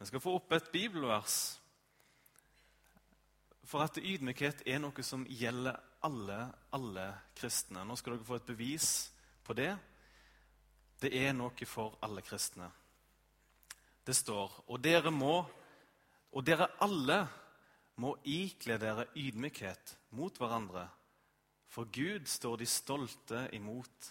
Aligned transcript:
Vi 0.00 0.06
skal 0.06 0.20
få 0.20 0.32
opp 0.38 0.52
et 0.56 0.70
bibelvers. 0.72 1.34
For 3.68 3.84
at 3.84 3.98
ydmykhet 4.00 4.62
er 4.64 4.78
noe 4.80 5.02
som 5.04 5.26
gjelder 5.28 5.76
alle, 6.08 6.38
alle 6.72 7.04
kristne. 7.36 7.82
Nå 7.84 7.98
skal 8.00 8.14
dere 8.16 8.24
få 8.24 8.38
et 8.40 8.46
bevis 8.48 8.86
på 9.44 9.52
det. 9.58 9.74
Det 11.04 11.10
er 11.20 11.34
noe 11.36 11.68
for 11.68 11.98
alle 12.00 12.24
kristne. 12.24 12.70
Det 14.00 14.16
står 14.16 14.54
Og 14.72 14.80
dere 14.80 15.12
må, 15.12 15.44
og 16.32 16.46
dere 16.48 16.70
alle 16.80 17.18
må 18.00 18.14
ikle 18.24 18.78
dere 18.80 19.04
ydmykhet 19.12 19.98
mot 20.16 20.32
hverandre. 20.40 20.86
For 21.68 21.84
Gud 21.92 22.24
står 22.24 22.56
de 22.56 22.66
stolte 22.66 23.42
imot, 23.52 24.08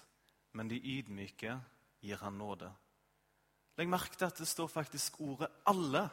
men 0.54 0.70
de 0.70 0.78
ydmyke 0.78 1.58
gir 2.00 2.22
han 2.22 2.38
nåde. 2.38 2.70
Legg 3.80 3.88
merke 3.88 4.18
til 4.20 4.28
at 4.28 4.40
det 4.42 4.48
står 4.48 4.68
faktisk 4.68 5.22
ordet 5.24 5.48
'alle'. 5.64 6.10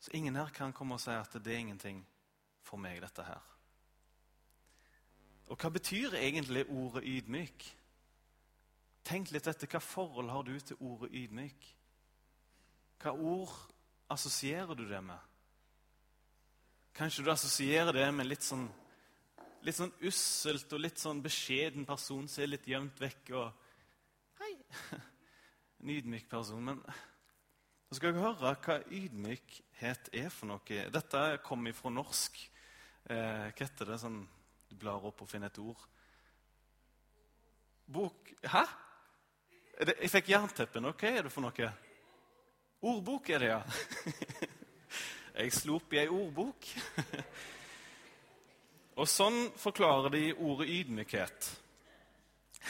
Så 0.00 0.10
ingen 0.14 0.36
her 0.36 0.48
kan 0.48 0.72
komme 0.72 0.94
og 0.94 1.00
si 1.00 1.10
at 1.10 1.32
det 1.32 1.46
er 1.46 1.58
ingenting 1.58 2.06
for 2.62 2.76
meg, 2.76 3.02
dette 3.02 3.22
her. 3.22 3.42
Og 5.46 5.56
hva 5.56 5.68
betyr 5.68 6.14
egentlig 6.14 6.70
ordet 6.70 7.04
ydmyk? 7.04 7.76
Tenk 9.04 9.30
litt 9.30 9.46
etter 9.46 9.66
hva 9.66 9.80
forhold 9.80 10.30
har 10.30 10.42
du 10.42 10.60
til 10.60 10.76
ordet 10.80 11.10
ydmyk? 11.12 11.76
Hva 13.02 13.12
ord 13.12 13.54
assosierer 14.10 14.74
du 14.74 14.88
det 14.88 15.04
med? 15.04 15.18
Kanskje 16.94 17.24
du 17.24 17.30
assosierer 17.30 17.92
det 17.92 18.14
med 18.14 18.26
litt 18.26 18.42
sånn, 18.42 18.68
litt 19.62 19.76
sånn 19.76 19.92
usselt 20.00 20.72
og 20.72 20.80
litt 20.80 20.98
sånn 20.98 21.22
beskjeden 21.22 21.86
person 21.86 22.28
som 22.28 22.42
er 22.42 22.52
litt 22.54 22.66
gjemt 22.66 23.00
vekk 23.00 23.30
og 23.30 23.52
Hei! 24.38 24.54
en 25.82 25.92
ydmyk 25.94 26.28
person. 26.30 26.64
Men 26.64 26.80
nå 26.82 27.96
skal 27.96 28.12
jeg 28.12 28.22
høre 28.22 28.54
hva 28.64 28.78
ydmykhet 28.84 30.10
er 30.12 30.28
for 30.34 30.50
noe. 30.50 30.80
Dette 30.92 31.22
kommer 31.46 31.76
fra 31.76 31.92
norsk. 31.94 32.40
Eh, 33.08 33.46
hva 33.48 33.64
heter 33.64 33.92
det? 33.92 34.00
Sånn, 34.02 34.20
du 34.68 34.76
blar 34.80 35.06
opp 35.08 35.22
og 35.24 35.30
finner 35.30 35.52
et 35.52 35.62
ord. 35.62 35.86
Bok 37.88 38.34
Hæ? 38.44 38.66
Det, 39.78 39.94
jeg 40.02 40.10
fikk 40.10 40.32
jernteppe 40.34 40.82
nå. 40.82 40.92
Hva 40.98 41.10
er 41.14 41.26
det 41.26 41.32
for 41.32 41.46
noe? 41.46 41.70
Ordbok 42.88 43.30
er 43.30 43.42
det, 43.42 43.48
ja. 43.50 43.62
Jeg 45.38 45.52
slo 45.54 45.76
opp 45.78 45.92
i 45.94 46.00
ei 46.02 46.08
ordbok. 46.10 46.66
Og 48.98 49.06
sånn 49.06 49.52
forklarer 49.58 50.10
de 50.10 50.22
ordet 50.34 50.66
ydmykhet. 50.74 51.48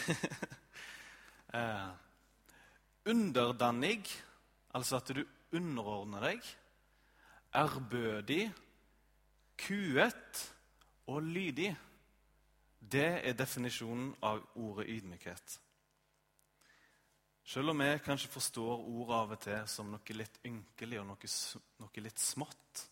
eh, 1.56 1.88
underdannig, 3.08 4.04
altså 4.76 4.98
at 5.00 5.12
du 5.16 5.22
underordner 5.56 6.28
deg, 6.28 6.48
ærbødig, 7.56 8.42
kuet 9.58 10.42
og 11.08 11.22
lydig. 11.22 11.70
Det 12.78 13.08
er 13.24 13.36
definisjonen 13.36 14.12
av 14.22 14.44
ordet 14.54 14.86
ydmykhet. 14.88 15.56
Selv 17.48 17.72
om 17.72 17.80
vi 17.80 17.88
kanskje 18.04 18.28
forstår 18.28 18.84
ordet 18.84 19.16
av 19.16 19.30
og 19.32 19.40
til 19.40 19.68
som 19.72 19.88
noe 19.88 20.16
litt 20.16 20.36
ynkelig 20.44 21.00
og 21.00 21.06
noe, 21.08 21.30
noe 21.80 22.04
litt 22.04 22.20
smått, 22.20 22.82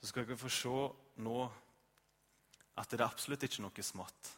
så 0.00 0.10
skal 0.10 0.26
dere 0.26 0.38
få 0.38 0.50
se 0.50 0.80
nå 1.22 1.38
at 2.78 2.90
det 2.90 2.98
er 2.98 3.06
absolutt 3.06 3.46
ikke 3.46 3.62
noe 3.62 3.86
smått. 3.86 4.32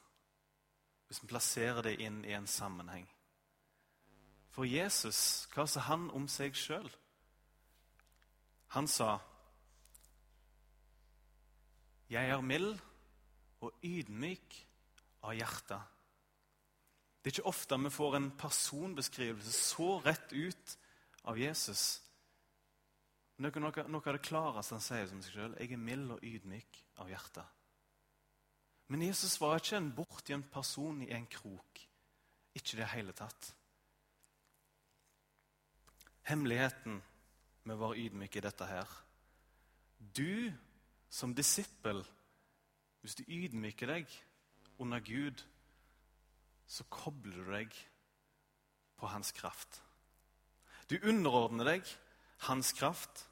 Hvis 1.08 1.22
vi 1.22 1.30
plasserer 1.32 1.88
det 1.88 1.96
inn 2.04 2.20
i 2.24 2.36
en 2.36 2.46
sammenheng. 2.48 3.08
For 4.50 4.66
Jesus, 4.66 5.46
hva 5.54 5.66
sa 5.70 5.84
han 5.86 6.08
om 6.16 6.26
seg 6.28 6.56
sjøl? 6.58 6.88
Han 8.74 8.86
sa, 8.86 9.18
'Jeg 12.10 12.30
er 12.30 12.40
mild 12.40 12.78
og 13.60 13.72
ydmyk 13.82 14.66
av 15.22 15.34
hjerte'. 15.34 15.82
Det 17.20 17.30
er 17.30 17.36
ikke 17.36 17.52
ofte 17.52 17.78
vi 17.78 17.91
får 17.91 18.16
en 18.16 18.30
personbeskrivelse 18.30 19.52
så 19.52 19.98
rett 20.00 20.32
ut 20.32 20.78
av 21.25 21.38
Jesus. 21.38 22.02
Noe, 23.38 23.60
noe, 23.60 23.84
noe 23.88 24.06
av 24.06 24.16
det 24.16 24.25
klareste 24.25 24.75
han 24.75 24.84
sier 24.84 25.12
om 25.12 25.22
seg 25.22 25.32
sjøl, 25.32 25.56
'Jeg 25.58 25.72
er 25.72 25.76
mild 25.76 26.10
og 26.10 26.25
ydmyk 26.25 26.84
av 26.96 27.08
hjerte'. 27.08 27.46
Men 28.88 29.02
Jesus 29.02 29.41
var 29.41 29.56
ikke 29.56 29.76
en 29.76 29.92
bortgjemt 29.94 30.50
person 30.50 31.02
i 31.02 31.10
en 31.14 31.26
krok. 31.26 31.88
Ikke 32.54 32.75
i 32.75 32.80
det 32.80 32.88
hele 32.88 33.12
tatt. 33.12 33.54
Hemmeligheten 36.30 37.00
med 37.66 37.74
å 37.74 37.80
være 37.84 38.06
ydmyk 38.06 38.36
i 38.38 38.42
dette 38.44 38.66
her 38.70 38.91
Du 39.98 40.52
som 41.10 41.34
disippel, 41.34 42.04
hvis 43.02 43.16
du 43.18 43.24
ydmyker 43.26 43.91
deg 43.91 44.12
under 44.80 45.02
Gud, 45.02 45.42
så 46.70 46.86
kobler 46.88 47.42
du 47.42 47.50
deg 47.50 47.74
på 49.00 49.10
hans 49.10 49.32
kraft. 49.34 49.80
Du 50.90 50.96
underordner 51.02 51.66
deg 51.74 51.90
hans 52.46 52.72
kraft. 52.76 53.26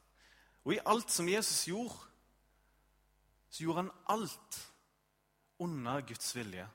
Og 0.66 0.74
i 0.74 0.82
alt 0.84 1.10
som 1.10 1.28
Jesus 1.28 1.68
gjorde, 1.68 1.96
så 3.48 3.64
gjorde 3.64 3.84
han 3.86 3.94
alt 4.12 4.58
under 5.58 6.02
Guds 6.06 6.34
vilje. 6.36 6.66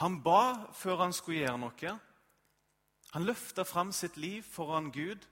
Han 0.00 0.20
ba 0.22 0.70
før 0.76 1.04
han 1.04 1.12
skulle 1.16 1.42
gjøre 1.42 1.58
noe. 1.60 1.96
Han 3.10 3.26
løfta 3.26 3.64
fram 3.66 3.90
sitt 3.92 4.16
liv 4.16 4.46
foran 4.46 4.92
Gud. 4.94 5.26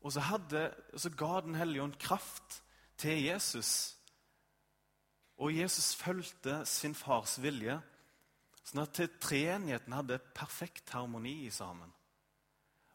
Og 0.00 0.12
så, 0.12 0.20
hadde, 0.20 0.68
så 0.96 1.10
ga 1.10 1.40
Den 1.40 1.54
hellige 1.54 1.82
ånd 1.82 1.98
kraft 1.98 2.62
til 2.96 3.22
Jesus. 3.24 3.96
Og 5.36 5.56
Jesus 5.56 5.94
fulgte 5.94 6.64
sin 6.66 6.94
fars 6.94 7.36
vilje, 7.42 7.76
sånn 8.64 8.82
at 8.82 9.00
treenigheten 9.20 9.94
hadde 9.94 10.20
perfekt 10.34 10.90
harmoni 10.94 11.50
sammen. 11.50 11.92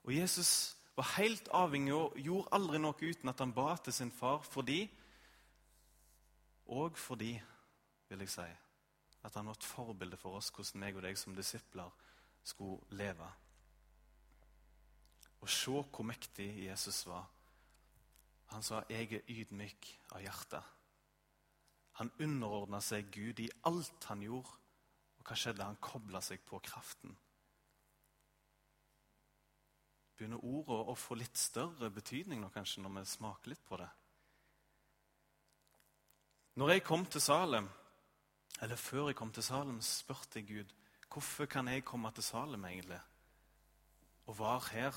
Og 0.02 0.16
Jesus 0.16 0.76
var 0.98 1.14
helt 1.18 1.48
avhengig 1.56 1.94
og 1.96 2.18
gjorde 2.20 2.52
aldri 2.58 2.82
noe 2.82 2.98
uten 2.98 3.32
at 3.32 3.40
han 3.44 3.54
ba 3.56 3.76
til 3.78 3.96
sin 3.96 4.12
far 4.12 4.42
fordi 4.48 4.90
Og 6.72 6.98
fordi, 6.98 7.42
vil 8.08 8.20
jeg 8.20 8.30
si, 8.30 8.46
at 9.24 9.36
han 9.36 9.46
var 9.46 9.58
et 9.58 9.66
forbilde 9.68 10.18
for 10.18 10.38
oss 10.38 10.48
hvordan 10.56 10.80
meg 10.80 10.96
og 10.96 11.04
deg 11.04 11.18
som 11.20 11.36
disipler 11.36 11.90
skulle 12.48 12.80
leve. 12.96 13.28
Og 15.42 15.50
se 15.50 15.72
hvor 15.72 16.06
mektig 16.06 16.50
Jesus 16.66 17.06
var. 17.08 17.30
Han 18.52 18.64
sa, 18.64 18.84
'Jeg 18.90 19.14
er 19.14 19.22
ydmyk 19.28 20.00
av 20.12 20.22
hjerte'. 20.22 20.64
Han 21.92 22.12
underordna 22.20 22.80
seg 22.82 23.12
Gud 23.12 23.40
i 23.40 23.50
alt 23.64 24.06
han 24.10 24.22
gjorde. 24.22 24.50
Og 25.20 25.26
hva 25.26 25.36
skjedde? 25.36 25.64
Han 25.64 25.78
kobla 25.82 26.22
seg 26.22 26.42
på 26.46 26.60
kraften. 26.60 27.18
Begynner 30.18 30.44
ordet 30.46 30.80
å 30.90 30.96
få 30.98 31.16
litt 31.18 31.38
større 31.38 31.90
betydning 31.90 32.42
nå, 32.42 32.50
kanskje, 32.50 32.82
når 32.82 33.00
vi 33.00 33.06
smaker 33.06 33.50
litt 33.50 33.64
på 33.66 33.78
det? 33.78 33.90
Når 36.62 36.70
jeg 36.70 36.84
kom 36.84 37.06
til 37.06 37.22
Salem, 37.22 37.70
eller 38.62 38.76
før 38.76 39.08
jeg 39.08 39.16
kom 39.16 39.32
til 39.32 39.44
Salem, 39.44 39.80
spurte 39.82 40.42
jeg 40.42 40.48
Gud 40.48 40.74
hvorfor 41.12 41.46
kan 41.46 41.68
jeg 41.68 41.84
komme 41.84 42.12
til 42.16 42.24
Salem 42.24 42.66
egentlig, 42.66 43.00
og 44.26 44.38
var 44.40 44.68
her 44.72 44.96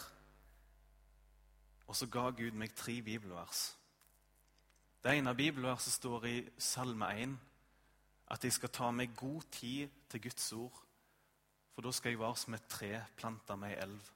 og 1.86 1.96
så 1.96 2.08
ga 2.10 2.30
Gud 2.30 2.56
meg 2.56 2.74
tre 2.76 3.00
bibelvers. 3.02 3.74
Det 5.04 5.12
ene 5.18 5.34
bibelverset 5.36 5.92
står 5.92 6.26
i 6.30 6.36
Salme 6.58 7.10
1, 7.20 7.34
at 8.32 8.44
jeg 8.44 8.52
skal 8.56 8.72
ta 8.72 8.88
meg 8.90 9.12
god 9.16 9.42
tid 9.52 9.90
til 10.08 10.22
Guds 10.24 10.52
ord. 10.56 10.78
For 11.74 11.84
da 11.84 11.92
skal 11.92 12.14
jeg 12.14 12.20
være 12.22 12.40
som 12.40 12.54
et 12.56 12.68
tre 12.70 12.92
planta 13.18 13.56
med 13.58 13.74
ei 13.74 13.82
elv, 13.82 14.10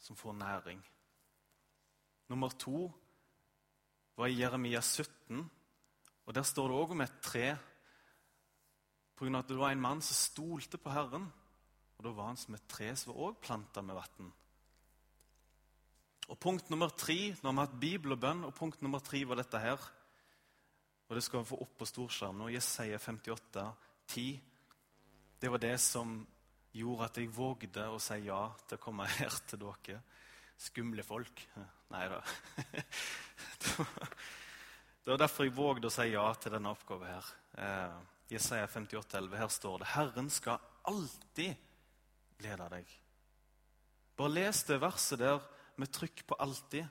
som 0.00 0.16
får 0.16 0.38
næring. 0.38 0.80
Nummer 2.30 2.48
to 2.48 2.86
var 4.16 4.30
i 4.30 4.38
Jeremia 4.38 4.80
17, 4.80 5.50
og 6.26 6.34
der 6.34 6.42
står 6.42 6.68
det 6.68 6.78
òg 6.78 6.94
om 6.94 7.04
et 7.04 7.20
tre. 7.22 7.46
På 9.16 9.26
grunn 9.26 9.36
av 9.36 9.44
at 9.44 9.50
det 9.50 9.58
var 9.58 9.74
en 9.74 9.82
mann 9.82 10.00
som 10.00 10.16
stolte 10.16 10.78
på 10.78 10.92
Herren, 10.94 11.26
og 11.98 12.04
da 12.06 12.12
var 12.16 12.30
han 12.30 12.40
som 12.40 12.54
et 12.56 12.68
tre 12.70 12.94
som 12.96 13.12
var 13.12 13.26
òg 13.28 13.40
planta 13.42 13.82
med 13.84 13.98
vann. 13.98 14.32
Og 16.30 16.38
punkt 16.38 16.70
nummer 16.70 16.92
tre 16.94 17.32
Nå 17.40 17.50
har 17.50 17.56
vi 17.56 17.64
hatt 17.64 17.80
Bibel 17.82 18.14
og 18.14 18.20
bønn, 18.22 18.44
og 18.46 18.54
punkt 18.54 18.82
nummer 18.84 19.02
tre 19.02 19.24
var 19.26 19.40
dette 19.40 19.58
her. 19.62 19.88
Og 21.10 21.16
det 21.18 21.24
skal 21.26 21.42
vi 21.42 21.50
få 21.50 21.58
opp 21.64 21.72
på 21.80 21.88
storskjerm 21.90 22.38
nå. 22.38 22.52
Jesaja 22.54 23.00
58, 23.02 23.64
10. 24.12 24.28
Det 25.42 25.50
var 25.50 25.62
det 25.62 25.74
som 25.82 26.20
gjorde 26.76 27.08
at 27.08 27.18
jeg 27.18 27.32
vågde 27.34 27.88
å 27.90 27.98
si 27.98 28.20
ja 28.28 28.44
til 28.62 28.78
å 28.78 28.82
komme 28.84 29.08
her 29.10 29.40
til 29.50 29.58
dere. 29.64 29.98
Skumle 30.60 31.02
folk. 31.02 31.42
Nei 31.90 32.06
da. 32.12 32.20
Det 35.00 35.14
var 35.14 35.22
derfor 35.22 35.46
jeg 35.46 35.56
vågde 35.56 35.88
å 35.88 35.92
si 35.94 36.04
ja 36.12 36.26
til 36.36 36.52
denne 36.52 36.70
oppgaven 36.70 37.08
her. 37.08 37.28
Eh, 37.58 37.94
Jesaja 38.36 38.66
58, 38.68 39.16
11. 39.16 39.38
Her 39.40 39.48
står 39.50 39.78
det 39.80 39.88
Herren 39.94 40.28
skal 40.30 40.60
alltid 40.86 41.56
glede 42.38 42.66
deg. 42.76 42.92
Bare 44.20 44.34
les 44.36 44.60
det 44.68 44.78
verset 44.84 45.22
der 45.24 45.40
med 45.80 45.92
trykk 45.92 46.26
på 46.28 46.36
'alltid'. 46.38 46.88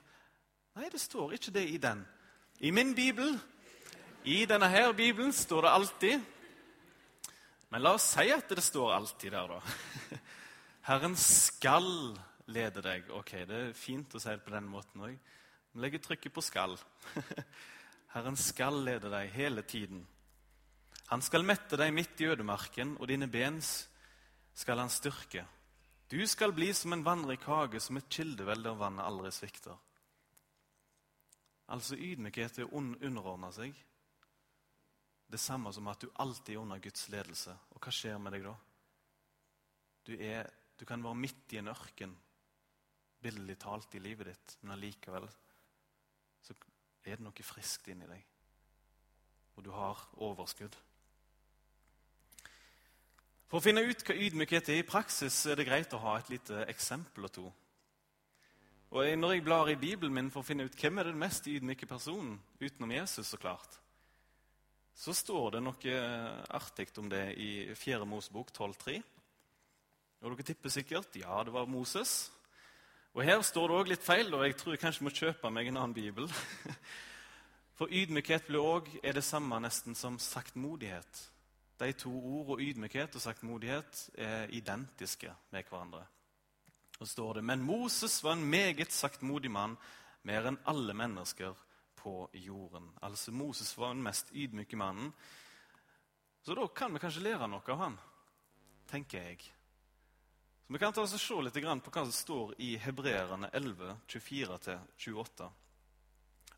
Nei, 0.76 0.88
det 0.90 1.00
står 1.00 1.34
ikke 1.36 1.54
det 1.54 1.64
i 1.68 1.78
den. 1.78 2.04
I 2.60 2.70
min 2.70 2.94
bibel, 2.94 3.38
i 4.24 4.44
denne 4.46 4.68
her 4.68 4.92
bibelen, 4.92 5.32
står 5.32 5.62
det 5.62 5.70
'alltid'. 5.70 6.24
Men 7.70 7.82
la 7.82 7.94
oss 7.94 8.12
si 8.14 8.30
at 8.30 8.48
det 8.48 8.62
står 8.62 8.94
'alltid' 8.94 9.30
der, 9.30 9.46
da. 9.46 9.60
Herren 10.90 11.16
skal 11.16 12.16
lede 12.46 12.82
deg. 12.82 13.10
Ok, 13.10 13.30
det 13.46 13.58
er 13.68 13.72
fint 13.72 14.14
å 14.14 14.20
si 14.20 14.30
det 14.30 14.42
på 14.42 14.54
den 14.54 14.66
måten 14.66 15.00
òg. 15.06 15.18
Legger 15.74 16.02
trykket 16.02 16.32
på 16.32 16.42
'skal'. 16.42 16.78
Herren 18.14 18.36
skal 18.36 18.74
lede 18.84 19.10
deg 19.10 19.30
hele 19.30 19.62
tiden. 19.62 20.06
Han 21.10 21.22
skal 21.22 21.42
mette 21.46 21.76
deg 21.78 21.92
midt 21.94 22.20
i 22.20 22.26
ødemarken, 22.30 22.96
og 22.98 23.08
dine 23.08 23.26
bens 23.30 23.88
skal 24.54 24.78
han 24.78 24.90
styrke. 24.90 25.44
Du 26.10 26.26
skal 26.26 26.52
bli 26.52 26.72
som 26.74 26.92
en 26.92 27.04
vannrik 27.06 27.44
hage, 27.46 27.78
som 27.80 27.96
et 27.96 28.08
kildeveld 28.10 28.64
der 28.66 28.74
vannet 28.74 29.06
aldri 29.06 29.30
svikter. 29.30 29.76
Altså 31.70 31.94
ydmykhet 31.94 32.58
er 32.58 32.66
å 32.66 32.80
underordne 32.82 33.52
seg. 33.54 33.76
Det 35.30 35.38
samme 35.38 35.70
som 35.70 35.86
at 35.86 36.02
du 36.02 36.08
alltid 36.18 36.56
er 36.56 36.64
under 36.64 36.82
Guds 36.82 37.06
ledelse. 37.14 37.54
Og 37.70 37.78
hva 37.78 37.94
skjer 37.94 38.18
med 38.18 38.34
deg 38.34 38.48
da? 38.48 38.56
Du, 40.08 40.16
er, 40.18 40.50
du 40.74 40.82
kan 40.88 41.04
være 41.04 41.20
midt 41.22 41.54
i 41.54 41.60
en 41.60 41.70
ørken, 41.70 42.16
billedlig 43.22 43.60
talt, 43.62 43.94
i 43.94 44.02
livet 44.02 44.32
ditt, 44.32 44.58
men 44.64 44.74
allikevel 44.74 45.28
så 46.42 46.56
er 47.04 47.20
det 47.20 47.22
noe 47.22 47.46
friskt 47.46 47.86
inni 47.92 48.10
deg. 48.10 48.26
Og 49.54 49.62
du 49.62 49.70
har 49.76 50.02
overskudd. 50.18 50.74
For 53.50 53.58
å 53.58 53.64
finne 53.64 53.82
ut 53.82 54.04
hva 54.06 54.14
ydmykhet 54.14 54.68
er 54.70 54.78
i 54.78 54.86
praksis, 54.86 55.40
er 55.50 55.58
det 55.58 55.66
greit 55.66 55.90
å 55.96 55.98
ha 56.04 56.12
et 56.20 56.28
lite 56.30 56.62
eksempel 56.70 57.26
og 57.26 57.32
to. 57.34 57.48
Og 58.94 59.18
Når 59.18 59.32
jeg 59.32 59.42
blar 59.42 59.70
i 59.70 59.78
Bibelen 59.78 60.14
min 60.14 60.30
for 60.30 60.44
å 60.44 60.46
finne 60.46 60.68
ut 60.68 60.76
hvem 60.78 60.98
er 60.98 61.10
den 61.10 61.18
mest 61.18 61.48
ydmyke 61.50 61.86
personen, 61.86 62.36
utenom 62.60 62.92
Jesus, 62.94 63.26
så 63.26 63.38
klart, 63.42 63.74
så 64.94 65.14
står 65.14 65.56
det 65.56 65.62
noe 65.62 65.96
artig 66.50 66.92
om 66.98 67.08
det 67.10 67.24
i 67.42 67.50
4. 67.74 68.06
Mosebok 68.06 68.52
12,3. 68.54 69.00
Og 70.20 70.30
dere 70.30 70.46
tipper 70.46 70.70
sikkert 70.70 71.18
ja, 71.18 71.42
det 71.42 71.54
var 71.54 71.66
Moses. 71.66 72.30
Og 73.14 73.24
Her 73.26 73.42
står 73.42 73.66
det 73.66 73.78
òg 73.80 73.90
litt 73.90 74.06
feil, 74.06 74.30
og 74.34 74.46
jeg 74.46 74.58
tror 74.60 74.76
jeg 74.76 74.84
kanskje 74.84 75.08
må 75.08 75.14
kjøpe 75.14 75.50
meg 75.50 75.72
en 75.72 75.82
annen 75.82 75.96
bibel. 75.96 76.30
For 77.78 77.90
ydmykhet 77.90 78.46
blir 78.46 78.94
er 79.02 79.18
det 79.18 79.26
samme 79.26 79.58
nesten 79.58 79.98
som 79.98 80.22
saktmodighet. 80.22 81.26
De 81.80 81.92
to 81.96 82.10
ord 82.12 82.54
og 82.54 82.60
ydmykhet 82.60 83.14
og 83.16 83.22
saktmodighet 83.24 84.10
er 84.20 84.50
identiske 84.52 85.32
med 85.50 85.64
hverandre. 85.64 86.02
Og 87.00 87.08
står 87.08 87.34
det, 87.34 87.44
Men 87.44 87.62
Moses 87.62 88.24
var 88.24 88.32
en 88.32 88.50
meget 88.50 88.92
saktmodig 88.92 89.50
mann, 89.50 89.76
mer 90.22 90.46
enn 90.46 90.58
alle 90.68 90.94
mennesker 90.94 91.56
på 91.96 92.28
jorden. 92.34 92.90
Altså 93.02 93.32
Moses 93.32 93.78
var 93.78 93.94
den 93.94 94.02
mest 94.02 94.28
ydmyke 94.32 94.76
mannen. 94.76 95.14
Så 96.42 96.54
da 96.54 96.66
kan 96.66 96.92
vi 96.92 97.00
kanskje 97.00 97.24
lære 97.24 97.48
noe 97.48 97.64
av 97.72 97.80
han, 97.80 97.96
tenker 98.88 99.22
jeg. 99.22 99.40
Så 99.40 100.72
Vi 100.72 100.78
kan 100.78 100.92
ta 100.92 101.02
oss 101.02 101.16
og 101.16 101.20
se 101.20 101.40
litt 101.42 101.82
på 101.84 101.90
hva 101.90 102.04
som 102.04 102.12
står 102.12 102.54
i 102.58 102.76
Hebreerne 102.76 103.50
11, 103.52 103.96
24-28 104.06 105.50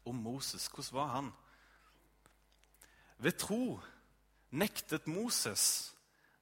om 0.05 0.17
Moses. 0.17 0.69
Hvordan 0.69 0.95
var 0.99 1.09
han? 1.15 1.33
Ved 3.19 3.39
tro 3.39 3.81
nektet 4.52 5.08
Moses 5.10 5.93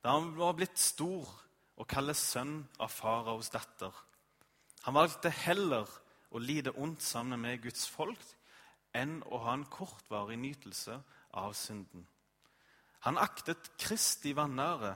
da 0.02 0.16
han 0.16 0.32
var 0.36 0.54
blitt 0.56 0.78
stor, 0.80 1.28
å 1.80 1.84
kalles 1.88 2.20
sønn 2.32 2.62
av 2.80 2.92
faraos 2.92 3.48
datter. 3.52 3.92
Han 4.84 4.96
valgte 4.96 5.32
heller 5.32 5.88
å 6.30 6.40
lide 6.40 6.72
ondt 6.76 7.04
sammen 7.04 7.40
med 7.40 7.62
Guds 7.64 7.86
folk 7.88 8.20
enn 8.96 9.20
å 9.28 9.40
ha 9.44 9.54
en 9.56 9.66
kortvarig 9.70 10.38
nytelse 10.40 10.98
av 11.40 11.54
synden. 11.56 12.04
Han 13.06 13.20
aktet 13.20 13.70
Kristi 13.80 14.34
vanære 14.36 14.94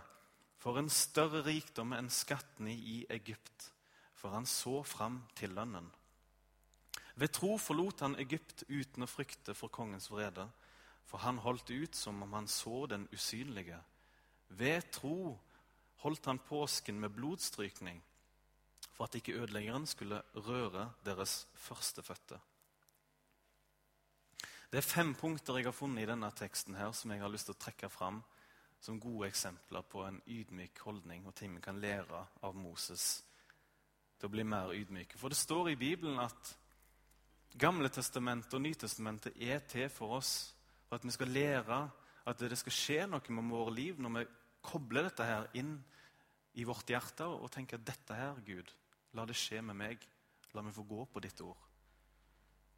for 0.61 0.81
en 0.81 0.91
større 0.93 1.43
rikdom 1.47 1.95
enn 1.97 2.11
skattene 2.13 2.73
i 2.73 2.99
Egypt, 3.13 3.71
for 4.17 4.33
han 4.37 4.49
så 4.49 4.83
fram 4.85 5.23
til 5.37 5.53
lønnen. 5.57 5.87
Ved 7.21 7.33
tro 7.37 7.55
forlot 7.61 8.03
han 8.05 8.17
Egypt 8.21 8.65
uten 8.69 9.05
å 9.05 9.11
frykte 9.11 9.55
for 9.57 9.73
kongens 9.73 10.11
vrede 10.13 10.49
for 11.05 11.19
han 11.19 11.39
holdt 11.39 11.71
ut 11.71 11.97
som 11.97 12.23
om 12.23 12.33
han 12.33 12.49
så 12.49 12.87
den 12.87 13.09
usynlige. 13.13 13.79
Ved 14.49 14.91
tro 14.93 15.39
holdt 16.05 16.27
han 16.27 16.39
påsken 16.39 17.01
med 17.01 17.15
blodstrykning, 17.17 18.03
for 18.93 19.05
at 19.05 19.15
ikke 19.15 19.37
ødeleggeren 19.41 19.87
skulle 19.87 20.23
røre 20.35 20.93
deres 21.05 21.47
førstefødte. 21.55 22.39
Det 24.71 24.79
er 24.79 24.91
fem 24.91 25.15
punkter 25.15 25.57
jeg 25.57 25.69
har 25.69 25.77
funnet 25.77 26.03
i 26.03 26.07
denne 26.11 26.31
teksten 26.35 26.75
her 26.75 26.93
som 26.93 27.11
jeg 27.11 27.21
har 27.23 27.31
lyst 27.31 27.47
til 27.47 27.55
å 27.55 27.63
trekke 27.63 27.89
fram 27.89 28.23
som 28.83 28.99
gode 29.01 29.29
eksempler 29.29 29.85
på 29.87 30.03
en 30.05 30.19
ydmyk 30.27 30.81
holdning 30.85 31.27
og 31.27 31.35
ting 31.39 31.55
vi 31.55 31.63
kan 31.63 31.79
lære 31.81 32.25
av 32.43 32.57
Moses 32.59 33.23
til 34.19 34.29
å 34.29 34.33
bli 34.33 34.45
mer 34.45 34.75
ydmyke. 34.75 35.19
For 35.19 35.31
det 35.31 35.39
står 35.39 35.71
i 35.71 35.79
Bibelen 35.79 36.19
at 36.21 36.57
Gamle 37.55 37.87
testamentet 37.89 38.55
og 38.57 38.65
Nytestamentet 38.65 39.37
er 39.39 39.61
til 39.71 39.87
for 39.95 40.17
oss 40.17 40.54
for 40.95 41.01
at 41.03 41.05
vi 41.05 41.11
skal 41.11 41.29
lære 41.29 41.91
at 42.31 42.39
det 42.39 42.57
skal 42.59 42.73
skje 42.73 43.05
noe 43.11 43.35
med 43.35 43.51
våre 43.51 43.73
liv 43.75 43.97
når 43.99 44.13
vi 44.15 44.21
kobler 44.63 45.09
dette 45.09 45.25
her 45.27 45.49
inn 45.59 45.73
i 46.55 46.63
vårt 46.65 46.87
hjerte 46.87 47.27
og 47.27 47.51
tenker 47.51 47.81
at 47.81 47.87
dette 47.89 48.15
her, 48.15 48.39
Gud, 48.47 48.71
la 49.19 49.25
det 49.27 49.35
skje 49.35 49.59
med 49.63 49.75
meg. 49.75 50.05
La 50.55 50.63
meg 50.63 50.77
få 50.77 50.85
gå 50.87 51.03
på 51.11 51.23
ditt 51.25 51.41
ord. 51.43 51.59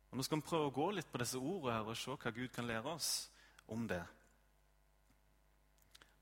Og 0.08 0.16
Nå 0.16 0.24
skal 0.24 0.40
vi 0.40 0.46
prøve 0.48 0.70
å 0.70 0.72
gå 0.72 0.88
litt 0.96 1.12
på 1.12 1.20
disse 1.20 1.36
ordene 1.36 1.76
her 1.76 1.92
og 1.92 2.00
se 2.00 2.16
hva 2.16 2.32
Gud 2.32 2.48
kan 2.56 2.64
lære 2.64 2.96
oss 2.96 3.10
om 3.68 3.84
det. 3.84 4.00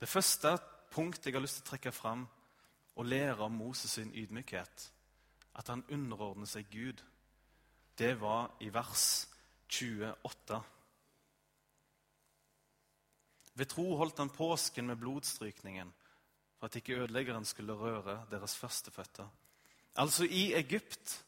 Det 0.02 0.10
første 0.10 0.56
punktet 0.90 1.30
jeg 1.30 1.38
har 1.38 1.46
lyst 1.46 1.60
til 1.60 1.68
å 1.68 1.70
trekke 1.70 1.94
fram 1.94 2.26
og 2.98 3.06
lære 3.06 3.46
om 3.46 3.62
Moses' 3.62 3.94
sin 3.94 4.10
ydmykhet, 4.10 4.90
at 5.54 5.70
han 5.70 5.86
underordner 5.94 6.50
seg 6.50 6.66
Gud, 6.74 7.06
det 7.94 8.16
var 8.18 8.50
i 8.58 8.74
vers 8.74 9.28
28. 9.70 10.64
Ved 13.54 13.70
tro 13.70 13.96
holdt 13.96 14.18
han 14.18 14.32
påsken 14.34 14.86
med 14.90 14.98
blodstrykningen 14.98 15.92
for 16.58 16.66
at 16.66 16.76
ikke 16.80 16.98
ødeleggeren 17.04 17.44
skulle 17.44 17.76
røre 17.78 18.24
deres 18.30 18.56
førstefødte. 18.58 19.26
Altså 19.96 20.24
i 20.24 20.52
Egypt 20.58 21.20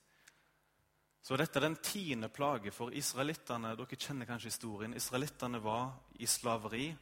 så 1.22 1.34
er 1.34 1.42
dette 1.42 1.60
den 1.60 1.76
tiende 1.82 2.28
plage 2.30 2.70
for 2.70 2.94
israelittene. 2.94 3.72
Dere 3.74 3.98
kjenner 3.98 4.28
kanskje 4.28 4.52
historien. 4.52 4.94
Israelittene 4.94 5.58
var 5.62 5.96
i 6.22 6.26
slaveri. 6.26 6.92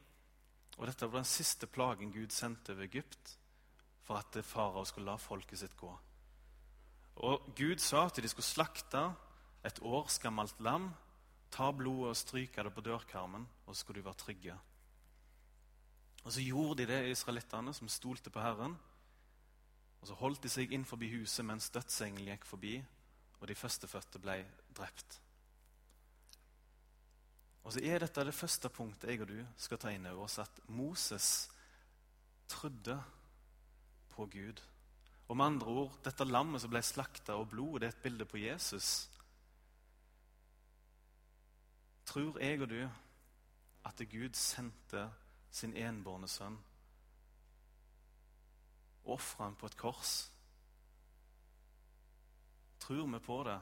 Og 0.79 0.87
dette 0.89 1.07
var 1.07 1.21
den 1.21 1.29
siste 1.29 1.69
plagen 1.69 2.13
Gud 2.13 2.33
sendte 2.33 2.73
over 2.73 2.87
Egypt 2.87 3.35
for 4.05 4.17
at 4.17 4.39
farao 4.45 4.85
skulle 4.85 5.11
la 5.11 5.17
folket 5.21 5.61
sitt 5.61 5.77
gå. 5.77 5.93
Og 7.25 7.51
Gud 7.57 7.79
sa 7.81 8.07
at 8.09 8.17
de 8.21 8.29
skulle 8.29 8.49
slakte 8.49 9.05
et 9.65 9.79
års 9.83 10.19
gammelt 10.19 10.61
lam, 10.61 10.91
ta 11.51 11.71
blodet 11.73 12.11
og 12.11 12.17
stryke 12.19 12.65
det 12.65 12.73
på 12.75 12.85
dørkarmen, 12.85 13.47
og 13.67 13.75
så 13.75 13.81
skulle 13.81 14.01
de 14.01 14.09
være 14.09 14.21
trygge. 14.25 14.57
Og 16.25 16.33
Så 16.33 16.41
gjorde 16.41 16.83
de 16.83 16.87
det, 16.87 17.11
israelittene, 17.11 17.75
som 17.75 17.89
stolte 17.89 18.31
på 18.31 18.41
Herren. 18.41 18.77
Og 20.01 20.07
Så 20.07 20.15
holdt 20.15 20.43
de 20.43 20.49
seg 20.49 20.73
inn 20.73 20.85
forbi 20.85 21.11
huset 21.17 21.45
mens 21.45 21.71
dødsengelen 21.71 22.33
gikk 22.33 22.45
forbi, 22.49 22.79
og 23.41 23.49
de 23.49 23.55
førstefødte 23.55 24.19
ble 24.19 24.39
drept. 24.77 25.21
Og 27.65 27.73
så 27.73 27.81
er 27.81 28.03
dette 28.03 28.25
det 28.25 28.37
første 28.37 28.69
punktet 28.69 29.09
jeg 29.09 29.23
og 29.25 29.31
du 29.31 29.39
skal 29.57 29.81
ta 29.81 29.93
inn 29.93 30.07
over 30.07 30.27
oss, 30.27 30.39
at 30.39 30.61
Moses 30.69 31.49
trodde 32.49 32.99
på 34.13 34.27
Gud. 34.33 34.61
Og 35.29 35.37
med 35.37 35.47
andre 35.47 35.67
ord, 35.67 35.99
dette 36.05 36.27
lammet 36.29 36.61
som 36.61 36.73
ble 36.73 36.83
slakta, 36.85 37.39
og 37.41 37.49
blodet, 37.49 37.81
det 37.81 37.89
er 37.89 37.97
et 37.97 38.03
bilde 38.05 38.29
på 38.29 38.41
Jesus. 38.43 38.91
Tror 42.05 42.37
jeg 42.41 42.61
og 42.61 42.69
du 42.69 42.81
at 43.85 44.03
Gud 44.11 44.37
sendte 44.37 45.09
sin 45.55 45.75
enbårne 45.79 46.29
sønn. 46.31 46.57
Ofre 49.15 49.45
ham 49.45 49.57
på 49.59 49.69
et 49.71 49.77
kors. 49.79 50.15
Tror 52.83 53.07
vi 53.07 53.21
på 53.23 53.37
det, 53.47 53.61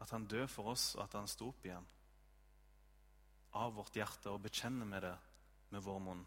at 0.00 0.10
han 0.10 0.26
døde 0.26 0.48
for 0.48 0.72
oss, 0.72 0.94
og 0.96 1.04
at 1.04 1.16
han 1.18 1.28
sto 1.30 1.50
opp 1.52 1.66
igjen? 1.66 1.86
Av 3.54 3.74
vårt 3.76 3.96
hjerte, 3.96 4.32
og 4.32 4.42
bekjenner 4.46 4.88
vi 4.90 5.02
det 5.04 5.16
med 5.74 5.84
vår 5.84 6.00
munn? 6.02 6.24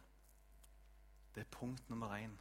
Det 1.35 1.43
er 1.43 1.55
punkt 1.57 1.89
nummer 1.89 2.13
én. 2.17 2.37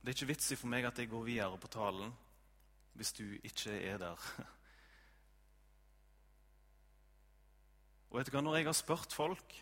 Det 0.00 0.12
er 0.12 0.16
ikke 0.16 0.30
vits 0.30 0.52
i 0.54 0.58
for 0.58 0.70
meg 0.70 0.86
at 0.86 0.98
jeg 1.02 1.10
går 1.10 1.26
videre 1.26 1.58
på 1.58 1.70
talen 1.72 2.14
hvis 2.96 3.12
du 3.12 3.24
ikke 3.44 3.74
er 3.90 3.98
der. 4.00 4.28
Og 8.16 8.22
vet 8.22 8.30
du 8.30 8.32
hva, 8.32 8.40
Når 8.40 8.54
jeg 8.56 8.64
har 8.64 8.72
spurt 8.72 9.12
folk 9.12 9.54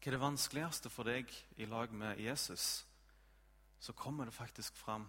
hva 0.00 0.08
er 0.08 0.14
det 0.16 0.20
vanskeligste 0.22 0.88
for 0.88 1.04
deg 1.04 1.28
i 1.60 1.66
lag 1.68 1.90
med 1.92 2.16
Jesus, 2.24 2.86
så 3.76 3.92
kommer 3.92 4.24
det 4.24 4.32
faktisk 4.32 4.78
fram 4.80 5.04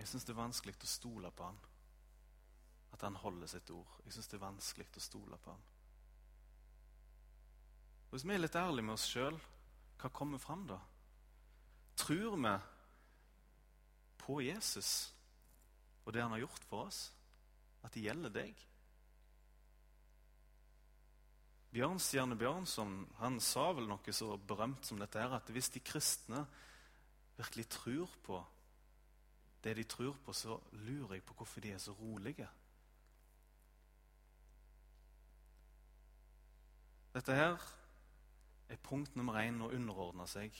Jeg 0.00 0.08
syns 0.10 0.26
det 0.26 0.32
er 0.32 0.40
vanskelig 0.40 0.74
å 0.82 0.88
stole 0.90 1.30
på 1.30 1.44
han. 1.46 1.60
At 2.90 3.04
han 3.06 3.14
holder 3.14 3.46
sitt 3.46 3.70
ord. 3.70 3.92
Jeg 4.02 4.16
syns 4.16 4.26
det 4.26 4.36
er 4.40 4.42
vanskelig 4.42 4.88
å 4.96 5.04
stole 5.04 5.38
på 5.38 5.54
han. 5.54 5.62
Og 8.08 8.16
Hvis 8.16 8.26
vi 8.26 8.34
er 8.34 8.42
litt 8.42 8.58
ærlige 8.58 8.88
med 8.88 8.96
oss 8.96 9.06
sjøl, 9.06 9.38
hva 10.02 10.10
kommer 10.10 10.42
fram 10.42 10.66
da? 10.66 10.80
Tror 11.94 12.34
vi 12.34 12.56
på 14.18 14.40
Jesus 14.42 15.12
og 16.04 16.12
det 16.12 16.26
han 16.26 16.34
har 16.34 16.42
gjort 16.42 16.66
for 16.66 16.88
oss? 16.90 17.04
At 17.86 17.94
det 17.94 18.02
gjelder 18.08 18.34
deg? 18.34 18.67
Bjørnstjerne 21.78 22.34
Bjørnson 22.34 22.94
han 23.20 23.36
sa 23.38 23.68
vel 23.76 23.86
noe 23.86 24.14
så 24.14 24.32
berømt 24.50 24.86
som 24.88 24.98
dette 24.98 25.20
her, 25.22 25.36
at 25.36 25.50
hvis 25.54 25.70
de 25.70 25.82
kristne 25.84 26.40
virkelig 27.38 27.68
tror 27.70 28.16
på 28.26 28.38
det 29.62 29.76
de 29.78 29.84
tror 29.86 30.16
på, 30.24 30.32
så 30.34 30.56
lurer 30.72 31.14
jeg 31.14 31.24
på 31.26 31.36
hvorfor 31.38 31.62
de 31.62 31.70
er 31.74 31.78
så 31.82 31.94
rolige. 31.94 32.48
Dette 37.14 37.34
her 37.34 37.62
er 38.68 38.82
punkt 38.82 39.14
nummer 39.18 39.38
én 39.42 39.62
å 39.62 39.70
underordne 39.74 40.26
seg. 40.30 40.54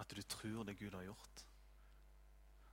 At 0.00 0.12
du 0.16 0.22
tror 0.24 0.64
det 0.64 0.78
Gud 0.78 0.94
har 0.96 1.04
gjort. 1.04 1.44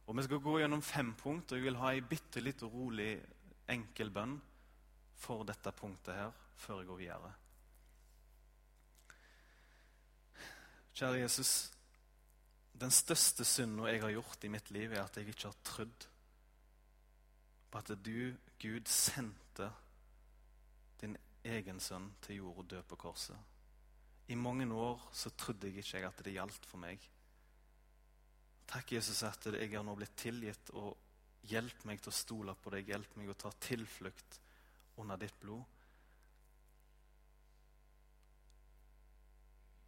Og 0.08 0.15
Vi 0.15 0.24
skal 0.24 0.39
gå 0.39 0.60
gjennom 0.60 0.82
fem 0.82 1.15
punkt, 1.20 1.51
og 1.51 1.58
jeg 1.58 1.67
vil 1.67 1.79
ha 1.82 1.91
ei 1.91 2.03
bitte 2.03 2.44
litt 2.44 2.63
rolig, 2.63 3.17
enkel 3.67 4.12
bønn 4.12 4.38
for 5.20 5.44
dette 5.44 5.72
punktet 5.75 6.15
her 6.15 6.32
før 6.56 6.79
jeg 6.79 6.88
går 6.88 7.03
videre. 7.03 7.34
Kjære 10.97 11.19
Jesus. 11.19 11.51
Den 12.73 12.89
største 12.93 13.45
synden 13.45 13.85
jeg 13.85 13.99
har 14.01 14.15
gjort 14.15 14.45
i 14.47 14.49
mitt 14.49 14.71
liv, 14.73 14.95
er 14.95 15.03
at 15.03 15.17
jeg 15.17 15.29
ikke 15.29 15.51
har 15.51 15.59
trodd 15.65 16.07
på 17.69 17.81
at 17.83 17.91
du, 18.01 18.33
Gud, 18.57 18.89
sendte 18.89 19.69
din 21.01 21.13
egen 21.45 21.83
sønn 21.83 22.09
til 22.25 22.41
jord 22.41 22.63
og 22.63 22.69
dø 22.73 22.81
på 22.81 22.97
korset. 22.97 23.37
I 24.27 24.35
mange 24.41 24.65
år 24.73 25.05
så 25.13 25.29
trodde 25.37 25.69
jeg 25.69 25.85
ikke 25.85 26.01
at 26.07 26.25
det 26.25 26.33
gjaldt 26.33 26.65
for 26.65 26.81
meg. 26.81 27.05
Takk, 28.67 28.97
Jesus, 28.97 29.21
at 29.23 29.45
jeg 29.53 29.69
har 29.77 29.85
nå 29.85 29.93
blitt 29.95 30.17
tilgitt, 30.17 30.73
og 30.73 30.97
hjelp 31.47 31.85
meg 31.85 32.01
til 32.01 32.09
å 32.09 32.19
stole 32.25 32.57
på 32.57 32.73
deg. 32.73 32.89
Hjelp 32.89 33.19
meg 33.21 33.29
å 33.29 33.37
ta 33.37 33.53
tilflukt 33.69 34.41
under 34.97 35.21
ditt 35.21 35.37
blod. 35.39 35.61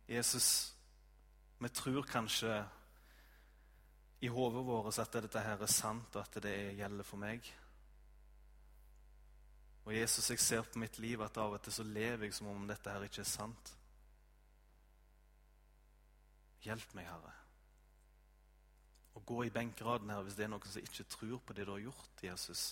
Jesus, 0.09 0.78
vi 1.59 1.69
tror 1.69 2.05
kanskje 2.07 2.53
i 4.19 4.27
hodet 4.27 4.65
vårt 4.65 4.99
at 4.99 5.13
dette 5.13 5.41
her 5.43 5.59
er 5.59 5.71
sant, 5.71 6.15
og 6.15 6.21
at 6.21 6.37
det 6.43 6.75
gjelder 6.77 7.07
for 7.07 7.19
meg. 7.19 7.43
Og 9.85 9.95
Jesus, 9.95 10.29
jeg 10.29 10.39
ser 10.39 10.61
på 10.63 10.79
mitt 10.79 10.99
liv 10.99 11.19
at 11.23 11.37
av 11.39 11.55
og 11.55 11.61
til 11.63 11.75
så 11.75 11.83
lever 11.83 12.27
jeg 12.27 12.35
som 12.37 12.47
om 12.51 12.67
dette 12.67 12.91
her 12.91 13.03
ikke 13.03 13.23
er 13.23 13.27
sant. 13.27 13.71
Hjelp 16.63 16.93
meg, 16.95 17.07
Herre. 17.07 17.33
Og 19.15 19.25
gå 19.25 19.41
i 19.47 19.51
benkeraden 19.51 20.11
her 20.11 20.21
hvis 20.23 20.37
det 20.37 20.45
er 20.45 20.51
noen 20.51 20.67
som 20.67 20.83
ikke 20.83 21.07
tror 21.11 21.41
på 21.43 21.55
det 21.55 21.65
du 21.67 21.73
har 21.73 21.83
gjort, 21.87 22.23
Jesus. 22.23 22.69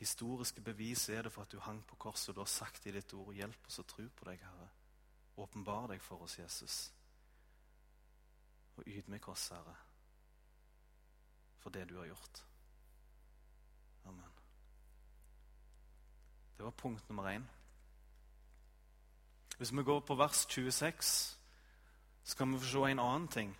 Historiske 0.00 0.60
bevis 0.64 1.06
er 1.08 1.24
det 1.24 1.32
for 1.32 1.44
at 1.44 1.52
du 1.52 1.60
hang 1.64 1.80
på 1.86 1.96
korset, 1.96 2.32
og 2.32 2.36
du 2.36 2.42
har 2.42 2.50
sagt 2.50 2.84
i 2.88 2.92
ditt 2.92 3.12
ord 3.16 3.32
hjelp 3.36 3.70
oss 3.70 3.80
å 3.80 3.86
tro 3.88 4.04
på 4.04 4.28
deg, 4.28 4.44
Herre. 4.44 4.68
Åpenbar 5.40 5.88
deg 5.94 6.04
for 6.04 6.24
oss, 6.26 6.36
Jesus 6.40 6.90
og 8.76 8.86
ydmyk 8.86 9.28
oss, 9.28 9.48
Herre, 9.48 9.74
for 11.62 11.70
det 11.70 11.88
du 11.88 11.96
har 11.98 12.06
gjort. 12.10 12.44
Amen. 14.04 14.32
Det 16.56 16.64
var 16.64 16.70
punkt 16.70 17.08
nummer 17.08 17.30
én. 17.30 17.46
Hvis 19.56 19.72
vi 19.72 19.82
går 19.82 20.00
på 20.00 20.14
vers 20.14 20.46
26, 20.48 21.38
så 22.24 22.36
kan 22.36 22.52
vi 22.52 22.58
få 22.58 22.66
se 22.66 22.90
en 22.90 22.98
annen 22.98 23.28
ting. 23.28 23.56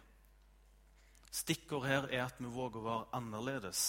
Stikkord 1.30 1.87
her 1.87 2.06
er 2.11 2.25
at 2.25 2.38
vi 2.38 2.50
våger 2.50 2.78
å 2.78 2.85
være 2.85 3.06
annerledes. 3.18 3.80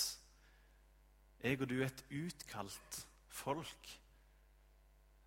Jeg 1.43 1.61
og 1.61 1.69
du 1.69 1.75
er 1.81 1.85
et 1.91 2.05
utkalt 2.09 3.05
folk. 3.27 3.89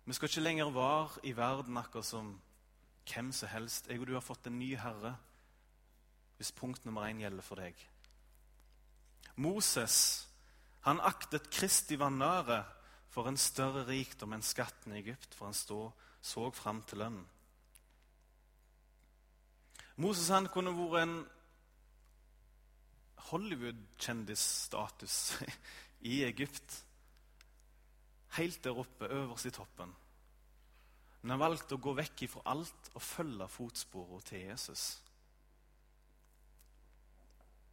Vi 0.05 0.13
skal 0.13 0.29
ikke 0.29 0.43
lenger 0.43 0.71
være 0.75 1.23
i 1.23 1.35
verden 1.37 1.77
akkurat 1.77 2.05
som 2.05 2.33
hvem 3.13 3.31
som 3.31 3.49
helst. 3.49 3.87
Jeg 3.87 3.99
og 3.99 4.07
du 4.07 4.13
har 4.13 4.25
fått 4.25 4.47
en 4.47 4.59
ny 4.59 4.73
herre 4.75 5.15
hvis 6.39 6.53
punkt 6.55 6.85
nummer 6.87 7.09
én 7.09 7.19
gjelder 7.19 7.43
for 7.43 7.59
deg. 7.59 7.75
Moses 9.35 9.95
han 10.87 11.01
aktet 11.03 11.49
Kristi 11.51 11.97
vanære 11.99 12.61
for 13.11 13.27
en 13.27 13.37
større 13.37 13.83
rikdom 13.89 14.31
enn 14.33 14.45
skatten 14.45 14.93
i 14.95 15.01
Egypt, 15.01 15.35
for 15.35 15.49
han 15.49 15.57
stå, 15.57 15.79
så 16.21 16.45
fram 16.55 16.79
til 16.87 17.03
lønnen. 17.03 17.25
Moses 19.99 20.29
han 20.31 20.47
kunne 20.47 20.71
vært 20.77 21.03
en 21.03 21.17
Hollywood-kjendisstatus 23.29 25.17
i 26.13 26.21
Egypt. 26.23 26.85
Helt 28.39 28.63
der 28.63 28.79
oppe, 28.79 29.11
øverst 29.11 29.49
i 29.49 29.51
toppen. 29.51 29.91
Men 31.19 31.35
han 31.35 31.43
valgte 31.43 31.75
å 31.75 31.83
gå 31.83 31.91
vekk 31.99 32.23
ifra 32.29 32.45
alt 32.53 32.91
og 32.93 33.03
følge 33.03 33.51
fotsporene 33.51 34.23
til 34.23 34.47
Jesus. 34.47 34.85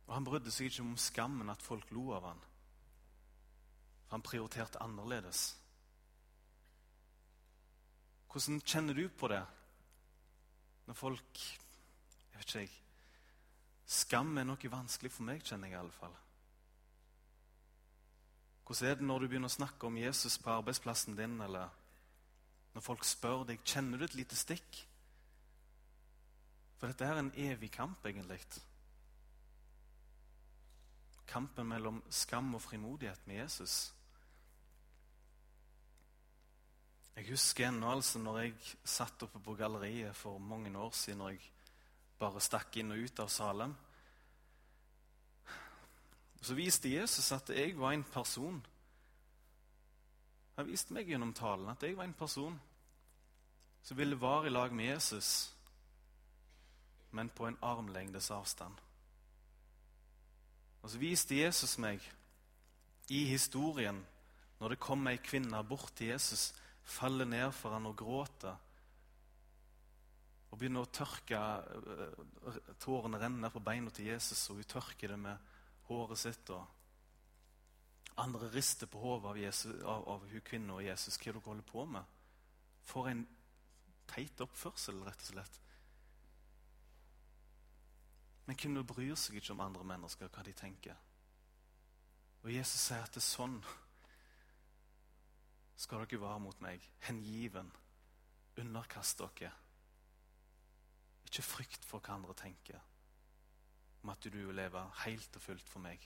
Og 0.06 0.14
Han 0.14 0.26
brydde 0.26 0.52
seg 0.54 0.70
ikke 0.70 0.84
om 0.84 0.96
skammen 1.00 1.50
at 1.50 1.62
folk 1.62 1.90
lo 1.90 2.10
av 2.14 2.28
han. 2.30 2.42
Han 4.14 4.22
prioriterte 4.22 4.82
annerledes. 4.82 5.56
Hvordan 8.30 8.60
kjenner 8.60 8.94
du 8.94 9.08
på 9.08 9.28
det 9.32 9.42
når 10.86 10.94
folk 10.94 11.40
Jeg 11.40 12.38
vet 12.38 12.48
ikke, 12.48 12.60
jeg. 12.60 12.70
Skam 13.86 14.36
er 14.38 14.44
noe 14.44 14.70
vanskelig 14.70 15.10
for 15.14 15.24
meg, 15.24 15.40
kjenner 15.46 15.70
jeg 15.70 15.76
i 15.78 15.78
alle 15.78 15.94
fall. 15.94 16.12
Hvordan 18.66 18.90
er 18.90 18.98
det 18.98 19.06
når 19.08 19.22
du 19.22 19.26
begynner 19.30 19.48
å 19.48 19.54
snakke 19.56 19.88
om 19.88 19.96
Jesus 19.96 20.36
på 20.42 20.52
arbeidsplassen 20.52 21.16
din, 21.16 21.38
eller 21.40 21.70
når 22.74 22.84
folk 22.84 23.06
spør 23.08 23.46
deg 23.48 23.64
kjenner 23.64 23.98
du 23.98 24.04
et 24.04 24.18
lite 24.18 24.36
stikk? 24.36 24.82
For 26.76 26.90
dette 26.90 27.08
er 27.08 27.22
en 27.22 27.32
evig 27.40 27.70
kamp, 27.72 28.04
egentlig 28.04 28.42
kampen 31.26 31.68
mellom 31.68 32.02
skam 32.10 32.54
og 32.54 32.62
frimodighet 32.62 33.26
med 33.26 33.42
Jesus. 33.42 33.92
Jeg 37.16 37.30
husker 37.30 37.68
ennå 37.68 37.90
altså 37.96 38.20
når 38.20 38.38
jeg 38.42 38.54
satt 38.84 39.22
oppe 39.24 39.40
på 39.40 39.54
galleriet 39.56 40.16
for 40.16 40.38
mange 40.38 40.72
år 40.78 40.92
siden 40.92 41.22
når 41.22 41.34
jeg 41.34 41.50
bare 42.20 42.42
stakk 42.44 42.76
inn 42.76 42.92
og 42.92 43.02
ut 43.04 43.20
av 43.24 43.32
Salem. 43.32 43.72
Så 46.44 46.54
viste 46.54 46.92
Jesus 46.92 47.32
at 47.32 47.50
jeg 47.50 47.74
var 47.78 47.96
en 47.96 48.04
person. 48.04 48.60
Han 50.56 50.68
viste 50.68 50.94
meg 50.94 51.08
gjennom 51.08 51.32
talen 51.36 51.72
at 51.72 51.82
jeg 51.82 51.96
var 51.96 52.06
en 52.08 52.16
person 52.16 52.56
som 53.86 53.98
ville 53.98 54.18
være 54.20 54.48
i 54.48 54.52
lag 54.52 54.72
med 54.74 54.88
Jesus, 54.90 55.54
men 57.14 57.28
på 57.30 57.46
en 57.46 57.58
armlengdes 57.62 58.30
avstand. 58.34 58.74
Og 60.86 60.92
så 60.92 61.00
viste 61.02 61.34
Jesus 61.34 61.72
meg 61.82 62.04
i 63.10 63.24
historien, 63.26 63.96
når 64.60 64.76
det 64.76 64.84
kom 64.84 65.02
ei 65.10 65.18
kvinne 65.18 65.58
bort 65.66 65.90
til 65.98 66.12
Jesus, 66.12 66.52
faller 66.86 67.26
ned 67.26 67.50
for 67.50 67.74
han 67.74 67.88
og 67.90 67.96
gråter 67.98 68.54
og 70.46 70.60
begynner 70.60 70.86
å 70.86 70.92
tørke 70.94 71.40
eh, 71.66 72.60
Tårene 72.78 73.18
renner 73.18 73.50
på 73.50 73.64
beina 73.66 73.90
til 73.90 74.12
Jesus, 74.12 74.44
og 74.48 74.60
hun 74.60 74.70
tørker 74.70 75.10
det 75.10 75.18
med 75.18 75.50
håret 75.90 76.22
sitt. 76.22 76.54
og 76.54 78.14
Andre 78.22 78.52
rister 78.54 78.86
på 78.86 79.02
hodet 79.02 79.32
av, 79.32 79.40
Jesus, 79.42 79.74
av, 79.82 80.06
av 80.14 80.30
hun 80.30 80.46
kvinna 80.46 80.78
og 80.78 80.86
Jesus. 80.86 81.18
Hva 81.18 81.32
er 81.32 81.34
det 81.34 81.42
dere 81.42 81.50
holder 81.50 81.66
på 81.72 81.88
med? 81.96 82.14
For 82.86 83.10
en 83.10 83.26
teit 84.14 84.46
oppførsel, 84.46 85.02
rett 85.02 85.26
og 85.26 85.34
slett. 85.34 85.60
Men 88.46 88.56
hvem 88.56 88.86
bryr 88.86 89.14
seg 89.18 89.40
ikke 89.40 89.54
om 89.56 89.64
andre 89.64 89.84
mennesker, 89.84 90.30
hva 90.30 90.44
de 90.46 90.54
tenker. 90.54 90.94
Og 92.44 92.52
Jesus 92.54 92.78
sier 92.78 93.02
at 93.02 93.14
det 93.14 93.22
er 93.22 93.26
sånn 93.26 93.58
skal 95.76 96.06
dere 96.06 96.22
være 96.22 96.40
mot 96.40 96.60
meg. 96.64 96.84
Hengiven. 97.04 97.72
Underkast 98.62 99.20
dere. 99.20 99.50
Ikke 101.26 101.42
frykt 101.42 101.84
for 101.84 102.00
hva 102.00 102.14
andre 102.16 102.36
tenker 102.38 102.78
om 104.06 104.12
at 104.12 104.22
du 104.22 104.30
vil 104.30 104.54
leve 104.54 104.78
helt 105.02 105.34
og 105.34 105.42
fullt 105.42 105.66
for 105.66 105.82
meg. 105.82 106.04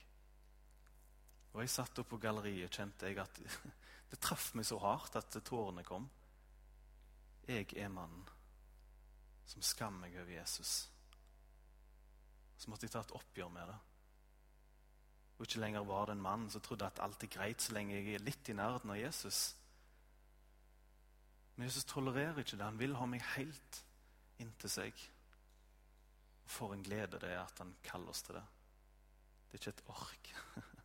Og 1.53 1.61
Jeg 1.61 1.69
satt 1.69 1.99
oppe 2.01 2.15
på 2.15 2.21
galleriet 2.23 2.73
kjente 2.73 3.05
jeg 3.05 3.19
at 3.21 3.37
det 4.09 4.17
traff 4.19 4.55
meg 4.57 4.65
så 4.65 4.79
hardt 4.81 5.19
at 5.19 5.37
tårene 5.45 5.83
kom. 5.85 6.07
Jeg 7.45 7.67
er 7.77 7.93
mannen 7.93 8.25
som 9.45 9.61
skammer 9.61 10.07
meg 10.07 10.17
over 10.17 10.33
Jesus 10.33 10.87
så 12.61 12.69
måtte 12.69 12.85
jeg 12.85 12.93
ta 12.93 13.01
et 13.01 13.15
oppgjør 13.17 13.49
med 13.53 13.71
det. 13.71 13.79
og 15.37 15.47
ikke 15.47 15.61
lenger 15.63 15.85
var 15.89 16.05
det 16.05 16.13
en 16.13 16.21
mann 16.21 16.49
som 16.53 16.61
trodde 16.61 16.85
at 16.85 16.99
alt 17.01 17.23
er 17.25 17.31
greit 17.33 17.61
så 17.61 17.73
lenge 17.73 17.95
jeg 17.95 18.13
er 18.13 18.21
litt 18.21 18.49
i 18.49 18.53
nærheten 18.53 18.91
av 18.93 18.99
Jesus. 18.99 19.39
Men 21.55 21.65
Jesus 21.65 21.87
tolererer 21.89 22.37
ikke 22.43 22.59
det. 22.59 22.67
Han 22.67 22.77
vil 22.77 22.93
ha 22.99 23.07
meg 23.09 23.25
helt 23.33 23.79
inntil 24.37 24.69
seg. 24.69 25.01
For 26.45 26.75
en 26.75 26.85
glede 26.85 27.17
det 27.17 27.31
er 27.31 27.41
at 27.41 27.57
han 27.63 27.73
kaller 27.85 28.13
oss 28.13 28.21
til 28.27 28.37
det. 28.37 28.45
Det 29.49 29.57
er 29.57 29.63
ikke 29.63 29.75
et 29.77 29.83
ork. 29.95 30.31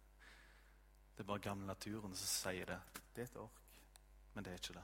Det 1.16 1.24
er 1.24 1.28
bare 1.30 1.40
gamle 1.40 1.64
naturen 1.64 2.12
som 2.12 2.28
sier 2.28 2.68
det. 2.68 2.76
Det 3.14 3.22
er 3.22 3.28
et 3.30 3.38
ork, 3.40 3.62
men 4.34 4.44
det 4.44 4.50
er 4.52 4.58
ikke 4.60 4.74
det. 4.76 4.82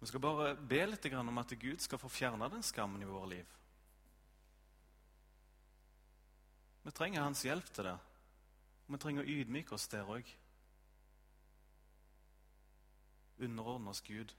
Vi 0.00 0.06
skal 0.06 0.22
bare 0.22 0.54
be 0.56 0.84
litt 0.86 1.06
om 1.12 1.40
at 1.40 1.54
Gud 1.58 1.80
skal 1.82 1.98
få 1.98 2.08
fjerne 2.08 2.48
den 2.52 2.62
skammen 2.62 3.02
i 3.02 3.08
våre 3.08 3.30
liv. 3.32 3.54
Vi 6.86 6.92
trenger 6.94 7.26
hans 7.26 7.42
hjelp 7.44 7.66
til 7.74 7.90
det. 7.90 7.96
Vi 8.88 8.98
trenger 8.98 9.26
å 9.26 9.32
ydmyke 9.40 9.74
oss 9.74 9.88
der 9.90 10.08
òg. 10.08 10.28
Underordne 13.42 13.90
oss 13.90 14.00
Gud 14.06 14.32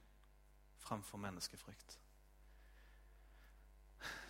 framfor 0.80 1.22
menneskefrykt. 1.22 2.00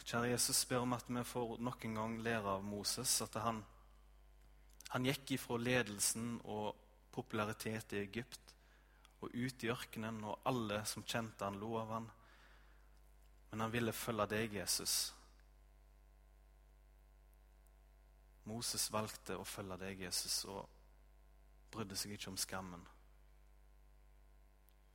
Kjære 0.09 0.31
Jesus, 0.33 0.65
ber 0.65 0.81
om 0.81 0.97
at 0.97 1.05
vi 1.07 1.23
får 1.23 1.59
nok 1.61 1.85
en 1.85 1.97
gang 1.99 2.19
lære 2.25 2.57
av 2.57 2.63
Moses 2.65 3.13
at 3.21 3.37
han, 3.43 3.61
han 4.89 5.05
gikk 5.05 5.35
ifra 5.37 5.59
ledelsen 5.61 6.39
og 6.49 6.73
popularitet 7.13 7.93
i 7.93 8.01
Egypt 8.07 8.55
og 9.19 9.33
ut 9.35 9.63
i 9.63 9.71
ørkenen, 9.71 10.21
og 10.23 10.39
alle 10.47 10.81
som 10.87 11.03
kjente 11.03 11.45
han, 11.45 11.59
lo 11.59 11.73
av 11.81 11.95
han. 11.95 12.09
Men 13.51 13.65
han 13.65 13.73
ville 13.73 13.95
følge 13.95 14.27
deg, 14.31 14.59
Jesus. 14.61 14.97
Moses 18.49 18.87
valgte 18.93 19.37
å 19.37 19.45
følge 19.45 19.77
deg, 19.81 20.05
Jesus, 20.07 20.43
og 20.49 20.65
brydde 21.73 21.97
seg 21.99 22.15
ikke 22.15 22.31
om 22.31 22.39
skammen. 22.39 22.85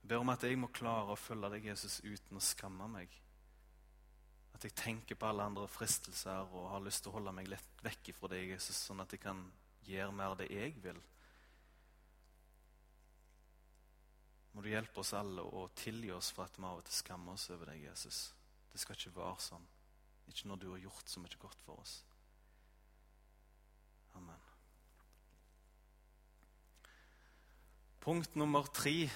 Jeg 0.01 0.11
ber 0.11 0.21
om 0.21 0.33
at 0.35 0.43
jeg 0.45 0.59
må 0.61 0.69
klare 0.75 1.15
å 1.15 1.21
følge 1.21 1.53
deg, 1.55 1.69
Jesus, 1.71 2.01
uten 2.05 2.41
å 2.41 2.45
skamme 2.45 2.89
meg. 2.93 3.13
At 4.55 4.67
jeg 4.67 4.77
tenker 4.79 5.19
på 5.19 5.29
alle 5.29 5.47
andre 5.49 5.69
fristelser 5.71 6.51
og 6.55 6.71
har 6.73 6.83
lyst 6.85 7.05
til 7.05 7.13
å 7.13 7.19
holde 7.19 7.33
meg 7.35 7.49
litt 7.51 7.85
vekk 7.85 8.13
fra 8.19 8.31
deg, 8.35 8.53
Jesus, 8.55 8.79
sånn 8.87 9.03
at 9.03 9.15
jeg 9.15 9.23
kan 9.23 9.41
gjøre 9.89 10.15
mer 10.15 10.37
det 10.39 10.51
jeg 10.53 10.77
vil. 10.85 11.01
Må 14.55 14.63
du 14.63 14.71
hjelpe 14.71 15.03
oss 15.03 15.13
alle 15.19 15.43
å 15.43 15.67
tilgi 15.75 16.13
oss 16.15 16.31
for 16.35 16.47
at 16.47 16.59
vi 16.59 16.65
av 16.65 16.79
og 16.79 16.87
til 16.87 16.95
skammer 16.95 17.35
oss 17.35 17.49
over 17.51 17.73
deg, 17.73 17.83
Jesus. 17.89 18.29
Det 18.71 18.81
skal 18.83 18.99
ikke 18.99 19.17
være 19.19 19.43
sånn. 19.43 19.65
Ikke 20.31 20.49
når 20.49 20.61
du 20.63 20.69
har 20.71 20.83
gjort 20.87 21.11
så 21.11 21.23
mye 21.23 21.41
godt 21.43 21.65
for 21.67 21.83
oss. 21.83 21.95
Amen. 24.15 24.45
Punkt 28.05 28.37
nummer 28.39 28.69
tre 28.71 29.09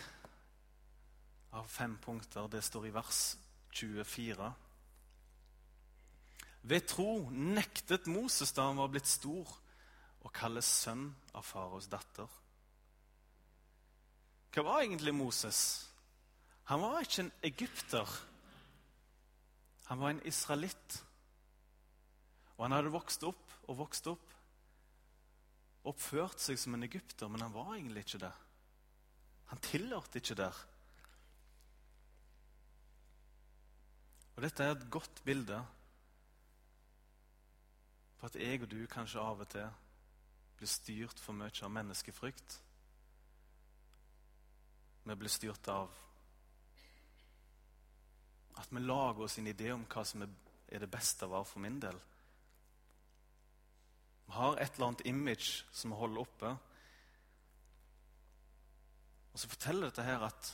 av 1.55 1.69
fem 1.71 1.95
punkter, 2.03 2.49
det 2.51 2.65
står 2.67 2.89
i 2.89 2.95
vers 2.99 3.23
24. 3.79 4.51
Ved 6.69 6.87
tro 6.91 7.13
nektet 7.31 8.11
Moses 8.11 8.53
da 8.57 8.67
han 8.69 8.81
var 8.81 8.91
blitt 8.93 9.09
stor, 9.09 9.49
å 10.27 10.31
kalles 10.35 10.67
sønn 10.67 11.07
av 11.37 11.47
faraos 11.47 11.87
datter. 11.89 12.27
Hva 14.55 14.65
var 14.65 14.81
egentlig 14.83 15.15
Moses? 15.15 15.61
Han 16.69 16.83
var 16.85 17.01
ikke 17.01 17.23
en 17.27 17.33
egypter. 17.49 18.17
Han 19.89 20.01
var 20.01 20.11
en 20.13 20.25
israelitt. 20.29 20.99
Og 22.57 22.65
han 22.67 22.75
hadde 22.77 22.93
vokst 22.93 23.25
opp 23.25 23.55
og 23.69 23.79
vokst 23.79 24.09
opp. 24.11 24.35
Oppført 25.89 26.43
seg 26.43 26.59
som 26.61 26.75
en 26.77 26.85
egypter, 26.85 27.31
men 27.31 27.45
han 27.45 27.55
var 27.55 27.77
egentlig 27.77 28.05
ikke 28.05 28.21
det. 28.27 28.35
Han 29.49 29.65
tilhørte 29.65 30.21
ikke 30.21 30.37
der. 30.37 30.65
Og 34.37 34.45
Dette 34.45 34.65
er 34.65 34.77
et 34.77 34.91
godt 34.91 35.25
bilde 35.25 35.57
på 38.19 38.27
at 38.27 38.37
jeg 38.39 38.63
og 38.63 38.71
du 38.71 38.81
kanskje 38.91 39.23
av 39.23 39.41
og 39.43 39.49
til 39.51 39.67
blir 40.59 40.71
styrt 40.71 41.21
for 41.23 41.35
mye 41.39 41.55
av 41.63 41.73
menneskefrykt. 41.73 42.59
Vi 45.09 45.17
blir 45.17 45.33
styrt 45.33 45.69
av 45.73 45.89
at 48.59 48.73
vi 48.75 48.83
lager 48.83 49.25
oss 49.25 49.39
en 49.39 49.47
idé 49.49 49.71
om 49.73 49.87
hva 49.89 50.03
som 50.05 50.25
er 50.27 50.83
det 50.83 50.91
beste 50.93 51.25
av 51.25 51.33
hver 51.33 51.47
for 51.49 51.65
min 51.65 51.79
del. 51.81 51.97
Vi 54.27 54.37
har 54.37 54.59
et 54.59 54.75
eller 54.75 54.91
annet 54.91 55.07
image 55.09 55.63
som 55.73 55.95
vi 55.95 56.01
holder 56.01 56.25
oppe. 56.27 56.51
Og 59.33 59.41
så 59.41 59.49
forteller 59.49 59.89
dette 59.89 60.05
her 60.05 60.27
at 60.27 60.51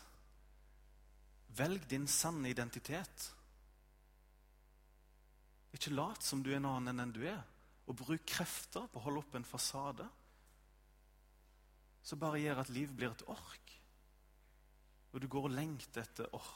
velg 1.58 1.88
din 1.90 2.06
sanne 2.10 2.52
identitet. 2.52 3.30
Ikke 5.74 5.96
lat 5.96 6.22
som 6.22 6.44
du 6.44 6.52
er 6.52 6.60
en 6.60 6.70
annen 6.70 6.92
enn 6.92 7.02
den 7.08 7.16
du 7.16 7.24
er, 7.26 7.42
og 7.90 7.98
bruk 7.98 8.22
krefter 8.28 8.86
på 8.86 9.00
å 9.00 9.08
holde 9.08 9.24
opp 9.24 9.34
en 9.34 9.48
fasade 9.48 10.06
som 12.04 12.20
bare 12.20 12.38
gjør 12.38 12.62
at 12.62 12.70
livet 12.70 12.94
blir 12.94 13.10
et 13.10 13.26
ork. 13.32 13.74
Og 15.14 15.22
du 15.22 15.28
går 15.30 15.46
og 15.46 15.54
lengter 15.54 16.02
etter 16.02 16.30
åh, 16.34 16.52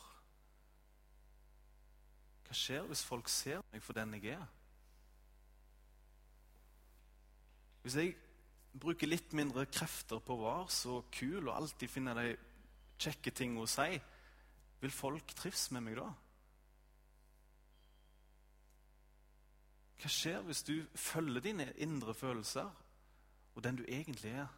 Hva 2.49 2.57
skjer 2.57 2.87
hvis 2.89 3.05
folk 3.05 3.29
ser 3.31 3.61
meg 3.71 3.83
for 3.85 3.95
den 3.95 4.15
jeg 4.17 4.33
er? 4.35 4.47
Hvis 7.85 7.97
jeg 8.01 8.15
bruker 8.73 9.11
litt 9.11 9.35
mindre 9.37 9.67
krefter 9.69 10.23
på 10.25 10.35
å 10.35 10.43
være 10.43 10.73
så 10.73 10.95
kul 11.13 11.43
og 11.43 11.55
alltid 11.55 11.93
finne 11.93 12.15
de 12.17 12.33
kjekke 12.99 13.33
ting 13.37 13.59
å 13.61 13.67
si, 13.69 14.01
vil 14.81 14.95
folk 14.95 15.35
trives 15.37 15.69
med 15.77 15.85
meg 15.87 16.01
da? 16.01 16.09
Hva 19.99 20.11
skjer 20.15 20.43
hvis 20.47 20.65
du 20.67 20.75
følger 20.95 21.45
dine 21.45 21.69
indre 21.85 22.15
følelser 22.15 22.69
og 23.55 23.63
den 23.67 23.79
du 23.81 23.85
egentlig 23.85 24.33
er, 24.41 24.51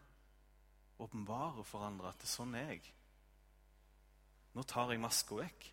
åpenbarer 1.00 1.64
for 1.64 1.84
andre 1.86 2.10
at 2.12 2.22
det 2.22 2.28
er 2.28 2.34
sånn 2.34 2.56
er 2.58 2.74
jeg? 2.74 2.82
Nå 4.54 4.64
tar 4.66 4.90
jeg 4.90 5.02
maska 5.02 5.38
vekk. 5.38 5.68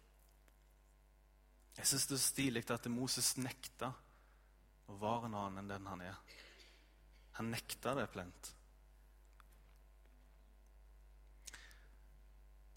Jeg 1.78 1.90
syns 1.90 2.08
det 2.10 2.18
er 2.18 2.26
stilig 2.26 2.64
at 2.74 2.90
Moses 2.90 3.36
nekta 3.38 3.92
å 4.88 4.98
være 4.98 5.30
en 5.30 5.38
annen 5.38 5.64
enn 5.64 5.74
den 5.74 5.90
han 5.90 6.04
er. 6.06 6.20
Han 7.38 7.52
nekta 7.54 7.94
det 7.98 8.08
plent. 8.14 8.54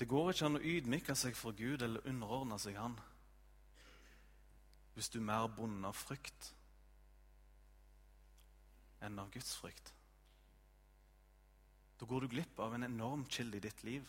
Det 0.01 0.09
går 0.09 0.31
ikke 0.33 0.49
an 0.49 0.57
å 0.57 0.65
ydmyke 0.65 1.15
seg 1.17 1.37
for 1.37 1.57
Gud 1.57 1.83
eller 1.85 2.07
underordne 2.09 2.57
seg 2.61 2.79
Han 2.81 2.97
hvis 4.97 5.09
du 5.13 5.21
er 5.21 5.29
mer 5.29 5.47
bundet 5.55 5.87
av 5.89 5.97
frykt 5.97 6.51
enn 9.07 9.21
av 9.23 9.31
Guds 9.33 9.55
frykt. 9.57 9.93
Da 11.97 12.09
går 12.09 12.27
du 12.27 12.35
glipp 12.35 12.59
av 12.61 12.75
en 12.77 12.85
enorm 12.85 13.23
kilde 13.33 13.57
i 13.57 13.65
ditt 13.65 13.85
liv. 13.87 14.09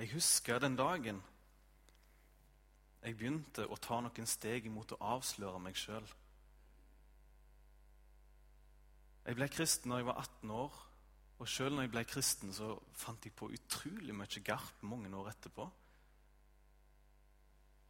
Jeg 0.00 0.14
husker 0.14 0.58
den 0.58 0.78
dagen 0.80 1.18
jeg 3.00 3.16
begynte 3.16 3.66
å 3.68 3.76
ta 3.80 3.98
noen 4.00 4.28
steg 4.28 4.64
imot 4.68 4.94
å 4.96 4.98
avsløre 5.16 5.60
meg 5.60 5.76
sjøl. 5.76 6.06
Jeg 9.24 9.36
ble 9.36 9.48
kristen 9.52 9.92
da 9.92 9.98
jeg 10.00 10.08
var 10.08 10.22
18 10.22 10.54
år, 10.56 10.78
og 11.40 11.52
sjøl 11.52 11.76
når 11.76 11.86
jeg 11.86 11.92
ble 11.92 12.04
kristen, 12.08 12.52
så 12.56 12.70
fant 12.96 13.28
jeg 13.28 13.36
på 13.36 13.50
utrolig 13.52 14.16
mye 14.16 14.44
garp 14.44 14.82
mange 14.88 15.12
år 15.16 15.30
etterpå. 15.34 15.68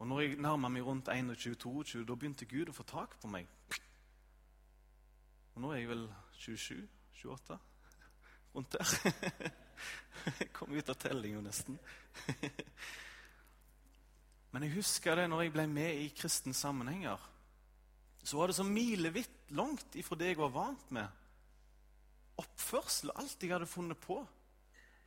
Og 0.00 0.10
når 0.10 0.24
jeg 0.24 0.42
nærma 0.42 0.70
meg 0.72 0.86
rundt 0.86 1.10
21-22, 1.14 2.04
da 2.06 2.18
begynte 2.18 2.50
Gud 2.50 2.70
å 2.70 2.74
få 2.74 2.86
tak 2.90 3.18
på 3.22 3.30
meg. 3.30 3.50
Og 5.54 5.62
nå 5.62 5.74
er 5.74 5.84
jeg 5.84 5.90
vel 5.94 6.06
27-28, 6.42 7.58
rundt 8.54 8.78
der. 8.78 9.58
Jeg 10.24 10.50
kom 10.56 10.72
ut 10.74 10.92
av 10.92 10.98
tellinga 11.00 11.42
nesten. 11.44 11.78
Men 14.50 14.66
jeg 14.66 14.80
husker 14.80 15.16
det 15.16 15.28
når 15.30 15.44
jeg 15.44 15.54
ble 15.54 15.66
med 15.70 16.02
i 16.02 16.10
kristne 16.14 16.54
sammenhenger. 16.56 17.20
Så 18.22 18.36
var 18.36 18.50
det 18.50 18.58
så 18.58 18.66
milevidt 18.66 19.52
langt 19.56 19.96
ifra 19.96 20.18
det 20.18 20.32
jeg 20.32 20.40
var 20.40 20.52
vant 20.54 20.92
med. 20.94 21.08
Oppførsel 22.40 23.12
og 23.12 23.22
alt 23.22 23.42
jeg 23.42 23.54
hadde 23.54 23.70
funnet 23.70 24.00
på. 24.02 24.18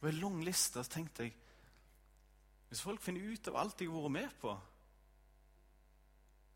Og 0.01 0.09
en 0.09 0.19
lang 0.19 0.41
liste, 0.43 0.83
så 0.83 0.91
tenkte 0.91 1.27
jeg 1.27 1.35
Hvis 2.67 2.81
folk 2.81 3.01
finner 3.01 3.21
ut 3.21 3.47
av 3.51 3.59
alt 3.61 3.81
jeg 3.81 3.91
har 3.91 4.01
vært 4.01 4.17
med 4.17 4.37
på, 4.41 4.55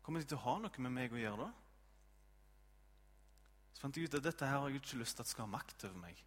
kommer 0.02 0.20
de 0.20 0.26
til 0.26 0.40
å 0.40 0.46
ha 0.48 0.56
noe 0.58 0.82
med 0.82 0.94
meg 0.96 1.12
å 1.14 1.20
gjøre 1.20 1.44
da? 1.44 1.50
Så 3.76 3.84
fant 3.84 3.96
jeg 3.96 4.08
ut 4.08 4.16
at 4.18 4.24
dette 4.24 4.48
her 4.48 4.58
har 4.58 4.72
jeg 4.72 4.80
ikke 4.80 4.98
lyst 4.98 5.14
til 5.14 5.22
at 5.22 5.30
skal 5.30 5.46
ha 5.46 5.52
makt 5.52 5.84
over 5.86 6.00
meg. 6.02 6.24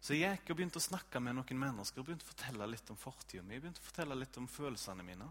Så 0.00 0.14
jeg 0.14 0.38
gikk 0.38 0.52
og 0.52 0.58
begynte 0.60 0.78
å 0.78 0.84
snakke 0.84 1.20
med 1.20 1.34
noen 1.36 1.58
mennesker 1.58 2.00
og 2.00 2.06
begynte 2.06 2.26
å 2.26 2.30
fortelle 2.30 2.68
litt 2.70 2.90
om 2.92 2.98
fortida 3.00 3.42
mi. 3.42 3.58
begynte 3.58 3.82
å 3.82 3.88
fortelle 3.88 4.18
litt 4.18 4.36
om 4.38 4.46
følelsene 4.48 5.06
mine. 5.06 5.30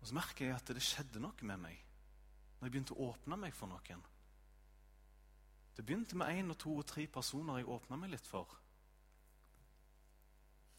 Og 0.00 0.06
så 0.08 0.14
merker 0.16 0.46
jeg 0.46 0.56
at 0.56 0.72
det 0.72 0.84
skjedde 0.84 1.20
noe 1.20 1.48
med 1.50 1.60
meg 1.66 1.84
når 2.58 2.66
jeg 2.66 2.72
begynte 2.74 2.94
å 2.96 3.10
åpne 3.12 3.36
meg 3.38 3.54
for 3.54 3.70
noen. 3.70 4.00
Det 5.76 5.84
begynte 5.86 6.16
med 6.18 6.40
én 6.40 6.50
og 6.50 6.58
to 6.58 6.72
og 6.74 6.86
tre 6.90 7.04
personer 7.06 7.60
jeg 7.60 7.68
åpna 7.70 7.96
meg 8.00 8.10
litt 8.16 8.26
for. 8.26 8.50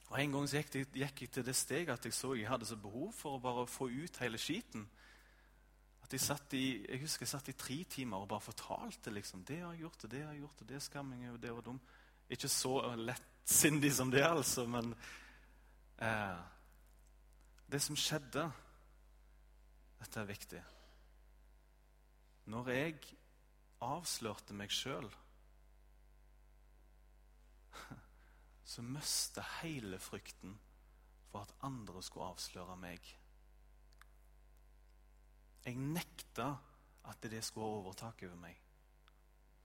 Og 0.09 0.17
En 0.19 0.31
gang 0.33 0.47
så 0.49 0.57
gikk, 0.57 0.75
jeg, 0.97 1.29
til 1.29 1.45
det 1.45 1.55
steget 1.55 1.93
at 1.93 2.05
jeg 2.05 2.13
så 2.17 2.33
jeg 2.33 2.49
hadde 2.49 2.65
så 2.65 2.75
behov 2.75 3.13
for 3.13 3.37
å 3.37 3.43
bare 3.43 3.67
få 3.69 3.87
ut 3.87 4.17
hele 4.19 4.41
skiten. 4.41 4.87
At 6.09 6.13
Jeg 6.13 6.21
satt 6.25 6.53
i 6.57 6.67
jeg 6.89 7.03
husker 7.03 7.21
jeg 7.21 7.29
satt 7.29 7.49
i 7.51 7.53
tre 7.53 7.75
timer 7.85 8.23
og 8.23 8.31
bare 8.31 8.41
fortalte 8.41 9.11
liksom, 9.13 9.43
det 9.45 9.59
har 9.61 9.75
jeg 9.75 9.83
gjort, 9.83 10.03
og 10.03 10.11
det 10.11 10.21
har 10.23 10.31
jeg 10.33 10.41
gjort, 10.41 10.61
og 10.61 10.69
det 10.69 10.75
er 10.75 10.81
skamming, 10.81 11.25
og 11.29 11.41
det 11.41 11.51
var 11.53 11.61
dum. 11.61 11.79
Ikke 12.29 12.49
så 12.49 12.95
lettsindig 12.97 13.91
som 13.93 14.09
det, 14.09 14.23
altså, 14.25 14.65
men 14.65 14.95
eh, 16.01 16.39
Det 17.69 17.81
som 17.81 17.95
skjedde 17.95 18.47
Dette 19.99 20.19
er 20.19 20.25
viktig. 20.25 20.63
Når 22.45 22.69
jeg 22.73 22.97
avslørte 23.85 24.57
meg 24.57 24.73
sjøl 24.73 25.11
så 28.73 28.81
mista 28.81 29.45
hele 29.61 29.99
frykten 30.01 30.57
for 31.29 31.45
at 31.45 31.53
andre 31.61 32.01
skulle 32.01 32.33
avsløre 32.33 32.81
meg. 32.81 33.18
Jeg 35.65 35.77
nekta 35.79 36.49
at 37.09 37.29
det 37.31 37.41
skulle 37.45 37.67
ha 37.67 37.79
overtak 37.81 38.23
over 38.27 38.39
meg. 38.39 38.57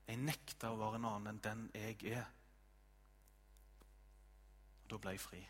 Jeg 0.04 0.20
nekta 0.20 0.72
å 0.72 0.78
være 0.80 1.00
en 1.00 1.08
annen 1.08 1.32
enn 1.32 1.42
den 1.44 1.66
jeg 1.74 2.16
er. 2.18 2.26
Og 4.84 4.90
Da 4.92 5.00
ble 5.00 5.14
jeg 5.14 5.22
fri. 5.24 5.42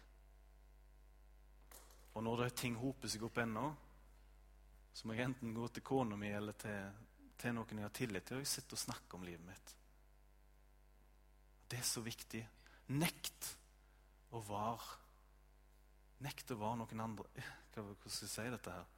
Og 2.14 2.22
når 2.22 2.44
det 2.44 2.52
ting 2.60 2.76
hoper 2.78 3.10
seg 3.10 3.24
opp 3.26 3.40
ennå, 3.42 3.64
så 4.94 5.08
må 5.08 5.16
jeg 5.16 5.26
enten 5.26 5.54
gå 5.56 5.66
til 5.74 5.82
kona 5.82 6.16
mi 6.16 6.30
eller 6.30 6.54
til, 6.58 7.00
til 7.40 7.56
noen 7.56 7.80
jeg 7.80 7.88
har 7.88 7.96
tillit 7.98 8.28
til, 8.28 8.38
og 8.38 8.44
jeg 8.44 8.52
sitter 8.52 8.78
og 8.78 8.82
snakker 8.84 9.18
om 9.18 9.26
livet 9.26 9.42
mitt. 9.48 9.72
Det 11.70 11.80
er 11.80 11.88
så 11.88 12.04
viktig. 12.04 12.44
Nekt 12.94 13.56
å 14.34 14.42
være 14.44 15.00
Nekt 16.24 16.52
å 16.54 16.56
være 16.60 16.78
noen 16.78 17.00
andre 17.00 17.24
Hvordan 17.74 17.96
skal 18.12 18.26
jeg 18.28 18.30
si 18.30 18.44
dette 18.52 18.74
her? 18.76 18.93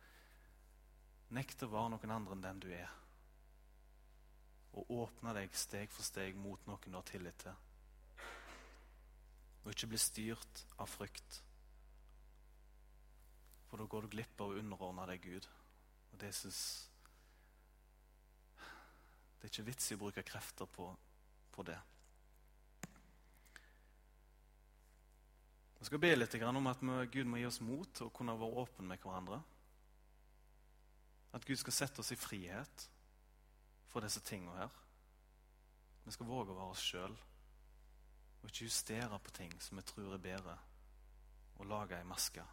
Nekt 1.35 1.65
å 1.67 1.71
være 1.73 1.97
noen 1.97 2.13
andre 2.15 2.37
enn 2.37 2.45
den 2.45 2.61
du 2.63 2.69
er. 2.71 2.91
Og 4.77 4.93
åpne 5.03 5.33
deg 5.35 5.55
steg 5.57 5.91
for 5.91 6.07
steg 6.07 6.37
mot 6.39 6.61
noen 6.69 6.93
du 6.93 6.99
har 6.99 7.09
tillit 7.09 7.39
til. 7.43 7.57
Og 9.65 9.73
ikke 9.73 9.91
bli 9.91 9.99
styrt 9.99 10.63
av 10.79 10.91
frykt. 10.91 11.41
For 13.67 13.81
da 13.81 13.89
går 13.91 14.07
du 14.07 14.15
glipp 14.15 14.41
av 14.41 14.53
å 14.53 14.61
underordne 14.61 15.09
deg 15.11 15.25
Gud. 15.25 15.49
Og 16.13 16.21
det 16.23 16.31
syns 16.37 16.61
Det 19.37 19.49
er 19.49 19.53
ikke 19.53 19.67
vits 19.67 19.91
i 19.91 19.95
å 19.95 20.01
bruke 20.01 20.23
krefter 20.27 20.67
på, 20.71 20.87
på 21.55 21.65
det. 21.67 21.77
Jeg 25.77 25.91
skal 25.91 26.01
be 26.03 26.15
litt 26.17 26.35
om 26.49 26.71
at 26.71 26.81
Gud 27.13 27.29
må 27.31 27.39
gi 27.39 27.47
oss 27.47 27.61
mot 27.61 27.91
til 27.95 28.09
å 28.09 28.15
kunne 28.15 28.35
være 28.39 28.63
åpne 28.65 28.89
med 28.89 29.03
hverandre. 29.03 29.43
At 31.37 31.45
Gud 31.45 31.59
skal 31.61 31.75
sette 31.77 32.01
oss 32.01 32.13
i 32.15 32.19
frihet 32.19 32.89
for 33.93 34.05
disse 34.05 34.23
tingene 34.25 34.57
her. 34.57 34.77
Vi 36.07 36.15
skal 36.15 36.29
våge 36.29 36.55
å 36.55 36.57
være 36.57 36.73
oss 36.73 36.85
sjøl 36.87 37.17
og 38.47 38.53
ikke 38.53 38.69
justere 38.69 39.19
på 39.19 39.33
ting 39.35 39.53
som 39.61 39.81
vi 39.81 39.83
tror 39.83 40.13
er 40.15 40.23
bedre, 40.23 40.55
og 41.59 41.67
lage 41.67 41.97
ei 41.99 42.07
maske. 42.07 42.45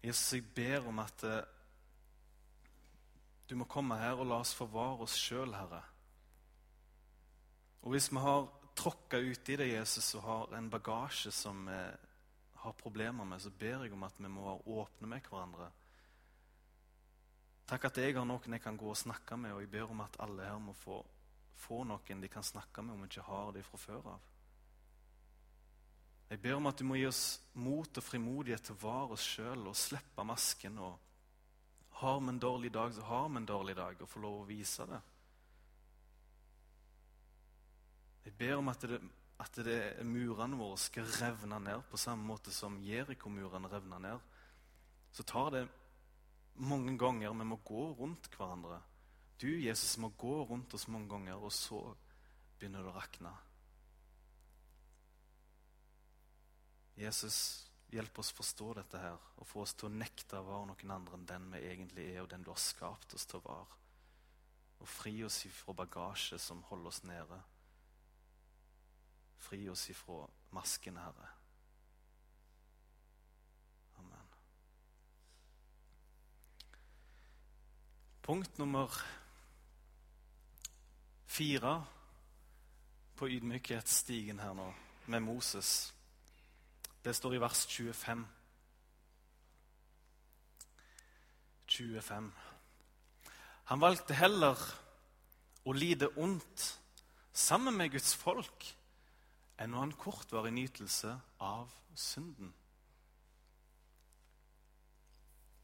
Jesus, 0.00 0.32
jeg 0.32 0.46
ber 0.56 0.86
om 0.88 1.02
at 1.02 1.24
eh, 1.28 1.42
du 3.50 3.56
må 3.60 3.66
komme 3.68 3.98
her 4.00 4.16
og 4.16 4.30
la 4.30 4.40
oss 4.40 4.54
forvare 4.56 5.04
oss 5.04 5.16
sjøl, 5.18 5.52
Herre. 5.54 5.82
Og 7.84 7.92
hvis 7.92 8.08
vi 8.10 8.22
har 8.22 8.48
tråkka 8.78 9.20
uti 9.20 9.58
det, 9.60 9.68
Jesus, 9.74 10.14
og 10.16 10.24
har 10.24 10.56
en 10.56 10.70
bagasje 10.70 11.30
som 11.34 11.66
vi 11.68 11.80
har 12.62 12.80
problemer 12.80 13.28
med, 13.28 13.42
så 13.42 13.50
ber 13.50 13.84
jeg 13.84 13.92
om 13.92 14.06
at 14.08 14.16
vi 14.18 14.30
må 14.30 14.46
være 14.46 14.78
åpne 14.80 15.10
med 15.10 15.28
hverandre. 15.28 15.68
Takk 17.66 17.88
at 17.88 17.98
jeg 17.98 18.14
har 18.14 18.26
noen 18.26 18.54
jeg 18.54 18.62
kan 18.62 18.76
gå 18.78 18.92
og 18.92 18.98
snakke 18.98 19.36
med, 19.40 19.56
og 19.56 19.64
jeg 19.64 19.70
ber 19.72 19.90
om 19.90 20.04
at 20.04 20.20
alle 20.22 20.46
her 20.46 20.58
må 20.62 20.74
få, 20.78 21.00
få 21.58 21.82
noen 21.88 22.22
de 22.22 22.30
kan 22.30 22.46
snakke 22.46 22.82
med 22.82 22.94
om 22.94 23.02
vi 23.02 23.10
ikke 23.10 23.26
har 23.26 23.50
det 23.56 23.64
fra 23.66 23.80
før 23.82 24.10
av. 24.14 24.32
Jeg 26.30 26.40
ber 26.42 26.56
om 26.58 26.66
at 26.66 26.78
du 26.78 26.86
må 26.86 26.96
gi 26.98 27.06
oss 27.06 27.24
mot 27.54 27.98
og 27.98 28.02
frimodighet 28.04 28.64
til 28.66 28.74
å 28.74 28.82
være 28.82 29.16
oss 29.16 29.26
sjøl 29.34 29.68
og 29.70 29.78
slippe 29.78 30.24
masken. 30.26 30.78
og 30.82 30.96
Har 32.00 32.18
vi 32.20 32.32
en 32.32 32.40
dårlig 32.42 32.72
dag, 32.74 32.94
så 32.94 33.02
har 33.06 33.28
vi 33.28 33.42
en 33.42 33.46
dårlig 33.46 33.76
dag, 33.78 34.00
og 34.02 34.10
få 34.10 34.22
lov 34.22 34.40
å 34.40 34.48
vise 34.48 34.86
det. 34.90 34.98
Jeg 38.26 38.34
ber 38.34 38.56
om 38.58 38.68
at, 38.72 38.82
det, 38.90 38.98
at 39.38 39.58
det, 39.62 39.80
murene 40.02 40.58
våre 40.58 40.78
skal 40.82 41.06
revne 41.20 41.60
ned 41.62 41.84
på 41.90 41.98
samme 41.98 42.26
måte 42.26 42.50
som 42.54 42.78
Jerikomurene 42.82 43.70
revna 43.70 44.00
ned. 44.02 44.32
Så 45.14 45.22
tar 45.22 45.52
det 45.54 45.66
mange 46.56 46.96
ganger 46.98 47.34
vi 47.34 47.46
må 47.48 47.58
gå 47.64 47.86
rundt 47.98 48.28
hverandre. 48.34 48.80
Du, 49.40 49.48
Jesus, 49.60 49.96
må 50.00 50.08
gå 50.16 50.44
rundt 50.48 50.74
oss 50.74 50.88
mange 50.88 51.10
ganger, 51.10 51.36
og 51.36 51.52
så 51.52 51.80
begynner 52.56 52.84
det 52.84 52.92
å 52.92 52.96
rakne. 52.96 53.32
Jesus, 56.96 57.38
hjelp 57.92 58.18
oss 58.22 58.32
forstå 58.32 58.70
dette 58.78 59.00
her, 59.00 59.20
og 59.36 59.48
få 59.48 59.64
oss 59.66 59.76
til 59.76 59.90
å 59.90 59.96
nekte 59.96 60.40
å 60.40 60.46
være 60.46 60.70
noen 60.70 60.94
andre 60.96 61.18
enn 61.18 61.28
den 61.28 61.50
vi 61.52 61.64
egentlig 61.68 62.08
er, 62.14 62.22
og 62.24 62.30
den 62.32 62.46
du 62.46 62.52
har 62.54 62.62
skapt 62.62 63.12
oss 63.16 63.28
til 63.28 63.42
å 63.42 63.46
være. 63.50 63.82
Og 64.80 64.88
fri 64.88 65.14
oss 65.24 65.42
ifra 65.48 65.76
bagasje 65.76 66.40
som 66.40 66.64
holder 66.70 66.92
oss 66.92 67.02
nede. 67.08 67.40
Fri 69.46 69.66
oss 69.68 69.88
ifra 69.92 70.24
masken, 70.56 70.96
Herre. 71.00 71.35
Punkt 78.26 78.58
nummer 78.58 78.90
fire 81.26 81.84
på 83.14 83.28
ydmykhetsstigen 83.28 84.40
her 84.42 84.56
nå, 84.58 84.64
med 85.06 85.22
Moses. 85.22 85.94
Det 87.04 87.14
står 87.14 87.36
i 87.36 87.38
vers 87.38 87.60
25. 87.70 88.24
25. 91.66 92.32
Han 93.70 93.84
valgte 93.86 94.18
heller 94.18 94.58
å 95.62 95.78
lide 95.78 96.10
ondt 96.18 96.66
sammen 97.30 97.78
med 97.78 97.94
Guds 97.94 98.10
folk 98.18 98.72
enn 99.54 99.70
å 99.70 99.84
ha 99.84 99.86
en 99.86 99.98
kortvarig 100.02 100.50
nytelse 100.58 101.14
av 101.38 101.70
synden. 101.94 102.50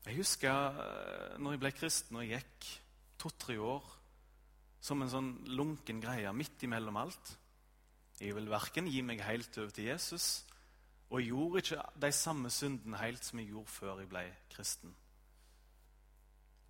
Jeg 0.02 0.18
husker 0.18 0.78
eh, 0.82 1.34
når 1.38 1.54
jeg 1.54 1.62
ble 1.62 1.72
kristen 1.76 2.18
og 2.18 2.26
gikk 2.26 2.70
to-tre 3.22 3.58
år 3.62 3.84
som 4.82 5.02
en 5.02 5.12
sånn 5.12 5.30
lunken 5.54 6.00
greie 6.02 6.30
midt 6.34 6.64
imellom 6.66 6.98
alt. 6.98 7.36
Jeg 8.18 8.34
vil 8.34 8.50
verken 8.50 8.90
gi 8.90 9.02
meg 9.06 9.22
helt 9.22 9.54
over 9.58 9.70
til 9.74 9.88
Jesus, 9.92 10.42
og 11.10 11.20
jeg 11.20 11.30
gjorde 11.30 11.62
ikke 11.62 11.84
de 12.02 12.10
samme 12.16 12.50
syndene 12.50 12.98
helt 12.98 13.22
som 13.26 13.38
jeg 13.38 13.52
gjorde 13.52 13.74
før 13.74 14.02
jeg 14.02 14.10
ble 14.10 14.24
kristen. 14.50 14.94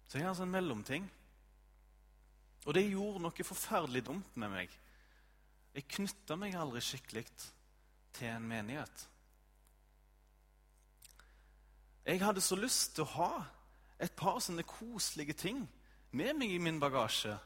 Så 0.09 0.19
jeg 0.19 0.27
har 0.27 0.35
altså 0.35 0.45
en 0.45 0.53
mellomting. 0.53 1.07
Og 2.67 2.77
det 2.77 2.85
gjorde 2.91 3.23
noe 3.25 3.47
forferdelig 3.49 4.05
dumt 4.07 4.37
med 4.37 4.53
meg. 4.53 4.75
Jeg 5.73 5.89
knytta 5.89 6.37
meg 6.37 6.57
aldri 6.59 6.83
skikkelig 6.85 7.25
til 8.13 8.29
en 8.29 8.45
menighet. 8.45 9.07
Jeg 12.07 12.21
hadde 12.25 12.43
så 12.43 12.59
lyst 12.59 12.97
til 12.97 13.07
å 13.07 13.15
ha 13.17 13.33
et 14.03 14.15
par 14.19 14.41
sånne 14.43 14.65
koselige 14.67 15.37
ting 15.39 15.63
med 16.13 16.35
meg 16.39 16.51
i 16.51 16.61
min 16.63 16.81
bagasje 16.83 17.37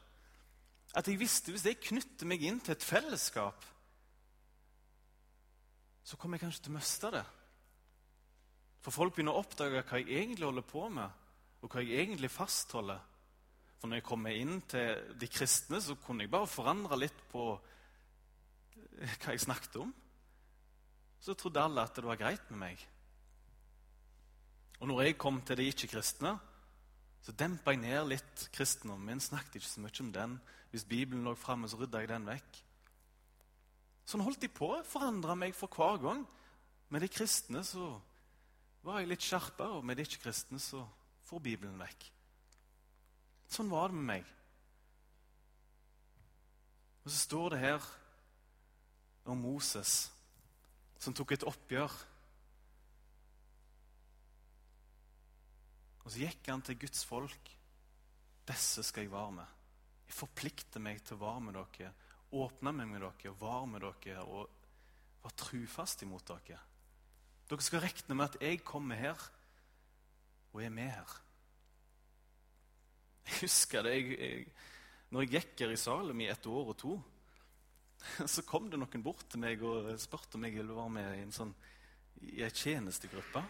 at 0.97 1.07
jeg 1.07 1.19
visste 1.19 1.53
hvis 1.53 1.65
jeg 1.67 1.81
knytter 1.83 2.29
meg 2.29 2.43
inn 2.47 2.59
til 2.63 2.73
et 2.73 2.85
fellesskap, 2.85 3.65
så 6.07 6.17
kommer 6.17 6.37
jeg 6.37 6.47
kanskje 6.47 6.63
til 6.65 6.73
å 6.73 6.77
miste 6.77 7.11
det. 7.13 7.23
For 8.81 8.95
folk 8.95 9.13
begynner 9.13 9.35
å 9.35 9.43
oppdage 9.43 9.83
hva 9.83 9.99
jeg 9.99 10.21
egentlig 10.21 10.47
holder 10.47 10.65
på 10.65 10.87
med, 10.95 11.23
og 11.61 11.73
hva 11.73 11.83
jeg 11.83 11.99
egentlig 12.05 12.31
fastholder. 12.31 13.01
For 13.77 13.91
når 13.91 13.99
jeg 13.99 14.07
kommer 14.07 14.37
inn 14.37 14.61
til 14.71 15.17
de 15.19 15.29
kristne, 15.29 15.81
så 15.83 15.97
kunne 16.01 16.23
jeg 16.23 16.33
bare 16.33 16.49
forandre 16.49 16.97
litt 16.97 17.19
på 17.29 17.49
hva 18.97 19.33
jeg 19.35 19.43
snakket 19.43 19.75
om, 19.83 19.91
så 21.21 21.35
trodde 21.35 21.61
alle 21.61 21.83
at 21.83 21.97
det 21.97 22.05
var 22.07 22.17
greit 22.17 22.47
med 22.53 22.61
meg. 22.63 22.87
Og 24.79 24.87
når 24.87 25.01
jeg 25.01 25.17
kom 25.17 25.41
til 25.41 25.57
de 25.57 25.71
ikke-kristne, 25.71 26.37
Så 27.27 27.33
dempa 27.35 27.73
jeg 27.73 27.81
ned 27.81 28.05
litt 28.07 28.43
kristendommen 28.55 29.09
min. 29.09 29.19
Snakket 29.19 29.57
ikke 29.59 29.67
så 29.67 29.81
mye 29.83 29.99
om 29.99 30.11
den. 30.15 30.35
Hvis 30.71 30.85
Bibelen 30.87 31.25
lå 31.25 31.33
framme, 31.35 31.67
så 31.67 31.75
rydda 31.75 31.99
jeg 31.99 32.07
den 32.07 32.27
vekk. 32.29 32.59
Sånn 34.07 34.23
holdt 34.23 34.45
de 34.45 34.47
på. 34.47 34.69
Forandra 34.87 35.35
meg 35.35 35.51
for 35.57 35.67
hver 35.67 35.99
gang. 35.99 36.21
Med 36.87 37.03
de 37.03 37.09
kristne 37.11 37.65
så 37.67 37.97
var 38.85 39.01
jeg 39.01 39.11
litt 39.11 39.27
skjerpa, 39.27 39.67
og 39.75 39.83
med 39.83 39.99
de 39.99 40.05
ikke-kristne 40.07 40.61
så 40.63 40.85
får 41.27 41.43
Bibelen 41.43 41.75
vekk. 41.81 42.07
Sånn 43.51 43.71
var 43.71 43.91
det 43.91 43.99
med 43.99 44.07
meg. 44.13 44.33
Og 47.03 47.11
så 47.11 47.19
står 47.25 47.55
det 47.57 47.63
her 47.65 47.91
om 49.27 49.43
Moses 49.43 50.13
som 50.99 51.15
tok 51.15 51.35
et 51.35 51.45
oppgjør. 51.47 51.91
Og 56.07 56.13
så 56.13 56.21
gikk 56.23 56.47
han 56.47 56.61
til 56.63 56.77
Guds 56.79 57.01
folk. 57.03 57.49
Disse 58.47 58.79
skal 58.87 59.03
jeg 59.03 59.11
være 59.11 59.31
med. 59.41 59.55
Jeg 60.07 60.15
forplikter 60.15 60.79
meg 60.79 61.01
til 61.03 61.17
å 61.17 61.23
være 61.25 61.41
med 61.43 61.57
dere, 61.57 61.89
åpne 62.31 62.71
meg 62.77 62.87
med 62.93 63.03
dere, 63.03 63.33
være 63.41 63.67
med 63.67 63.83
dere 63.83 64.23
og 64.23 64.47
være 65.25 65.39
trufast 65.43 66.05
imot 66.07 66.31
dere. 66.31 66.61
Dere 67.51 67.67
skal 67.67 67.83
regne 67.83 68.15
med 68.15 68.29
at 68.29 68.39
jeg 68.39 68.63
kommer 68.63 68.95
her 69.03 69.27
og 70.53 70.63
er 70.63 70.71
med 70.79 70.95
her. 70.95 71.19
Jeg 73.27 73.43
husker 73.43 73.83
det 73.83 73.97
jeg, 73.97 74.15
jeg, 74.15 74.49
når 75.11 75.27
jeg 75.27 75.33
gikk 75.35 75.65
her 75.65 75.75
i 75.75 75.83
Salem 75.83 76.23
i 76.23 76.31
et 76.31 76.51
år 76.55 76.71
og 76.71 76.81
to. 76.87 76.97
Så 78.31 78.47
kom 78.47 78.71
det 78.71 78.79
noen 78.79 79.03
bort 79.03 79.27
til 79.27 79.43
meg 79.43 79.59
og 79.59 79.91
spurte 79.99 80.39
om 80.39 80.47
jeg 80.47 80.55
ville 80.55 80.83
være 80.83 80.99
med 81.01 81.15
i 81.19 81.23
en 81.27 81.35
sånn, 81.35 81.55
i 82.31 82.47
tjenestegruppe. 82.47 83.43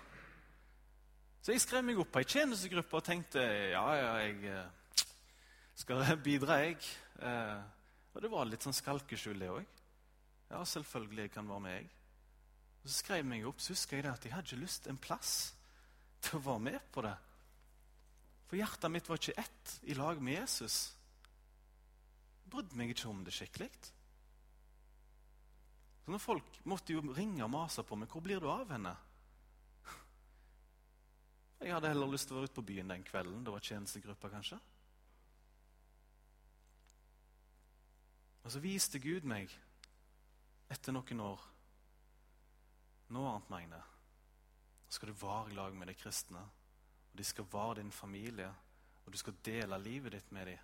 Så 1.41 1.53
jeg 1.53 1.63
skrev 1.63 1.85
meg 1.85 1.99
opp 2.01 2.09
på 2.11 2.21
ei 2.21 2.27
tjenestegruppe 2.27 2.99
og 2.99 3.05
tenkte 3.05 3.43
ja, 3.71 3.83
ja, 3.95 4.13
jeg 4.25 4.51
eh, 4.51 5.05
skal 5.77 6.03
bidra, 6.27 6.59
jeg. 6.65 6.81
Eh, 7.21 7.59
og 8.13 8.23
det 8.23 8.31
var 8.33 8.49
litt 8.49 8.65
sånn 8.65 8.75
skalkeskjul, 8.75 9.37
det 9.39 9.51
òg. 9.53 9.77
Ja, 10.49 10.63
selvfølgelig 10.65 11.29
kan 11.35 11.49
være 11.49 11.63
med, 11.63 11.77
jeg. 11.77 11.89
Og 12.81 12.89
Så 12.89 12.99
skrev 13.01 13.21
jeg 13.21 13.29
meg 13.29 13.47
opp, 13.47 13.61
så 13.61 13.75
husker 13.75 13.99
jeg 13.99 14.07
det 14.07 14.13
at 14.13 14.25
jeg 14.25 14.33
hadde 14.33 14.49
ikke 14.49 14.63
lyst 14.63 14.87
en 14.87 14.99
plass 15.01 15.33
til 16.25 16.39
å 16.39 16.45
være 16.49 16.65
med 16.71 16.91
på 16.93 17.05
det. 17.05 17.15
For 18.47 18.59
hjertet 18.59 18.93
mitt 18.93 19.09
var 19.09 19.19
ikke 19.19 19.41
ett 19.43 19.73
i 19.91 19.97
lag 19.97 20.21
med 20.23 20.39
Jesus. 20.39 20.77
Jeg 22.45 22.53
brydde 22.53 22.79
meg 22.79 22.93
ikke 22.93 23.09
om 23.11 23.25
det 23.27 23.35
skikkelig. 23.35 23.69
Så 26.05 26.13
når 26.13 26.23
Folk 26.23 26.61
måtte 26.63 26.95
jo 26.95 27.03
ringe 27.11 27.43
og 27.43 27.51
mase 27.51 27.83
på 27.83 27.95
meg. 27.99 28.07
'Hvor 28.07 28.23
blir 28.23 28.39
du 28.39 28.47
av 28.47 28.71
henne?' 28.71 28.95
Jeg 31.59 31.73
hadde 31.73 31.89
heller 31.89 32.11
lyst 32.11 32.29
til 32.29 32.37
å 32.37 32.41
være 32.41 32.51
ute 32.51 32.59
på 32.59 32.67
byen 32.69 32.91
den 32.93 33.05
kvelden. 33.05 33.43
Det 33.45 33.53
var 33.53 33.65
tjenestegruppa, 33.65 34.29
kanskje. 34.29 34.59
Og 38.45 38.53
så 38.53 38.61
viste 38.63 39.01
Gud 39.03 39.25
meg, 39.27 39.51
etter 40.71 40.95
noen 40.95 41.23
år 41.25 41.41
noe 43.15 43.31
annet, 43.31 43.49
Magne. 43.51 43.79
Nå 44.87 44.95
skal 44.95 45.11
du 45.11 45.19
være 45.19 45.51
i 45.51 45.57
lag 45.57 45.75
med 45.75 45.87
de 45.91 45.95
kristne. 45.95 46.41
Og 47.11 47.17
De 47.19 47.25
skal 47.25 47.47
være 47.51 47.79
din 47.81 47.91
familie, 47.91 48.49
og 49.05 49.11
du 49.11 49.17
skal 49.17 49.39
dele 49.43 49.79
livet 49.79 50.15
ditt 50.15 50.31
med 50.35 50.51
dem. 50.51 50.59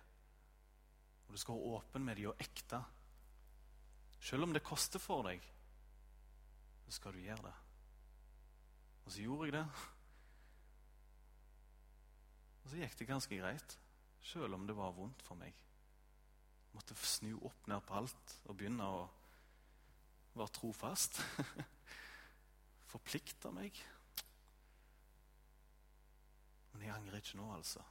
Og 1.26 1.32
du 1.32 1.40
skal 1.40 1.56
være 1.56 1.78
åpen 1.78 2.04
med 2.04 2.20
dem 2.20 2.30
og 2.30 2.40
ekte. 2.40 2.82
Selv 4.20 4.44
om 4.44 4.52
det 4.52 4.64
koster 4.64 5.00
for 5.00 5.24
deg, 5.26 5.44
så 6.84 6.96
skal 6.98 7.16
du 7.16 7.24
gjøre 7.24 7.48
det. 7.48 7.54
Og 9.04 9.12
så 9.12 9.24
gjorde 9.24 9.48
jeg 9.48 9.56
det. 9.58 9.66
Og 12.64 12.70
så 12.70 12.80
gikk 12.80 12.96
det 12.98 13.08
ganske 13.08 13.38
greit, 13.38 13.76
selv 14.24 14.56
om 14.56 14.64
det 14.66 14.76
var 14.76 14.94
vondt 14.96 15.22
for 15.22 15.36
meg. 15.36 15.52
Jeg 15.52 16.78
måtte 16.78 16.96
snu 17.06 17.34
opp 17.44 17.68
ned 17.70 17.84
på 17.86 17.98
alt 18.00 18.36
og 18.48 18.56
begynne 18.56 18.86
å 18.88 19.02
være 20.34 20.54
trofast. 20.56 21.20
Forplikte 22.94 23.52
meg. 23.54 23.76
Men 26.72 26.86
jeg 26.86 26.94
angrer 26.94 27.20
ikke 27.20 27.38
nå, 27.38 27.50
altså. 27.54 27.84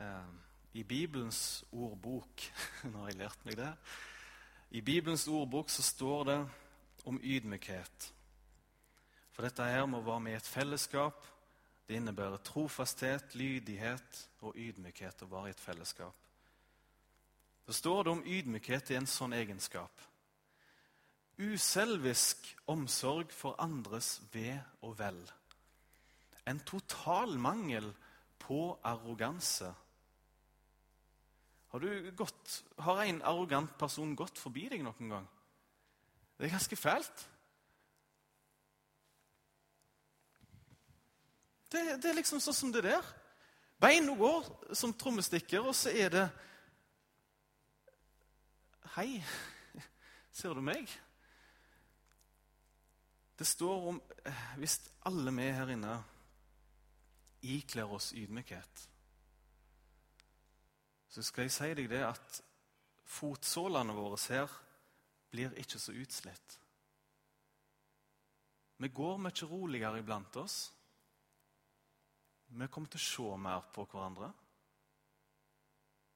Eh, 0.00 0.32
I 0.80 0.82
Bibelens 0.88 1.62
ordbok 1.76 2.46
Nå 2.90 3.02
har 3.04 3.12
jeg 3.12 3.20
lært 3.20 3.46
meg 3.46 3.60
det. 3.60 3.68
I 4.72 4.80
Bibelens 4.80 5.28
ordbok 5.28 5.70
så 5.70 5.84
står 5.84 6.24
det 6.30 6.38
om 7.04 7.20
ydmykhet. 7.20 8.08
For 9.32 9.46
dette 9.46 9.64
her 9.64 9.86
må 9.88 10.02
være 10.04 10.20
med 10.20 10.36
i 10.36 10.40
et 10.40 10.48
fellesskap. 10.48 11.26
Det 11.88 11.96
innebærer 11.98 12.42
trofasthet, 12.44 13.34
lydighet 13.34 14.20
og 14.44 14.56
ydmykhet 14.56 15.24
å 15.24 15.30
være 15.32 15.50
i 15.50 15.54
et 15.54 15.60
fellesskap. 15.60 16.16
Så 17.66 17.76
står 17.78 18.02
det 18.02 18.12
om 18.12 18.24
ydmykhet 18.26 18.90
i 18.92 18.98
en 18.98 19.08
sånn 19.08 19.34
egenskap. 19.36 20.02
Uselvisk 21.40 22.48
omsorg 22.70 23.32
for 23.34 23.56
andres 23.62 24.18
ve 24.34 24.58
og 24.84 24.98
vel. 24.98 25.20
En 26.46 26.60
total 26.66 27.38
mangel 27.38 27.88
på 28.42 28.74
arroganse. 28.84 29.70
Har, 31.72 31.86
gått, 32.18 32.56
har 32.84 33.04
en 33.06 33.22
arrogant 33.24 33.78
person 33.80 34.16
gått 34.18 34.36
forbi 34.38 34.66
deg 34.68 34.82
noen 34.84 35.14
gang? 35.14 35.28
Det 36.36 36.48
er 36.48 36.56
ganske 36.56 36.76
fælt. 36.76 37.28
Det, 41.72 42.02
det 42.02 42.10
er 42.10 42.18
liksom 42.18 42.40
sånn 42.42 42.56
som 42.56 42.72
det 42.72 42.82
der. 42.84 43.06
Beina 43.80 44.12
går 44.14 44.74
som 44.76 44.92
trommestikker, 44.92 45.64
og 45.64 45.74
så 45.76 45.92
er 45.96 46.12
det 46.12 46.26
Hei, 48.92 49.22
ser 50.36 50.52
du 50.52 50.60
meg? 50.60 50.90
Det 53.38 53.46
står 53.48 53.86
om 53.88 54.00
eh, 54.28 54.42
Hvis 54.60 54.76
alle 55.08 55.32
vi 55.32 55.46
her 55.48 55.72
inne 55.72 55.94
ikler 57.42 57.94
oss 57.96 58.12
ydmykhet, 58.14 58.82
så 61.08 61.24
skal 61.26 61.48
jeg 61.48 61.54
si 61.56 61.70
deg 61.80 61.88
det 61.90 62.04
at 62.06 62.36
fotsålene 63.16 63.96
våre 63.96 64.20
her 64.28 64.52
blir 65.32 65.56
ikke 65.58 65.80
så 65.80 65.96
utslitt. 65.96 66.58
Vi 68.78 68.92
går 68.92 69.18
mye 69.24 69.48
roligere 69.48 70.04
iblant 70.04 70.38
oss. 70.38 70.60
Vi 72.52 72.68
kommer 72.68 72.92
til 72.92 73.00
å 73.00 73.06
se 73.06 73.36
mer 73.40 73.68
på 73.72 73.84
hverandre. 73.88 74.28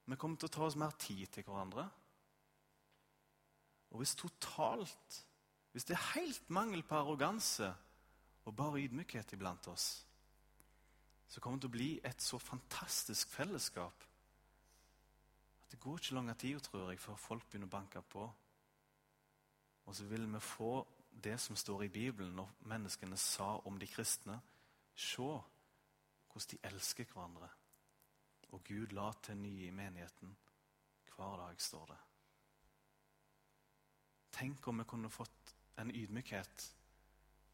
Vi 0.07 0.19
kommer 0.21 0.37
til 0.39 0.51
å 0.51 0.55
ta 0.57 0.67
oss 0.67 0.77
mer 0.79 0.93
tid 1.01 1.27
til 1.33 1.47
hverandre. 1.47 1.87
Og 3.91 4.03
hvis 4.03 4.17
totalt 4.19 5.23
Hvis 5.77 5.85
det 5.85 5.93
er 5.93 6.13
helt 6.15 6.47
mangel 6.49 6.81
på 6.89 6.97
arroganse 6.97 7.67
og 8.49 8.55
bare 8.57 8.81
ydmykhet 8.81 9.35
iblant 9.37 9.67
oss, 9.69 10.07
så 11.29 11.41
kommer 11.41 11.59
det 11.59 11.67
til 11.67 11.69
å 11.69 11.75
bli 11.75 11.89
et 12.01 12.23
så 12.25 12.39
fantastisk 12.41 13.29
fellesskap 13.29 14.07
at 15.67 15.73
det 15.75 15.81
går 15.83 15.99
ikke 15.99 16.15
lang 16.15 16.31
tid 16.39 16.61
tror 16.63 16.91
jeg, 16.91 17.01
før 17.03 17.19
folk 17.19 17.45
begynner 17.51 17.67
å 17.67 17.75
banke 17.75 18.01
på. 18.07 18.25
Og 19.87 19.97
så 19.99 20.05
vil 20.07 20.29
vi 20.31 20.41
få 20.41 20.87
det 21.11 21.41
som 21.43 21.59
står 21.59 21.83
i 21.85 21.91
Bibelen 21.91 22.37
når 22.39 22.53
menneskene 22.71 23.19
sa 23.19 23.57
om 23.67 23.79
de 23.79 23.89
kristne. 23.91 24.39
Se 24.95 25.27
hvordan 26.37 26.61
de 26.61 26.69
elsker 26.69 27.05
hverandre. 27.05 27.49
Og 28.53 28.65
Gud 28.65 28.93
la 28.93 29.13
til 29.23 29.39
nye 29.41 29.67
i 29.67 29.75
menigheten. 29.75 30.37
Hver 31.17 31.37
dag, 31.41 31.61
står 31.61 31.87
det. 31.87 31.99
Tenk 34.37 34.69
om 34.69 34.79
vi 34.79 34.85
kunne 34.85 35.11
fått 35.11 35.55
en 35.81 35.91
ydmykhet 35.91 36.67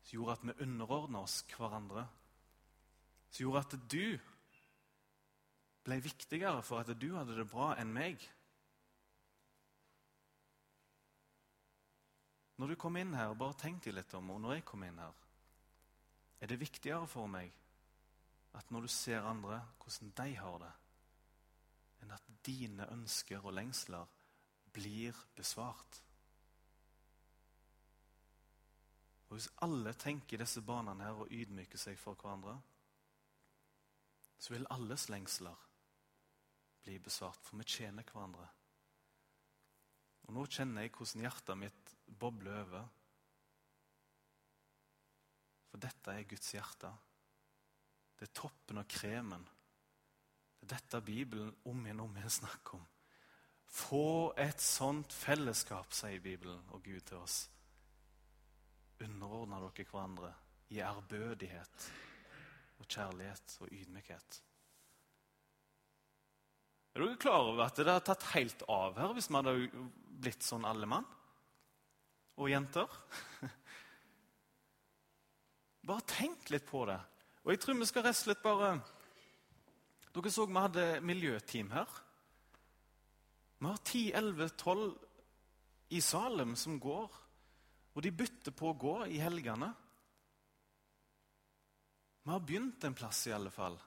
som 0.03 0.17
gjorde 0.17 0.33
at 0.33 0.45
vi 0.49 0.65
underordna 0.65 1.23
oss 1.23 1.45
hverandre. 1.47 2.09
Som 3.31 3.45
gjorde 3.45 3.63
at 3.63 3.79
du 3.93 4.19
ble 5.87 6.01
viktigere 6.03 6.63
for 6.63 6.83
at 6.83 6.91
du 6.99 7.13
hadde 7.15 7.39
det 7.39 7.47
bra, 7.51 7.73
enn 7.79 7.95
meg. 7.95 8.19
Når 12.59 12.75
du 12.75 12.77
kom 12.77 12.99
inn 12.99 13.15
her, 13.15 13.35
bare 13.39 13.59
tenk 13.63 13.83
deg 13.87 13.95
litt 13.95 14.15
om 14.19 14.35
og 14.35 14.43
når 14.43 14.59
jeg 14.59 14.67
kom 14.67 14.83
inn 14.87 14.99
her. 14.99 15.15
Er 16.43 16.51
det 16.51 16.59
viktigere 16.59 17.07
for 17.07 17.31
meg 17.31 17.62
at 18.53 18.71
når 18.71 18.81
du 18.85 18.89
ser 18.93 19.25
andre, 19.25 19.61
hvordan 19.81 20.13
de 20.17 20.37
har 20.37 20.59
det, 20.61 20.73
enn 22.03 22.15
at 22.15 22.33
dine 22.45 22.89
ønsker 22.93 23.45
og 23.45 23.55
lengsler 23.57 24.09
blir 24.73 25.17
besvart? 25.37 26.03
Og 29.29 29.39
Hvis 29.39 29.49
alle 29.65 29.95
tenker 29.97 30.43
disse 30.43 30.61
banene 30.61 31.07
her 31.07 31.23
og 31.25 31.31
ydmyker 31.33 31.81
seg 31.81 31.97
for 31.97 32.19
hverandre, 32.21 32.59
så 34.37 34.53
vil 34.53 34.67
alles 34.75 35.07
lengsler 35.09 35.69
bli 36.83 36.99
besvart, 36.99 37.41
for 37.47 37.57
vi 37.57 37.65
tjener 37.65 38.05
hverandre. 38.05 38.49
Og 40.27 40.35
Nå 40.37 40.45
kjenner 40.51 40.85
jeg 40.85 40.93
hvordan 40.97 41.25
hjertet 41.25 41.59
mitt 41.63 41.95
bobler 42.21 42.61
over. 42.61 42.85
For 45.71 45.81
dette 45.81 46.13
er 46.13 46.29
Guds 46.29 46.53
hjerte. 46.53 46.93
Det 48.23 48.29
er 48.29 48.37
toppen 48.39 48.79
og 48.79 48.87
kremen. 48.87 49.43
Det 50.61 50.69
er 50.69 50.77
dette 50.77 51.01
Bibelen 51.03 51.49
om 51.67 51.81
igjen 51.83 52.05
om 52.05 52.13
igjen 52.15 52.31
snakker 52.31 52.77
om. 52.79 52.85
Få 53.67 54.31
et 54.39 54.63
sånt 54.63 55.11
fellesskap, 55.11 55.91
sier 55.91 56.23
Bibelen 56.23 56.63
og 56.71 56.85
Gud 56.87 57.03
til 57.09 57.19
oss. 57.19 57.41
Underordne 59.03 59.59
dere 59.65 59.89
hverandre 59.91 60.31
i 60.71 60.79
ærbødighet 60.87 61.91
og 62.79 62.87
kjærlighet 62.87 63.59
og 63.59 63.75
ydmykhet. 63.75 64.41
Er 66.95 67.03
dere 67.03 67.21
klar 67.27 67.51
over 67.51 67.67
at 67.67 67.75
det 67.75 67.91
hadde 67.91 68.07
tatt 68.13 68.31
helt 68.37 68.63
av 68.71 69.03
her 69.03 69.19
hvis 69.19 69.33
vi 69.33 69.41
hadde 69.41 69.85
blitt 70.23 70.47
sånn 70.47 70.69
alle 70.71 70.87
mann 70.87 71.11
og 72.39 72.55
jenter? 72.55 73.01
Bare 75.91 76.07
tenk 76.07 76.55
litt 76.55 76.71
på 76.71 76.87
det. 76.87 77.03
Og 77.43 77.53
jeg 77.53 77.61
tror 77.63 77.79
vi 77.79 77.89
skal 77.91 78.07
rett 78.07 78.27
litt 78.31 78.43
bare 78.45 78.75
Dere 80.13 80.31
så 80.31 80.45
vi 80.45 80.61
hadde 80.61 80.85
miljøteam 81.09 81.71
her. 81.73 81.93
Vi 83.59 83.65
har 83.65 83.79
10, 83.79 84.03
11, 84.19 84.49
12 84.61 84.91
i 85.97 86.01
Salem 86.05 86.53
som 86.57 86.77
går, 86.81 87.15
og 87.95 88.05
de 88.05 88.11
bytter 88.13 88.53
på 88.53 88.69
å 88.69 88.77
gå 88.77 88.97
i 89.15 89.21
helgene. 89.23 89.71
Vi 92.23 92.31
har 92.31 92.45
begynt 92.45 92.85
en 92.85 92.97
plass, 92.99 93.23
i 93.27 93.33
alle 93.33 93.51
fall. 93.55 93.79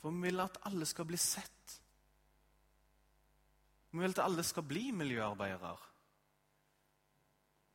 For 0.00 0.14
vi 0.14 0.30
vil 0.30 0.40
at 0.40 0.56
alle 0.70 0.88
skal 0.88 1.08
bli 1.10 1.20
sett. 1.20 1.76
Vi 3.90 4.00
vil 4.00 4.16
at 4.16 4.24
alle 4.24 4.44
skal 4.46 4.64
bli 4.64 4.86
miljøarbeidere. 4.96 5.76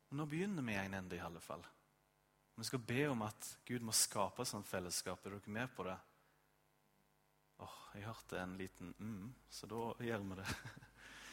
Og 0.10 0.18
nå 0.18 0.26
begynner 0.26 0.66
vi 0.66 0.74
i 0.74 0.82
en 0.82 0.98
ende, 1.04 1.20
i 1.20 1.24
alle 1.24 1.44
fall. 1.44 1.64
Vi 2.62 2.66
skal 2.66 2.82
be 2.86 3.08
om 3.10 3.24
at 3.26 3.46
Gud 3.66 3.82
må 3.82 3.94
skape 3.96 4.44
sånn 4.46 4.62
fellesskap. 4.62 5.24
Er 5.26 5.34
dere 5.34 5.50
med 5.50 5.72
på 5.74 5.82
det? 5.88 5.96
Åh, 7.58 7.66
oh, 7.66 7.80
Jeg 7.96 8.06
hørte 8.06 8.38
en 8.38 8.54
liten 8.60 8.92
mm, 9.00 9.32
så 9.50 9.70
da 9.72 9.80
gjør 10.06 10.28
vi 10.28 10.38
det. 10.38 10.46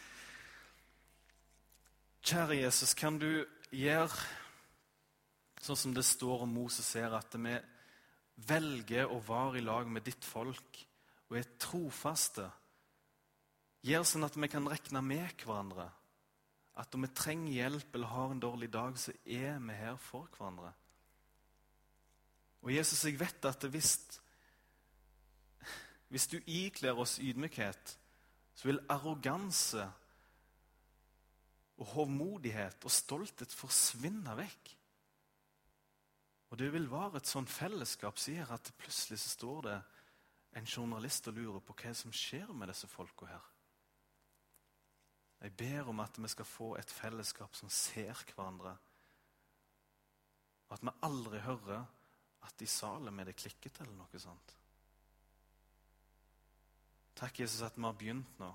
Kjære 2.30 2.56
Jesus, 2.62 2.96
kan 2.96 3.20
du 3.20 3.44
gjøre 3.76 4.22
sånn 5.60 5.80
som 5.82 5.98
det 6.00 6.06
står 6.08 6.46
om 6.46 6.56
Moses 6.62 6.88
her, 6.96 7.18
at 7.20 7.36
vi 7.36 7.54
velger 8.48 9.12
å 9.12 9.20
være 9.28 9.60
i 9.60 9.66
lag 9.68 9.84
med 9.84 10.08
ditt 10.08 10.24
folk 10.24 10.82
og 11.28 11.38
er 11.42 11.52
trofaste. 11.60 12.48
Gjør 13.84 14.10
sånn 14.14 14.30
at 14.32 14.40
vi 14.40 14.48
kan 14.48 14.72
regne 14.72 15.04
med 15.12 15.44
hverandre. 15.44 15.90
At 16.80 16.88
om 16.96 17.04
vi 17.04 17.12
trenger 17.12 17.60
hjelp 17.60 17.92
eller 17.92 18.16
har 18.16 18.32
en 18.32 18.44
dårlig 18.48 18.72
dag, 18.72 18.96
så 18.96 19.12
er 19.28 19.60
vi 19.60 19.82
her 19.84 20.00
for 20.00 20.32
hverandre. 20.32 20.72
Og 22.62 22.74
Jesus, 22.74 23.04
jeg 23.04 23.18
vet 23.20 23.44
at 23.48 23.64
hvis, 23.70 23.92
hvis 26.08 26.26
du 26.26 26.38
ikler 26.46 26.98
oss 26.98 27.18
ydmykhet, 27.22 27.94
så 28.54 28.68
vil 28.68 28.82
arroganse 28.90 29.84
og 31.78 31.86
hovmodighet 31.94 32.82
og 32.84 32.90
stolthet 32.90 33.54
forsvinne 33.54 34.34
vekk. 34.40 34.72
Og 36.50 36.58
det 36.58 36.72
vil 36.72 36.88
være 36.90 37.20
et 37.20 37.28
sånt 37.28 37.50
fellesskap 37.52 38.18
som 38.18 38.34
gjør 38.34 38.56
at 38.56 38.72
plutselig 38.80 39.20
så 39.22 39.30
står 39.36 39.60
det 39.68 39.76
en 40.58 40.66
journalist 40.66 41.28
og 41.28 41.36
lurer 41.36 41.62
på 41.62 41.76
hva 41.76 41.92
som 41.94 42.14
skjer 42.14 42.50
med 42.56 42.72
disse 42.72 42.88
folka 42.90 43.28
her. 43.28 43.46
Jeg 45.38 45.54
ber 45.54 45.90
om 45.92 46.00
at 46.02 46.18
vi 46.18 46.28
skal 46.32 46.48
få 46.48 46.72
et 46.80 46.90
fellesskap 46.90 47.54
som 47.54 47.70
ser 47.70 48.16
hverandre. 48.32 48.74
Og 50.68 50.74
at 50.74 50.82
vi 50.82 50.94
aldri 51.06 51.42
hører 51.44 51.84
at 52.46 52.62
i 52.62 52.66
Salem 52.70 53.18
er 53.18 53.30
det 53.30 53.36
klikket 53.38 53.80
eller 53.82 53.96
noe 53.98 54.20
sånt. 54.22 54.54
Takk, 57.18 57.40
Jesus, 57.40 57.62
at 57.66 57.76
vi 57.76 57.82
har 57.82 57.96
begynt 57.98 58.38
nå. 58.38 58.50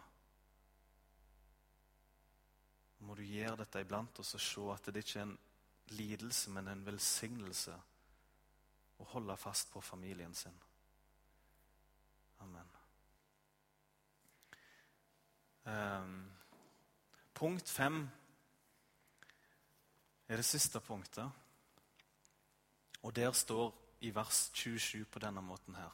Må 3.04 3.16
du 3.20 3.24
gjøre 3.28 3.60
dette 3.60 3.82
iblant 3.84 4.22
oss 4.24 4.38
og 4.38 4.44
se 4.44 4.68
at 4.72 4.88
det 4.94 5.04
ikke 5.04 5.20
er 5.20 5.26
en 5.28 5.40
lidelse, 5.98 6.52
men 6.56 6.70
en 6.72 6.86
velsignelse 6.86 7.76
å 9.04 9.10
holde 9.12 9.36
fast 9.38 9.72
på 9.74 9.82
familien 9.84 10.34
sin. 10.38 10.56
Amen. 12.46 12.72
Um, 15.64 16.16
punkt 17.36 17.70
fem 17.72 18.02
er 20.28 20.40
det 20.40 20.48
siste 20.48 20.80
punktet. 20.84 21.43
Og 23.04 23.16
der 23.16 23.32
står 23.32 23.74
i 24.02 24.12
vers 24.16 24.50
27 24.54 25.06
på 25.06 25.20
denne 25.20 25.42
måten 25.42 25.76
her. 25.76 25.92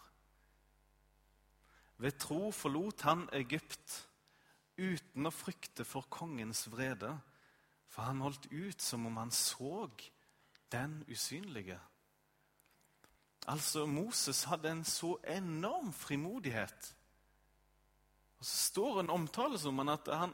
Ved 1.98 2.15
tro 2.22 2.52
forlot 2.52 3.02
han 3.04 3.28
Egypt 3.36 3.98
uten 4.80 5.28
å 5.28 5.34
frykte 5.36 5.84
for 5.86 6.08
kongens 6.10 6.63
vrede, 6.72 7.12
for 7.89 8.08
han 8.08 8.22
holdt 8.24 8.48
ut 8.54 8.82
som 8.82 9.10
om 9.10 9.17
han 9.19 9.34
så 9.36 9.89
den 10.72 11.02
usynlige. 11.10 11.80
Altså, 13.50 13.86
Moses 13.86 14.43
hadde 14.43 14.72
en 14.72 14.86
så 14.86 15.17
enorm 15.28 15.91
frimodighet. 15.93 16.95
Og 18.39 18.45
Så 18.45 18.58
står 18.72 19.00
en 19.00 19.10
omtale 19.10 19.60
som 19.60 19.78
han 19.78 19.89
at 19.89 20.08
han, 20.08 20.34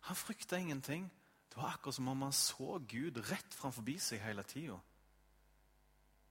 han 0.00 0.16
frykta 0.16 0.58
ingenting. 0.58 1.08
Det 1.48 1.56
var 1.56 1.72
akkurat 1.72 1.94
som 1.94 2.08
om 2.08 2.22
han 2.22 2.32
så 2.32 2.78
Gud 2.88 3.16
rett 3.30 3.54
framfor 3.54 3.98
seg 3.98 4.20
hele 4.20 4.42
tida. 4.42 4.76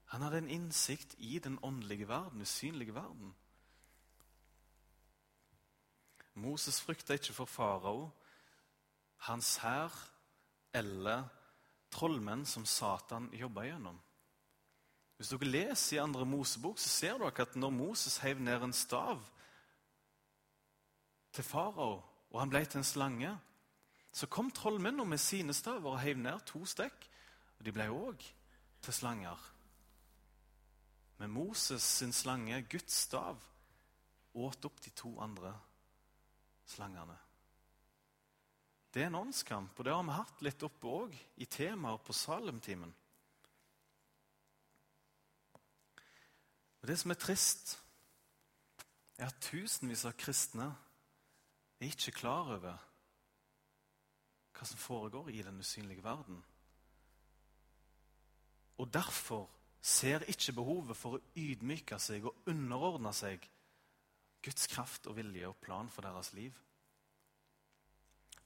Han 0.07 0.21
hadde 0.21 0.37
en 0.37 0.49
innsikt 0.49 1.15
i 1.17 1.39
den 1.39 1.59
åndelige 1.63 2.07
verden, 2.07 2.41
usynlige 2.41 2.95
verden. 2.95 3.35
Moses 6.33 6.81
frykta 6.81 7.17
ikke 7.17 7.33
for 7.33 7.49
farao, 7.49 8.11
hans 9.27 9.55
hær 9.57 9.93
eller 10.73 11.25
trollmenn 11.91 12.45
som 12.45 12.65
Satan 12.65 13.31
jobba 13.33 13.65
gjennom. 13.65 13.97
Hvis 15.17 15.31
dere 15.33 15.49
leser 15.49 15.97
i 15.97 16.01
andre 16.03 16.25
Mosebok, 16.29 16.77
så 16.79 16.89
ser 16.89 17.17
dere 17.17 17.41
at 17.41 17.55
når 17.57 17.73
Moses 17.73 18.19
heiv 18.21 18.39
ned 18.39 18.63
en 18.63 18.73
stav 18.73 19.23
til 21.33 21.43
farao, 21.43 22.03
og 22.29 22.39
han 22.39 22.53
ble 22.53 22.63
til 22.65 22.83
en 22.83 22.85
slange, 22.85 23.33
så 24.13 24.27
kom 24.29 24.51
trollmennene 24.51 25.09
med 25.09 25.21
sine 25.21 25.53
staver 25.53 25.91
og 25.91 26.01
heiv 26.01 26.17
ned 26.17 26.39
to 26.45 26.63
stekk. 26.65 27.09
Og 27.57 27.65
de 27.65 27.73
ble 27.73 27.89
òg 27.89 28.23
til 28.81 28.93
slanger. 28.93 29.37
Men 31.17 31.33
Moses 31.33 31.83
sin 31.83 32.13
slange, 32.13 32.61
Guds 32.69 32.93
stav, 33.07 33.41
åt 34.33 34.65
opp 34.65 34.81
de 34.81 34.91
to 34.93 35.15
andre 35.19 35.53
slangene. 36.65 37.17
Det 38.93 39.01
er 39.03 39.09
en 39.09 39.19
åndskamp, 39.19 39.77
og 39.77 39.85
det 39.85 39.93
har 39.93 40.05
vi 40.05 40.15
hatt 40.15 40.43
litt 40.45 40.63
oppe 40.65 40.89
òg 40.89 41.17
i 41.41 41.45
temaer 41.49 41.99
på 42.01 42.13
Salemtimen. 42.15 42.93
Og 46.81 46.87
Det 46.87 46.97
som 46.99 47.11
er 47.11 47.19
trist, 47.19 47.79
er 49.17 49.27
at 49.27 49.41
tusenvis 49.41 50.05
av 50.05 50.13
kristne 50.17 50.69
er 51.81 51.89
ikke 51.89 52.13
klar 52.19 52.53
over 52.55 52.85
hva 54.57 54.65
som 54.65 54.79
foregår 54.81 55.29
i 55.33 55.41
den 55.45 55.59
usynlige 55.61 56.03
verden. 56.05 56.39
Og 58.77 58.93
derfor 58.93 59.49
ser 59.81 60.25
ikke 60.27 60.55
behovet 60.57 60.97
for 60.97 61.17
å 61.17 61.23
ydmyke 61.37 61.99
seg 62.01 62.25
og 62.27 62.49
underordne 62.49 63.13
seg 63.15 63.43
Guds 64.43 64.67
kraft 64.71 65.07
og 65.09 65.17
vilje 65.17 65.47
og 65.49 65.59
plan 65.63 65.89
for 65.91 66.05
deres 66.05 66.31
liv. 66.37 66.53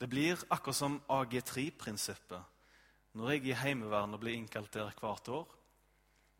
Det 0.01 0.09
blir 0.09 0.39
akkurat 0.49 0.77
som 0.77 0.97
AG3-prinsippet. 1.13 2.41
Når 3.13 3.33
jeg 3.35 3.51
i 3.51 3.57
Heimevernet 3.59 4.19
blir 4.21 4.37
innkalt 4.37 4.73
der 4.73 4.93
hvert 4.97 5.27
år, 5.29 5.49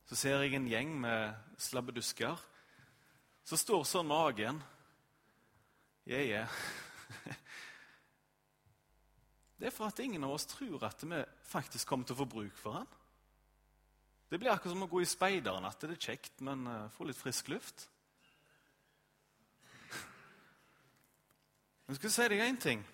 så 0.08 0.18
ser 0.18 0.42
jeg 0.42 0.56
en 0.58 0.70
gjeng 0.72 0.96
med 1.04 1.36
slabbedusker. 1.62 2.40
Så 3.46 3.60
står 3.60 3.84
sånn 3.86 4.10
magen. 4.10 4.62
Yeah, 6.08 6.26
yeah. 6.32 6.62
Det 9.62 9.70
er 9.70 9.76
for 9.76 9.92
at 9.92 10.00
ingen 10.02 10.24
av 10.26 10.34
oss 10.34 10.48
tror 10.50 10.82
at 10.88 11.04
vi 11.06 11.20
faktisk 11.46 11.86
kommer 11.88 12.08
til 12.10 12.16
å 12.18 12.22
få 12.24 12.30
bruk 12.34 12.56
for 12.58 12.80
han. 12.80 12.88
Det 14.32 14.40
blir 14.40 14.48
akkurat 14.48 14.72
som 14.72 14.86
å 14.86 14.88
gå 14.88 15.02
i 15.04 15.10
speideren, 15.10 15.66
at 15.68 15.82
det 15.84 15.98
er 15.98 16.06
kjekt, 16.08 16.38
men 16.40 16.64
uh, 16.64 16.88
få 16.96 17.04
litt 17.04 17.20
frisk 17.20 17.50
luft. 17.52 17.90
Men 21.84 21.98
skal 21.98 22.08
jeg 22.08 22.16
si 22.16 22.28
deg 22.32 22.44
én 22.46 22.60
ting. 22.64 22.86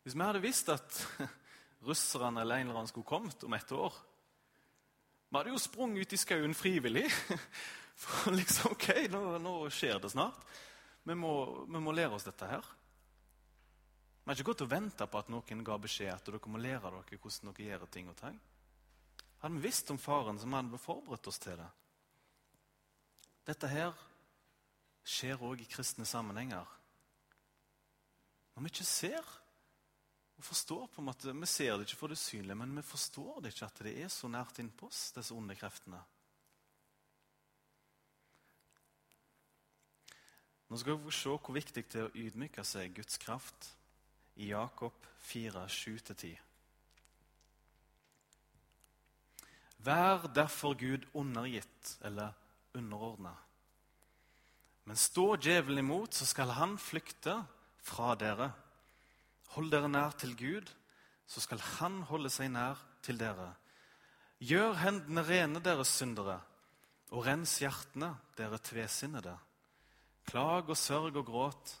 Hvis 0.00 0.16
vi 0.16 0.24
hadde 0.24 0.40
visst 0.40 0.72
at 0.72 1.02
russerne 1.90 2.40
eller 2.40 2.62
en 2.62 2.70
eller 2.70 2.80
annen 2.80 2.88
skulle 2.88 3.04
kommet 3.04 3.44
om 3.44 3.52
et 3.52 3.76
år, 3.76 3.92
vi 5.28 5.36
hadde 5.42 5.52
jo 5.52 5.60
sprunget 5.60 6.06
ut 6.06 6.16
i 6.16 6.22
skauen 6.24 6.56
frivillig. 6.56 7.04
For 8.00 8.32
liksom, 8.32 8.72
ok, 8.78 8.88
nå, 9.12 9.22
nå 9.44 9.54
skjer 9.68 10.00
det 10.00 10.14
snart. 10.16 10.40
Vi 11.04 11.20
må, 11.20 11.36
vi 11.68 11.84
må, 11.84 11.92
lære 11.92 12.16
oss 12.16 12.24
dette 12.24 12.48
her. 12.48 12.64
Vi 14.24 14.32
har 14.32 14.40
ikke 14.40 14.54
gått 14.54 14.64
og 14.64 14.72
venta 14.72 15.04
på 15.04 15.20
at 15.20 15.28
noen 15.28 15.64
ga 15.68 15.76
beskjed 15.84 16.16
at 16.16 16.32
dere 16.32 16.48
må 16.48 16.64
lære 16.64 16.80
dere 16.88 17.20
hvordan 17.20 17.52
dere 17.52 17.74
gjør 17.74 17.90
ting 17.92 18.08
og 18.08 18.16
tang. 18.24 18.40
Hadde 19.42 19.54
vi 19.54 19.66
visst 19.68 19.90
om 19.90 19.98
faren, 19.98 20.38
så 20.40 20.48
hadde 20.48 20.72
vi 20.72 20.80
forberedt 20.80 21.28
oss 21.30 21.40
til 21.42 21.58
det. 21.60 21.68
Dette 23.46 23.70
her 23.70 23.92
skjer 25.06 25.42
òg 25.46 25.62
i 25.62 25.68
kristne 25.70 26.06
sammenhenger. 26.08 26.66
Når 28.54 28.64
vi 28.64 28.72
ikke 28.72 28.88
ser 28.88 29.34
og 30.36 30.44
forstår 30.44 30.86
på 30.92 31.00
en 31.00 31.06
måte, 31.06 31.32
Vi 31.32 31.46
ser 31.46 31.76
det 31.76 31.86
ikke 31.86 31.96
for 31.96 32.08
det 32.08 32.18
synlige, 32.18 32.54
men 32.54 32.76
vi 32.76 32.82
forstår 32.82 33.40
det 33.40 33.54
ikke 33.54 33.66
at 33.66 33.78
det 33.84 34.02
er 34.02 34.08
så 34.08 34.28
nært 34.28 34.58
innpå 34.58 34.86
oss, 34.86 35.12
disse 35.12 35.34
onde 35.34 35.54
kreftene. 35.54 36.02
Nå 40.68 40.76
skal 40.76 40.98
vi 40.98 41.12
se 41.14 41.28
hvor 41.28 41.54
viktig 41.54 41.84
det 41.92 42.00
er 42.00 42.08
å 42.08 42.16
ydmyke 42.18 42.64
seg 42.64 42.94
Guds 42.96 43.18
kraft 43.22 43.70
i 44.36 44.50
Jakob 44.50 44.92
4, 45.28 45.66
7-10. 45.68 46.45
Vær 49.84 50.26
derfor 50.34 50.74
Gud 50.78 51.04
undergitt 51.14 51.96
eller 52.04 52.32
underordna. 52.74 53.34
Men 54.86 54.96
stå 54.96 55.34
djevelen 55.36 55.82
imot, 55.82 56.14
så 56.14 56.26
skal 56.26 56.52
han 56.54 56.76
flykte 56.78 57.40
fra 57.82 58.14
dere. 58.18 58.52
Hold 59.56 59.70
dere 59.72 59.88
nær 59.90 60.14
til 60.18 60.36
Gud, 60.38 60.70
så 61.26 61.42
skal 61.42 61.62
han 61.78 62.02
holde 62.06 62.30
seg 62.30 62.52
nær 62.54 62.78
til 63.02 63.18
dere. 63.18 63.52
Gjør 64.38 64.76
hendene 64.82 65.24
rene, 65.26 65.62
dere 65.64 65.84
syndere, 65.88 66.38
og 67.10 67.26
rens 67.26 67.56
hjertene, 67.62 68.12
dere 68.38 68.60
tvesinnede. 68.62 69.34
Klag 70.26 70.70
og 70.70 70.78
sørg 70.78 71.16
og 71.16 71.26
gråt, 71.26 71.74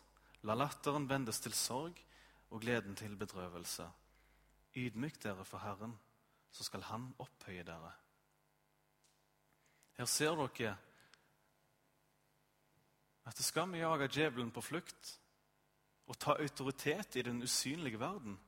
la 0.46 0.54
latteren 0.54 1.08
vendes 1.10 1.40
til 1.42 1.54
sorg 1.54 1.98
og 2.50 2.62
gleden 2.62 2.94
til 2.98 3.16
bedrøvelse. 3.18 3.86
Ydmyk 4.76 5.18
dere 5.22 5.44
for 5.44 5.62
Herren, 5.62 5.94
så 6.56 6.64
skal 6.64 6.82
Han 6.88 7.10
opphøye 7.20 7.64
dere. 7.68 7.92
Her 9.98 10.08
ser 10.08 10.36
dere 10.40 10.76
at 13.26 13.36
det 13.36 13.44
skal 13.44 13.68
vi 13.72 13.82
jage 13.82 14.08
djevelen 14.08 14.52
på 14.54 14.62
flukt 14.62 15.12
og 16.06 16.18
ta 16.22 16.36
autoritet 16.38 17.16
i 17.18 17.24
den 17.26 17.42
usynlige 17.42 17.98
verden, 18.00 18.38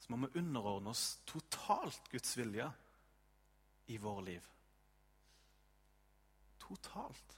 så 0.00 0.12
må 0.12 0.26
vi 0.26 0.38
underordne 0.40 0.90
oss 0.90 1.20
totalt 1.28 2.08
Guds 2.10 2.36
vilje 2.38 2.70
i 3.92 3.98
våre 4.00 4.24
liv. 4.24 4.48
Totalt. 6.58 7.36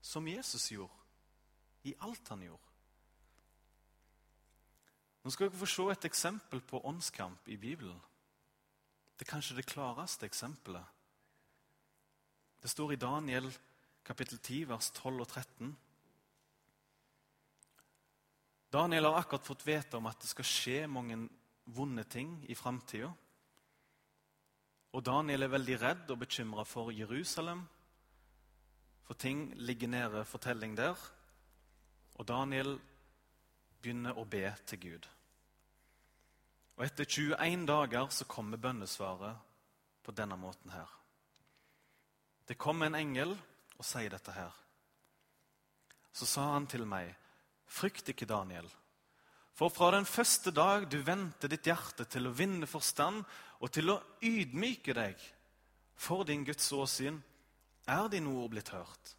Som 0.00 0.28
Jesus 0.28 0.70
gjorde 0.72 1.04
i 1.84 1.94
alt 2.00 2.28
han 2.28 2.42
gjorde. 2.46 2.72
Nå 5.22 5.30
skal 5.34 5.50
dere 5.50 5.58
få 5.58 5.66
se 5.66 5.84
et 5.90 6.04
eksempel 6.06 6.60
på 6.62 6.80
åndskamp 6.86 7.48
i 7.50 7.56
Bibelen. 7.58 7.98
Det 9.16 9.24
er 9.24 9.32
kanskje 9.32 9.56
det 9.56 9.68
klareste 9.68 10.26
eksempelet. 10.28 10.84
Det 12.62 12.70
står 12.70 12.92
i 12.92 13.00
Daniel 13.00 13.48
kapittel 14.04 14.38
10, 14.38 14.68
vers 14.68 14.90
12 14.90 15.20
og 15.20 15.28
13. 15.28 15.76
Daniel 18.72 19.08
har 19.08 19.20
akkurat 19.20 19.46
fått 19.46 19.64
vite 19.66 19.96
om 19.96 20.06
at 20.10 20.20
det 20.20 20.28
skal 20.28 20.48
skje 20.48 20.80
mange 20.90 21.18
vonde 21.72 22.04
ting 22.04 22.36
i 22.50 22.54
framtida. 22.54 23.08
Og 24.92 25.04
Daniel 25.04 25.46
er 25.46 25.52
veldig 25.52 25.80
redd 25.80 26.12
og 26.12 26.20
bekymra 26.22 26.64
for 26.64 26.92
Jerusalem, 26.92 27.64
for 29.06 29.14
ting 29.14 29.52
ligger 29.54 29.88
nede 29.88 30.24
fortelling 30.24 30.76
der. 30.76 30.96
Og 32.16 32.26
Daniel 32.28 32.76
begynner 33.80 34.18
å 34.18 34.24
be 34.24 34.48
til 34.66 34.80
Gud. 34.82 35.08
Og 36.76 36.84
etter 36.84 37.08
21 37.08 37.66
dager 37.68 38.08
så 38.12 38.26
kommer 38.28 38.60
bønnesvaret 38.60 39.36
på 40.04 40.12
denne 40.12 40.36
måten 40.36 40.70
her. 40.74 40.90
Det 42.46 42.58
kom 42.60 42.84
en 42.84 42.94
engel 42.94 43.32
og 43.76 43.84
sier 43.84 44.12
dette 44.12 44.32
her. 44.32 44.52
Så 46.12 46.28
sa 46.28 46.52
han 46.52 46.68
til 46.70 46.86
meg, 46.88 47.10
frykt 47.66 48.12
ikke, 48.12 48.28
Daniel. 48.28 48.68
For 49.56 49.72
fra 49.72 49.90
den 49.94 50.04
første 50.04 50.52
dag 50.52 50.84
du 50.92 50.98
vendte 51.04 51.48
ditt 51.48 51.66
hjerte 51.66 52.04
til 52.12 52.28
å 52.28 52.34
vinne 52.36 52.68
forstand 52.68 53.24
og 53.60 53.72
til 53.72 53.90
å 53.92 54.00
ydmyke 54.20 54.94
deg 54.96 55.20
for 55.96 56.28
din 56.28 56.44
Guds 56.44 56.68
åsyn, 56.76 57.22
er 57.88 58.08
dine 58.12 58.28
ord 58.36 58.52
blitt 58.52 58.72
hørt. 58.74 59.14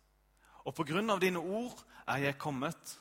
Og 0.67 0.75
på 0.77 0.85
grunn 0.85 1.09
av 1.09 1.21
dine 1.23 1.41
ord 1.41 1.79
er 2.05 2.27
jeg 2.27 2.37
kommet. 2.41 2.97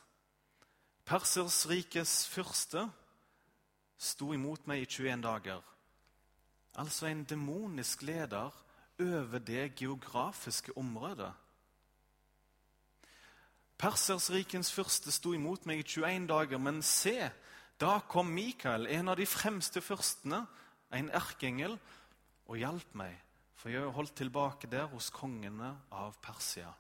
Persers 1.05 1.67
rikes 1.69 2.25
fyrste 2.31 2.87
sto 3.99 4.32
imot 4.32 4.66
meg 4.68 4.84
i 4.84 4.88
21 4.88 5.24
dager. 5.24 5.62
Altså 6.76 7.09
en 7.09 7.24
demonisk 7.24 8.03
leder 8.03 8.53
over 9.01 9.38
det 9.38 9.74
geografiske 9.76 10.76
området. 10.76 11.32
Persersrikens 13.76 14.72
første 14.72 15.12
sto 15.12 15.34
imot 15.36 15.66
meg 15.68 15.82
i 15.82 15.84
21 15.84 16.28
dager, 16.28 16.61
men 16.61 16.80
se, 16.82 17.30
da 17.80 17.99
kom 18.09 18.32
Mikael, 18.32 18.86
en 18.88 19.12
av 19.12 19.18
de 19.20 19.26
fremste 19.28 19.82
fyrstene, 19.84 20.47
en 20.97 21.11
erkeengel, 21.12 21.76
og 22.47 22.61
hjalp 22.61 22.94
meg, 22.97 23.12
for 23.59 23.72
jeg 23.72 23.82
er 23.82 23.92
holdt 23.92 24.14
tilbake 24.16 24.68
der 24.70 24.86
hos 24.92 25.11
kongene 25.12 25.74
av 25.92 26.16
Persia. 26.24 26.70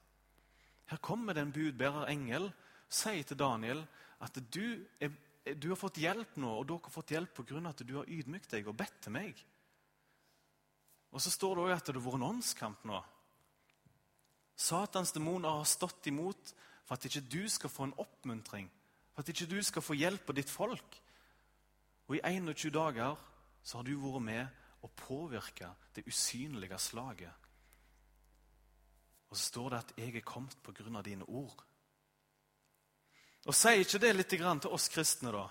Her 0.86 1.02
kommer 1.02 1.34
det 1.34 1.42
en 1.42 1.52
budbærer 1.52 2.08
engel, 2.12 2.48
sier 2.88 3.26
til 3.26 3.38
Daniel 3.40 3.82
at 4.22 4.38
du 4.54 4.78
er 5.02 5.12
du 5.54 5.68
har 5.70 5.78
fått 5.78 6.00
hjelp 6.02 6.36
nå, 6.42 6.48
og 6.58 6.66
dere 6.66 6.88
har 6.88 6.94
fått 6.94 7.12
hjelp 7.14 7.34
pga. 7.38 7.60
at 7.68 7.82
du 7.86 7.94
har 7.96 8.08
ydmykt 8.10 8.50
deg 8.50 8.66
og 8.66 8.76
bedt 8.76 9.00
til 9.02 9.12
meg. 9.12 9.44
Og 11.12 11.22
så 11.22 11.30
står 11.30 11.54
det 11.54 11.62
òg 11.62 11.74
at 11.76 11.86
det 11.86 11.94
har 11.94 12.02
vært 12.02 12.18
en 12.18 12.30
åndskamp 12.30 12.84
nå. 12.84 13.02
Satans 14.56 15.12
demoner 15.12 15.48
har 15.48 15.64
stått 15.64 16.06
imot 16.06 16.52
for 16.84 16.96
at 16.96 17.04
ikke 17.04 17.28
du 17.28 17.48
skal 17.48 17.70
få 17.70 17.86
en 17.86 17.98
oppmuntring, 18.02 18.68
for 19.12 19.22
at 19.22 19.28
ikke 19.28 19.50
du 19.50 19.62
skal 19.62 19.84
få 19.84 19.94
hjelp 19.94 20.28
av 20.30 20.38
ditt 20.38 20.50
folk. 20.50 20.98
Og 22.08 22.16
i 22.16 22.22
21 22.24 22.72
dager 22.74 23.16
så 23.62 23.78
har 23.78 23.86
du 23.86 23.96
vært 24.00 24.22
med 24.22 24.62
og 24.82 24.94
påvirka 24.96 25.72
det 25.94 26.06
usynlige 26.06 26.78
slaget. 26.78 27.32
Og 29.30 29.36
så 29.36 29.42
står 29.42 29.70
det 29.70 29.78
at 29.78 29.92
'jeg 29.96 30.16
er 30.16 30.20
kommet 30.20 30.56
av 30.96 31.04
dine 31.04 31.24
ord'. 31.24 31.64
Og 33.46 33.54
Sier 33.54 33.84
ikke 33.84 34.00
det 34.02 34.12
litt 34.16 34.32
til 34.34 34.72
oss 34.74 34.88
kristne, 34.90 35.30
da? 35.30 35.46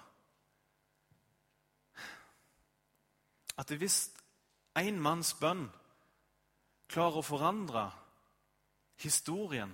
At 3.55 3.71
hvis 3.71 4.09
én 4.75 4.99
manns 4.99 5.31
bønn 5.39 5.69
klarer 6.91 7.21
å 7.21 7.23
forandre 7.23 7.85
historien 8.99 9.71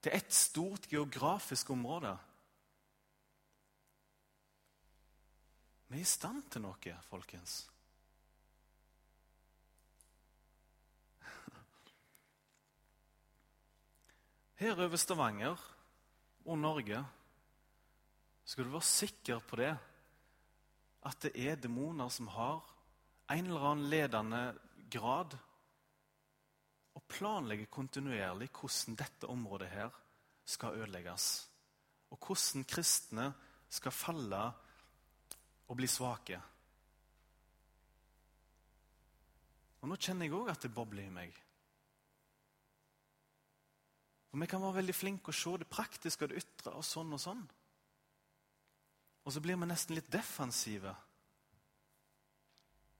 til 0.00 0.16
ett 0.16 0.32
stort 0.32 0.88
geografisk 0.88 1.70
område 1.74 2.16
Vi 5.88 5.96
er 5.96 6.04
i 6.04 6.08
stand 6.08 6.42
til 6.52 6.60
noe, 6.60 6.94
folkens. 7.08 7.62
Her 14.60 14.82
over 14.84 15.00
Stavanger 15.00 15.62
og 16.44 16.58
Norge 16.60 17.00
skal 18.48 18.64
du 18.64 18.72
være 18.72 18.88
sikker 18.88 19.42
på 19.44 19.58
det, 19.60 19.74
at 21.08 21.24
det 21.24 21.34
er 21.36 21.60
demoner 21.60 22.08
som 22.12 22.30
har 22.32 22.64
en 23.28 23.44
eller 23.44 23.66
annen 23.70 23.90
ledende 23.92 24.42
grad 24.90 25.36
og 26.96 27.04
planlegger 27.12 27.68
kontinuerlig 27.70 28.48
hvordan 28.56 28.96
dette 28.98 29.28
området 29.28 29.68
her 29.70 29.98
skal 30.48 30.80
ødelegges. 30.80 31.26
Og 32.10 32.18
hvordan 32.24 32.64
kristne 32.64 33.28
skal 33.68 33.92
falle 33.92 34.40
og 35.68 35.76
bli 35.76 35.86
svake. 35.86 36.40
Og 39.82 39.92
Nå 39.92 40.00
kjenner 40.00 40.26
jeg 40.26 40.34
òg 40.34 40.48
at 40.54 40.64
det 40.64 40.72
bobler 40.74 41.04
i 41.04 41.12
meg. 41.12 41.36
Og 44.32 44.40
Vi 44.40 44.48
kan 44.48 44.64
være 44.64 44.80
veldig 44.80 44.96
flinke 44.96 45.30
å 45.32 45.36
se 45.36 45.54
det 45.60 45.68
praktiske 45.68 46.24
og 46.24 46.32
det 46.32 46.40
ytre 46.40 46.74
og 46.80 46.84
sånn 46.84 47.12
og 47.12 47.22
sånn. 47.22 47.46
Og 49.28 49.34
så 49.34 49.42
blir 49.44 49.58
vi 49.60 49.66
nesten 49.68 49.92
litt 49.92 50.06
defensive. 50.08 50.94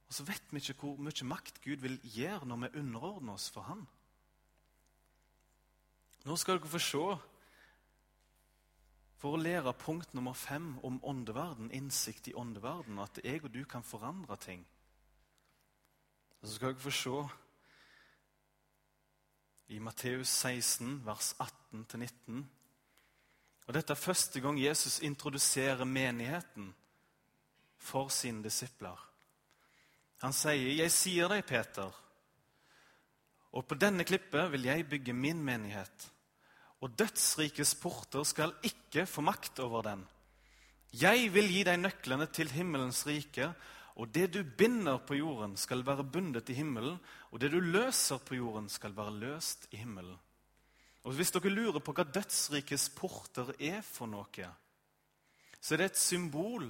Og 0.09 0.13
så 0.13 0.27
vet 0.29 0.51
vi 0.53 0.61
ikke 0.61 0.75
hvor 0.83 0.99
mye 1.01 1.25
makt 1.25 1.63
Gud 1.65 1.81
vil 1.81 1.97
gjøre 2.05 2.45
når 2.51 2.67
vi 2.67 2.81
underordner 2.83 3.39
oss 3.39 3.47
for 3.55 3.65
Han. 3.65 3.87
Nå 6.29 6.37
skal 6.37 6.59
dere 6.59 6.69
få 6.69 6.81
se, 6.85 7.01
for 9.17 9.39
å 9.39 9.41
lære 9.41 9.73
punkt 9.81 10.13
nummer 10.13 10.37
fem 10.37 10.75
om 10.85 11.01
åndeverden, 11.01 11.73
innsikt 11.73 12.29
i 12.29 12.37
åndeverden, 12.37 13.01
at 13.01 13.23
jeg 13.25 13.41
og 13.41 13.55
du 13.55 13.63
kan 13.65 13.87
forandre 13.87 14.37
ting. 14.37 14.67
Og 16.43 16.45
så 16.45 16.59
skal 16.59 16.75
dere 16.75 16.85
få 16.85 16.93
se 16.93 17.17
i 19.73 19.81
Matteus 19.81 20.29
16, 20.29 21.07
vers 21.09 21.33
18-19 21.41 22.45
og 23.69 23.75
Dette 23.77 23.93
er 23.93 24.01
første 24.01 24.41
gang 24.41 24.57
Jesus 24.57 24.99
introduserer 25.05 25.85
menigheten 25.85 26.71
for 27.79 28.09
sine 28.09 28.41
disipler. 28.43 28.97
Han 30.25 30.33
sier, 30.33 30.73
'Jeg 30.73 30.91
sier 30.91 31.29
deg, 31.29 31.45
Peter, 31.47 31.93
og 33.53 33.67
på 33.69 33.75
denne 33.75 34.05
klippet 34.05 34.51
vil 34.53 34.65
jeg 34.65 34.89
bygge 34.89 35.13
min 35.13 35.45
menighet.' 35.45 36.11
'Og 36.81 36.99
dødsrikes 36.99 37.75
porter 37.75 38.25
skal 38.25 38.55
ikke 38.63 39.07
få 39.07 39.21
makt 39.21 39.59
over 39.59 39.83
den.' 39.83 40.09
'Jeg 40.93 41.35
vil 41.35 41.53
gi 41.53 41.63
deg 41.63 41.79
nøklene 41.79 42.27
til 42.27 42.51
himmelens 42.51 43.07
rike.' 43.07 43.55
Og 43.99 44.15
det 44.15 44.31
du 44.35 44.45
binder 44.45 44.99
på 44.99 45.15
jorden, 45.15 45.57
skal 45.57 45.83
være 45.87 46.05
bundet 46.05 46.49
i 46.49 46.55
himmelen, 46.55 47.01
og 47.33 47.41
det 47.41 47.51
du 47.51 47.59
løser 47.59 48.19
på 48.19 48.35
jorden, 48.35 48.69
skal 48.69 48.95
være 48.97 49.11
løst 49.11 49.67
i 49.73 49.77
himmelen. 49.77 50.15
Og 51.09 51.15
Hvis 51.17 51.33
dere 51.33 51.49
lurer 51.49 51.81
på 51.81 51.95
hva 51.97 52.05
dødsrikets 52.05 52.91
porter 52.93 53.55
er 53.57 53.81
for 53.87 54.11
noe, 54.11 54.49
så 55.59 55.75
er 55.75 55.81
det 55.81 55.87
et 55.89 56.01
symbol 56.01 56.67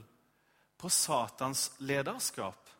på 0.78 0.90
Satans 0.94 1.72
lederskap. 1.82 2.70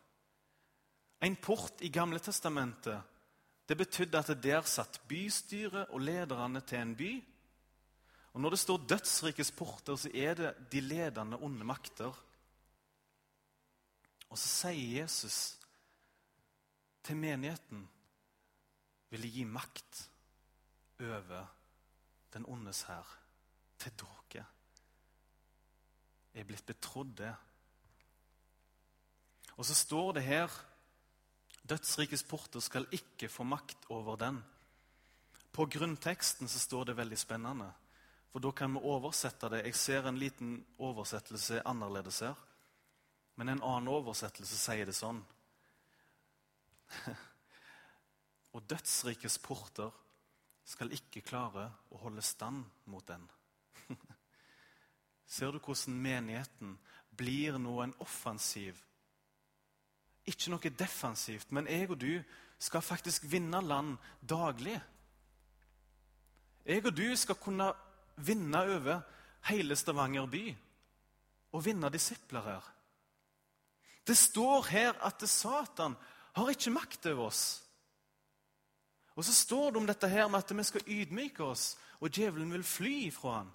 En 1.19 1.35
port 1.35 1.83
i 1.83 1.91
Gamle 1.91 2.21
testamentet 2.23 3.17
det 3.67 3.77
betydde 3.77 4.17
at 4.17 4.31
det 4.31 4.39
der 4.47 4.63
satt 4.65 5.01
bystyret 5.09 5.91
og 5.91 6.01
lederne 6.01 6.61
til 6.65 6.79
en 6.79 6.95
by. 6.95 7.11
Og 8.33 8.41
Når 8.41 8.49
det 8.49 8.59
står 8.59 8.77
'dødsrikets 8.77 9.51
porter', 9.51 9.97
så 9.97 10.09
er 10.13 10.33
det 10.33 10.71
de 10.71 10.81
ledende 10.81 11.37
onde 11.37 11.65
makter 11.65 12.15
og 14.29 14.37
så 14.37 14.49
sier 14.49 15.01
Jesus 15.01 15.57
til 17.05 17.17
menigheten 17.17 17.81
vil 19.09 19.25
jeg 19.25 19.39
gi 19.39 19.45
makt 19.49 20.03
over 20.99 21.47
den 22.33 22.45
ondes 22.45 22.83
hær 22.89 23.07
til 23.79 23.93
dere. 23.99 24.45
Jeg 26.33 26.43
er 26.43 26.47
blitt 26.47 26.67
betrodd 26.67 27.15
det. 27.17 27.31
Og 29.57 29.65
så 29.65 29.75
står 29.75 30.13
det 30.19 30.23
her 30.23 30.59
Dødsrikets 31.69 32.23
porter 32.23 32.63
skal 32.63 32.87
ikke 32.95 33.27
få 33.29 33.43
makt 33.43 33.89
over 33.93 34.15
den. 34.17 34.39
På 35.53 35.65
grunnteksten 35.69 36.47
så 36.47 36.59
står 36.59 36.83
det 36.89 36.97
veldig 36.97 37.17
spennende, 37.19 37.67
for 38.31 38.39
da 38.41 38.51
kan 38.55 38.73
vi 38.73 38.81
oversette 38.89 39.49
det. 39.49 39.65
Jeg 39.65 39.75
ser 39.75 40.07
en 40.07 40.17
liten 40.17 40.65
oversettelse 40.77 41.61
annerledes 41.67 42.19
her. 42.25 42.35
Men 43.35 43.49
en 43.49 43.63
annen 43.63 43.87
oversettelse 43.91 44.57
sier 44.57 44.85
det 44.89 44.95
sånn. 44.97 45.21
Og 48.55 48.65
dødsrikes 48.69 49.37
porter 49.43 49.93
skal 50.69 50.93
ikke 50.93 51.23
klare 51.25 51.65
å 51.89 51.99
holde 52.03 52.21
stand 52.25 52.61
mot 52.89 53.05
den. 53.07 53.23
Ser 55.29 55.53
du 55.53 55.59
hvordan 55.61 55.97
menigheten 55.97 56.75
blir 57.17 57.57
nå 57.61 57.79
en 57.83 57.95
offensiv? 58.03 58.77
Ikke 60.29 60.53
noe 60.53 60.71
defensivt, 60.77 61.49
men 61.55 61.69
jeg 61.69 61.89
og 61.89 61.97
du 62.01 62.11
skal 62.61 62.85
faktisk 62.85 63.25
vinne 63.31 63.61
land 63.63 63.95
daglig. 64.21 64.77
Jeg 66.67 66.85
og 66.85 66.93
du 66.93 67.07
skal 67.17 67.39
kunne 67.39 67.71
vinne 68.19 68.61
over 68.75 69.01
hele 69.49 69.77
Stavanger 69.79 70.27
by 70.29 70.43
og 71.55 71.65
vinne 71.65 71.89
disipler 71.89 72.45
her. 72.45 72.65
Det 74.05 74.17
står 74.17 74.67
her 74.69 74.99
at 75.05 75.23
Satan 75.29 75.95
har 76.35 76.51
ikke 76.51 76.73
makt 76.73 77.09
over 77.11 77.29
oss. 77.29 77.63
Og 79.19 79.25
så 79.25 79.33
står 79.35 79.71
det 79.71 79.77
om 79.77 79.87
dette 79.87 80.07
her 80.07 80.27
med 80.31 80.39
at 80.39 80.51
vi 80.57 80.63
skal 80.63 80.85
ydmyke 80.87 81.43
oss, 81.43 81.77
og 81.99 82.11
djevelen 82.15 82.51
vil 82.51 82.63
fly 82.63 82.91
ifra 83.09 83.33
han. 83.41 83.49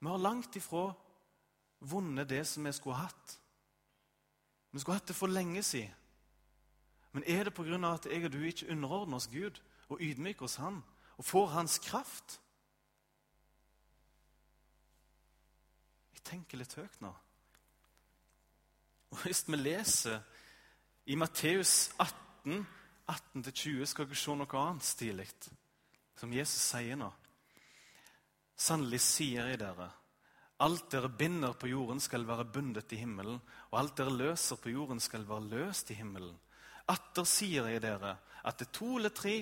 Vi 0.00 0.08
har 0.08 0.20
langt 0.20 0.56
ifra 0.56 0.90
vunnet 1.80 2.28
det 2.28 2.42
som 2.46 2.64
vi 2.68 2.72
skulle 2.76 2.98
hatt. 3.00 3.38
Vi 4.70 4.80
skulle 4.80 4.98
hatt 4.98 5.08
det 5.08 5.16
for 5.16 5.32
lenge 5.32 5.62
siden. 5.62 5.94
Men 7.12 7.24
er 7.26 7.44
det 7.44 7.54
pga. 7.54 7.94
at 7.94 8.06
jeg 8.06 8.24
og 8.24 8.32
du 8.32 8.42
ikke 8.42 8.70
underordner 8.70 9.16
oss 9.16 9.28
Gud 9.32 9.62
og 9.88 10.00
ydmyker 10.00 10.42
oss 10.42 10.56
Han 10.56 10.82
og 11.16 11.24
får 11.24 11.46
Hans 11.46 11.78
kraft? 11.78 12.40
Jeg 16.12 16.20
tenker 16.24 16.58
litt 16.58 16.74
høyt 16.74 17.00
nå. 17.00 17.14
Og 19.10 19.22
Hvis 19.22 19.48
vi 19.48 19.56
leser 19.56 20.20
i 21.06 21.14
Matteus 21.14 21.94
18, 21.98 22.31
18-20, 22.44 23.84
skal 23.86 24.08
dere 24.08 24.18
se 24.18 24.36
noe 24.36 24.60
annet 24.60 24.86
stilig, 24.86 25.28
som 26.18 26.32
Jesus 26.34 26.70
sier 26.72 26.98
nå. 26.98 27.10
Sannelig 28.58 29.00
sier 29.02 29.50
jeg 29.50 29.60
dere, 29.62 29.88
alt 30.62 30.90
dere 30.92 31.08
binder 31.08 31.56
på 31.58 31.72
jorden, 31.72 32.00
skal 32.00 32.26
være 32.28 32.46
bundet 32.54 32.92
i 32.94 33.00
himmelen, 33.00 33.40
og 33.70 33.78
alt 33.78 33.96
dere 33.98 34.14
løser 34.14 34.60
på 34.62 34.70
jorden, 34.70 35.00
skal 35.02 35.26
være 35.26 35.48
løst 35.50 35.90
i 35.90 35.98
himmelen. 35.98 36.36
Atter 36.92 37.26
sier 37.26 37.66
jeg 37.70 37.82
dere, 37.82 38.16
at 38.46 38.58
det 38.58 38.70
to 38.74 38.96
eller 38.98 39.14
tre, 39.14 39.40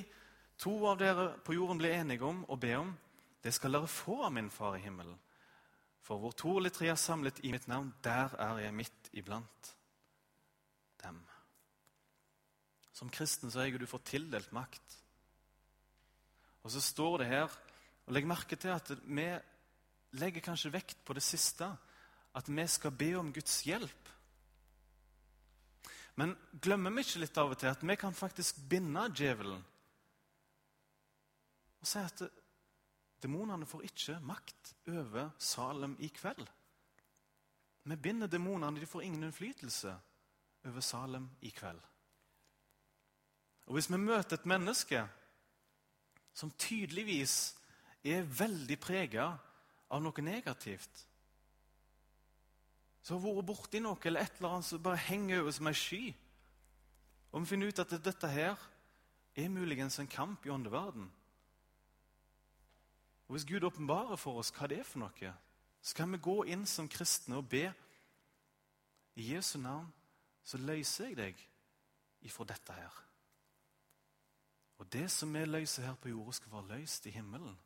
to 0.61 0.73
av 0.89 1.01
dere 1.01 1.27
på 1.45 1.57
jorden 1.57 1.81
blir 1.81 1.97
enige 1.97 2.25
om 2.25 2.45
og 2.49 2.61
be 2.61 2.73
om, 2.79 2.95
det 3.41 3.53
skal 3.57 3.77
dere 3.77 3.89
få 3.89 4.23
av 4.27 4.33
min 4.33 4.51
far 4.53 4.77
i 4.77 4.85
himmelen. 4.85 5.17
For 6.05 6.21
hvor 6.21 6.33
to 6.37 6.57
eller 6.59 6.73
tre 6.73 6.89
er 6.93 7.01
samlet 7.01 7.43
i 7.45 7.53
mitt 7.53 7.69
navn, 7.69 7.93
der 8.05 8.33
er 8.41 8.59
jeg 8.65 8.77
midt 8.77 9.13
iblant 9.13 9.75
dem. 11.05 11.21
Som 13.01 13.11
kristen 13.13 13.51
så 13.51 13.63
har 13.63 13.79
du 13.81 13.89
fått 13.89 14.11
tildelt 14.13 14.53
makt. 14.53 14.99
Og 16.61 16.73
så 16.75 16.83
står 16.85 17.23
det 17.23 17.31
her, 17.31 17.55
og 18.05 18.13
legg 18.13 18.29
merke 18.29 18.59
til 18.61 18.75
at 18.75 18.91
vi 19.09 19.25
legger 20.21 20.45
kanskje 20.45 20.73
vekt 20.75 21.01
på 21.07 21.17
det 21.17 21.25
siste, 21.25 21.71
at 22.37 22.51
vi 22.51 22.67
skal 22.69 22.93
be 22.93 23.15
om 23.17 23.31
Guds 23.33 23.63
hjelp. 23.65 24.11
Men 26.21 26.35
glemmer 26.61 26.93
vi 26.93 27.07
ikke 27.07 27.23
litt 27.23 27.41
av 27.41 27.55
og 27.55 27.59
til 27.63 27.71
at 27.71 27.81
vi 27.87 27.97
kan 27.97 28.15
faktisk 28.15 28.61
binde 28.69 29.07
djevelen? 29.17 29.65
Og 31.81 31.89
si 31.89 32.03
at 32.05 32.21
Demonene 33.21 33.69
får 33.69 33.85
ikke 33.85 34.17
makt 34.25 34.75
over 34.89 35.31
Salem 35.39 35.97
i 36.01 36.09
kveld. 36.09 36.47
Vi 37.85 37.97
binder 37.97 38.29
demonene, 38.29 38.81
de 38.81 38.87
får 38.89 39.03
ingen 39.03 39.25
innflytelse 39.29 39.93
over 40.65 40.81
Salem 40.81 41.29
i 41.41 41.51
kveld. 41.51 41.81
Og 43.71 43.77
Hvis 43.77 43.87
vi 43.91 43.97
møter 44.03 44.35
et 44.35 44.47
menneske 44.51 45.05
som 46.35 46.51
tydeligvis 46.59 47.55
er 48.03 48.25
veldig 48.27 48.77
prega 48.83 49.29
av 49.87 50.01
noe 50.03 50.25
negativt, 50.27 51.05
som 53.07 53.21
har 53.21 53.37
vært 53.37 53.47
borti 53.47 53.79
noe 53.79 53.99
eller 54.11 54.27
et 54.27 54.41
eller 54.41 54.57
annet 54.57 54.67
som 54.67 54.83
bare 54.83 55.05
henger 55.05 55.45
over 55.45 55.55
som 55.55 55.71
ei 55.71 55.79
sky, 55.79 56.01
og 57.31 57.45
vi 57.45 57.51
finner 57.53 57.71
ut 57.71 57.83
at 57.85 57.95
dette 58.03 58.31
her 58.33 58.65
er 59.39 59.53
muligens 59.55 60.01
en 60.03 60.11
kamp 60.11 60.47
i 60.47 60.51
åndeverden 60.51 61.07
og 63.29 63.37
Hvis 63.37 63.45
Gud 63.47 63.63
åpenbarer 63.63 64.19
for 64.19 64.41
oss 64.43 64.51
hva 64.51 64.67
det 64.67 64.81
er 64.81 64.89
for 64.89 65.05
noe, 65.05 65.29
så 65.79 65.95
kan 65.95 66.11
vi 66.11 66.19
gå 66.19 66.35
inn 66.51 66.65
som 66.67 66.89
kristne 66.91 67.39
og 67.39 67.47
be 67.53 67.69
i 69.15 69.29
Jesu 69.31 69.61
navn, 69.63 69.87
så 70.43 70.59
løser 70.59 71.13
jeg 71.13 71.21
deg 71.21 71.45
ifra 72.27 72.49
dette 72.51 72.75
her. 72.75 72.99
Og 74.81 74.89
det 74.93 75.11
som 75.13 75.33
vi 75.35 75.45
løser 75.45 75.85
her 75.85 75.99
på 76.01 76.09
jorda, 76.09 76.33
skal 76.33 76.53
være 76.55 76.79
løst 76.79 77.07
i 77.07 77.13
himmelen. 77.13 77.57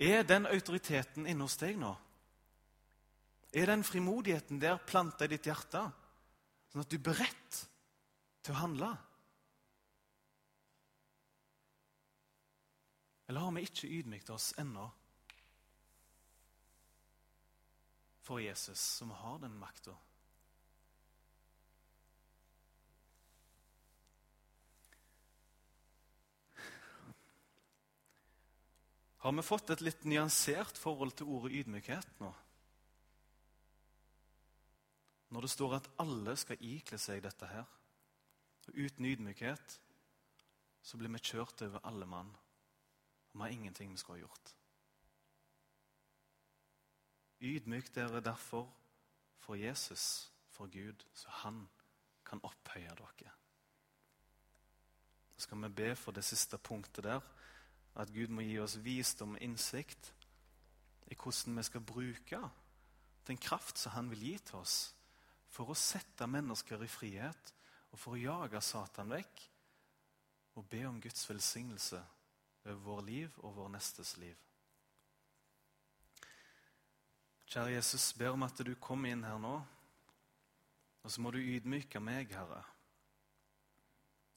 Er 0.00 0.24
den 0.24 0.48
autoriteten 0.48 1.26
inne 1.28 1.44
hos 1.44 1.56
deg 1.60 1.76
nå? 1.80 1.92
Er 3.56 3.68
den 3.70 3.84
frimodigheten 3.84 4.60
der 4.60 4.80
planta 4.84 5.24
i 5.24 5.32
ditt 5.32 5.48
hjerte, 5.48 5.84
sånn 6.72 6.82
at 6.82 6.90
du 6.92 6.96
er 6.98 7.04
beredt 7.04 7.60
til 8.44 8.56
å 8.56 8.60
handle? 8.60 8.90
Eller 13.26 13.42
har 13.42 13.54
vi 13.56 13.64
ikke 13.66 13.90
ydmykt 13.90 14.32
oss 14.32 14.52
ennå 14.60 14.86
for 18.26 18.42
Jesus, 18.42 18.80
som 18.80 19.12
har 19.14 19.40
den 19.42 19.56
makta? 19.58 19.96
Har 29.26 29.32
vi 29.32 29.42
fått 29.42 29.70
et 29.74 29.80
litt 29.82 30.04
nyansert 30.06 30.76
forhold 30.78 31.16
til 31.18 31.26
ordet 31.34 31.56
ydmykhet 31.58 32.20
nå? 32.22 32.28
Når 35.34 35.42
det 35.42 35.50
står 35.50 35.72
at 35.80 35.88
alle 35.98 36.36
skal 36.38 36.62
ikle 36.62 36.94
seg 37.02 37.24
dette 37.24 37.48
her. 37.50 37.64
Og 38.70 38.78
uten 38.78 39.08
ydmykhet 39.10 39.74
så 40.86 41.00
blir 41.00 41.10
vi 41.10 41.24
kjørt 41.26 41.64
over 41.66 41.82
alle 41.90 42.06
mann. 42.06 42.30
Og 42.30 43.34
Vi 43.34 43.42
har 43.42 43.56
ingenting 43.56 43.90
vi 43.90 43.98
skulle 43.98 44.20
ha 44.20 44.28
gjort. 44.28 44.54
Ydmyk 47.42 47.90
dere 47.98 48.22
derfor 48.22 48.70
for 49.42 49.58
Jesus, 49.58 50.30
for 50.54 50.70
Gud, 50.70 51.02
så 51.14 51.34
han 51.42 51.64
kan 52.24 52.38
opphøye 52.46 52.94
dere. 52.94 53.34
Så 55.34 55.48
skal 55.48 55.66
vi 55.66 55.68
be 55.82 55.96
for 55.96 56.12
det 56.12 56.24
siste 56.24 56.58
punktet 56.58 57.04
der, 57.04 57.26
at 57.96 58.12
Gud 58.12 58.32
må 58.32 58.44
gi 58.44 58.58
oss 58.60 58.76
visdom 58.84 59.36
og 59.36 59.42
innsikt 59.44 60.12
i 61.06 61.16
hvordan 61.16 61.56
vi 61.56 61.64
skal 61.66 61.84
bruke 61.86 62.40
den 63.26 63.38
kraft 63.42 63.78
som 63.80 63.94
han 63.96 64.10
vil 64.12 64.24
gi 64.28 64.36
til 64.50 64.60
oss 64.60 64.76
for 65.50 65.70
å 65.72 65.78
sette 65.78 66.28
mennesker 66.28 66.82
i 66.84 66.90
frihet 66.90 67.52
og 67.92 68.00
for 68.00 68.14
å 68.14 68.20
jage 68.20 68.60
Satan 68.62 69.12
vekk 69.14 69.46
og 70.56 70.68
be 70.70 70.82
om 70.88 71.00
Guds 71.00 71.24
velsignelse 71.28 72.00
over 72.66 72.82
vår 72.82 73.02
liv 73.06 73.40
og 73.44 73.54
vår 73.56 73.72
nestes 73.76 74.16
liv. 74.20 74.36
Kjære 77.46 77.76
Jesus, 77.76 78.10
ber 78.18 78.34
om 78.34 78.42
at 78.42 78.58
du 78.66 78.72
kommer 78.82 79.12
inn 79.12 79.22
her 79.24 79.38
nå, 79.38 79.54
og 81.06 81.12
så 81.12 81.22
må 81.22 81.30
du 81.30 81.38
ydmyke 81.38 82.00
meg, 82.02 82.32
Herre. 82.34 82.64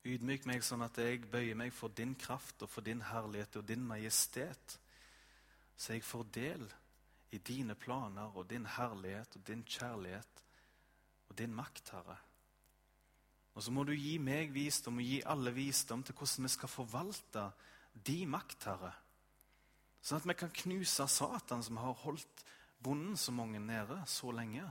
Ydmyk 0.10 0.48
meg 0.50 0.64
sånn 0.66 0.82
at 0.82 0.98
jeg 0.98 1.28
bøyer 1.30 1.58
meg 1.60 1.74
for 1.76 1.94
din 1.94 2.16
kraft 2.18 2.64
og 2.66 2.72
for 2.72 2.86
din 2.86 3.02
herlighet 3.06 3.60
og 3.60 3.68
din 3.70 3.84
majestet, 3.86 4.80
så 5.78 5.94
jeg 5.94 6.06
får 6.08 6.24
del 6.34 6.66
i 7.36 7.38
dine 7.46 7.76
planer 7.78 8.34
og 8.34 8.48
din 8.50 8.66
herlighet 8.66 9.38
og 9.38 9.46
din 9.48 9.62
kjærlighet 9.68 10.42
og 11.30 11.38
din 11.38 11.54
makt, 11.54 11.94
Herre. 11.94 12.18
Og 13.54 13.64
så 13.64 13.74
må 13.76 13.84
du 13.84 13.94
gi 13.94 14.18
meg 14.24 14.54
visdom 14.56 14.98
og 15.02 15.06
gi 15.06 15.22
alle 15.30 15.54
visdom 15.54 16.04
til 16.04 16.16
hvordan 16.18 16.48
vi 16.48 16.54
skal 16.56 16.72
forvalte 16.72 17.46
de 17.94 18.18
makt, 18.26 18.66
Herre. 18.66 18.94
Sånn 20.02 20.22
at 20.22 20.28
vi 20.30 20.38
kan 20.40 20.54
knuse 20.64 21.06
Satan, 21.12 21.64
som 21.64 21.78
har 21.82 21.98
holdt 22.06 22.46
bonden 22.82 23.18
så 23.20 23.34
mange 23.36 23.60
nede 23.60 24.00
så 24.08 24.32
lenge. 24.32 24.66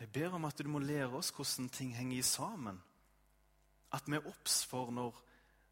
Jeg 0.00 0.12
ber 0.14 0.34
om 0.34 0.46
at 0.48 0.58
du 0.58 0.70
må 0.70 0.80
lære 0.80 1.10
oss 1.18 1.30
hvordan 1.34 1.68
ting 1.68 1.94
henger 1.96 2.22
sammen. 2.22 2.78
At 3.92 4.08
vi 4.08 4.18
er 4.18 4.26
obs 4.28 4.62
for 4.68 4.90
når 4.92 5.16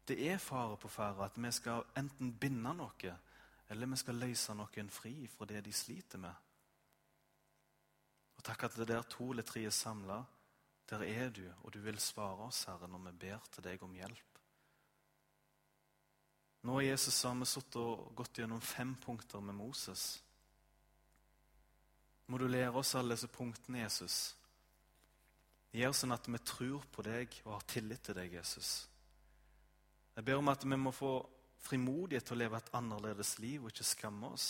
det 0.07 0.17
er 0.31 0.37
fare 0.37 0.77
på 0.79 0.87
ferde, 0.87 1.25
at 1.25 1.37
vi 1.37 1.51
skal 1.51 1.83
enten 1.99 2.33
binde 2.39 2.73
noe, 2.73 3.13
eller 3.69 3.91
vi 3.91 3.99
skal 3.99 4.21
løse 4.21 4.55
noen 4.55 4.89
fri 4.89 5.13
fra 5.27 5.45
det 5.49 5.65
de 5.65 5.73
sliter 5.75 6.21
med. 6.23 6.33
Og 8.37 8.45
takk 8.45 8.67
at 8.67 8.77
det 8.79 8.87
der 8.87 9.03
to 9.09 9.31
eller 9.31 9.43
tre 9.43 9.65
er 9.67 9.75
samla, 9.75 10.21
der 10.87 11.03
er 11.03 11.29
du, 11.29 11.43
og 11.63 11.73
du 11.73 11.79
vil 11.83 11.99
svare 11.99 12.47
oss, 12.47 12.63
Herre, 12.69 12.87
når 12.87 13.09
vi 13.09 13.17
ber 13.27 13.43
til 13.51 13.65
deg 13.65 13.83
om 13.83 13.95
hjelp. 13.97 14.39
Nå 16.67 16.79
Jesus 16.81 17.21
har 17.23 17.35
vi 17.35 17.79
og 17.79 18.15
gått 18.15 18.39
gjennom 18.39 18.61
fem 18.61 18.95
punkter 18.95 19.39
med 19.39 19.55
Moses. 19.55 20.23
Må 22.27 22.37
du 22.37 22.47
lære 22.47 22.75
oss 22.75 22.95
alle 22.95 23.15
disse 23.15 23.27
punktene, 23.31 23.83
Jesus. 23.85 24.35
Gjør 25.75 25.95
sånn 25.95 26.15
at 26.15 26.27
vi 26.31 26.39
tror 26.47 26.85
på 26.93 27.03
deg 27.05 27.33
og 27.45 27.57
har 27.57 27.65
tillit 27.67 28.05
til 28.07 28.15
deg, 28.17 28.37
Jesus. 28.39 28.87
Jeg 30.15 30.25
ber 30.25 30.39
om 30.39 30.49
at 30.49 30.63
vi 30.63 30.79
må 30.79 30.93
få 30.95 31.19
frimodighet 31.67 32.25
til 32.25 32.37
å 32.37 32.41
leve 32.41 32.57
et 32.61 32.73
annerledes 32.77 33.35
liv 33.43 33.63
og 33.63 33.73
ikke 33.73 33.85
skamme 33.85 34.31
oss. 34.33 34.47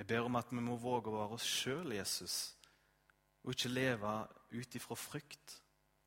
Jeg 0.00 0.08
ber 0.08 0.24
om 0.24 0.38
at 0.40 0.50
vi 0.50 0.62
må 0.64 0.78
våge 0.80 1.12
å 1.12 1.18
være 1.18 1.36
oss 1.36 1.46
sjøl, 1.46 1.92
Jesus, 1.92 2.56
og 3.44 3.52
ikke 3.52 3.72
leve 3.72 4.14
ut 4.56 4.76
ifra 4.76 4.96
frykt 4.96 5.58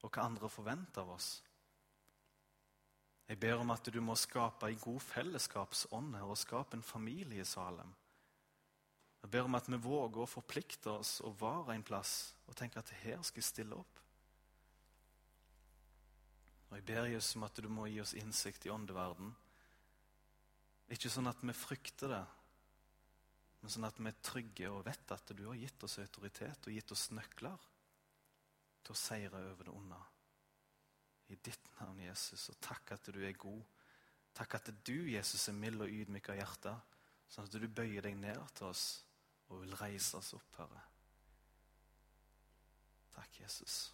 og 0.03 0.09
hva 0.09 0.25
andre 0.25 0.49
forventer 0.51 1.03
av 1.03 1.13
oss. 1.13 1.29
Jeg 3.29 3.39
ber 3.39 3.61
om 3.61 3.71
at 3.71 3.87
du 3.87 4.01
må 4.03 4.17
skape 4.19 4.67
en 4.67 4.81
god 4.81 4.99
fellesskapsånd 4.99 6.17
her 6.17 6.27
og 6.27 6.41
skape 6.41 6.75
en 6.75 6.83
familie 6.85 7.45
i 7.45 7.47
Salem. 7.47 7.93
Jeg 9.23 9.31
ber 9.31 9.47
om 9.47 9.55
at 9.55 9.69
vi 9.71 9.79
våger 9.79 10.25
å 10.25 10.27
forplikte 10.29 10.97
oss 10.97 11.21
og 11.23 11.37
være 11.39 11.77
en 11.77 11.85
plass 11.87 12.32
og 12.47 12.57
tenker 12.57 12.81
at 12.81 12.91
her 13.03 13.21
skal 13.23 13.41
jeg 13.41 13.49
stille 13.49 13.77
opp. 13.77 13.99
Og 16.69 16.77
Jeg 16.79 16.85
ber 16.89 17.05
Jesus 17.05 17.35
om 17.37 17.45
at 17.45 17.59
du 17.61 17.69
må 17.69 17.85
gi 17.85 17.99
oss 18.01 18.15
innsikt 18.17 18.65
i 18.65 18.71
åndeverden. 18.73 19.29
Ikke 20.93 21.11
sånn 21.13 21.29
at 21.29 21.43
vi 21.45 21.53
frykter 21.55 22.09
det, 22.11 22.23
men 23.61 23.71
sånn 23.71 23.85
at 23.87 23.99
vi 24.01 24.09
er 24.09 24.23
trygge 24.25 24.71
og 24.73 24.81
vet 24.87 25.13
at 25.15 25.29
du 25.37 25.45
har 25.45 25.59
gitt 25.59 25.85
oss 25.85 25.99
autoritet 26.01 26.67
og 26.67 26.75
gitt 26.75 26.91
oss 26.91 27.05
nøkler 27.15 27.69
til 28.83 28.91
å 28.91 28.99
seire 28.99 29.43
over 29.53 29.69
det 29.69 29.75
onde. 29.75 29.99
I 31.31 31.37
ditt 31.39 31.69
navn, 31.79 32.01
Jesus, 32.03 32.49
og 32.51 32.59
takk 32.61 32.95
at 32.97 33.07
du 33.15 33.21
er 33.23 33.37
god. 33.39 33.61
Takk 34.35 34.57
at 34.57 34.73
du, 34.83 34.97
Jesus, 35.13 35.47
er 35.47 35.55
mild 35.55 35.85
og 35.85 35.93
ydmyk 35.93 36.33
av 36.33 36.41
hjerte, 36.41 36.73
sånn 37.29 37.47
at 37.47 37.55
du 37.55 37.69
bøyer 37.69 38.03
deg 38.03 38.17
ned 38.19 38.41
til 38.57 38.67
oss 38.73 38.87
og 39.47 39.61
vil 39.61 39.77
reise 39.79 40.17
oss 40.19 40.33
opp, 40.35 40.57
Herre. 40.57 40.81
Takk, 43.15 43.31
Jesus. 43.31 43.91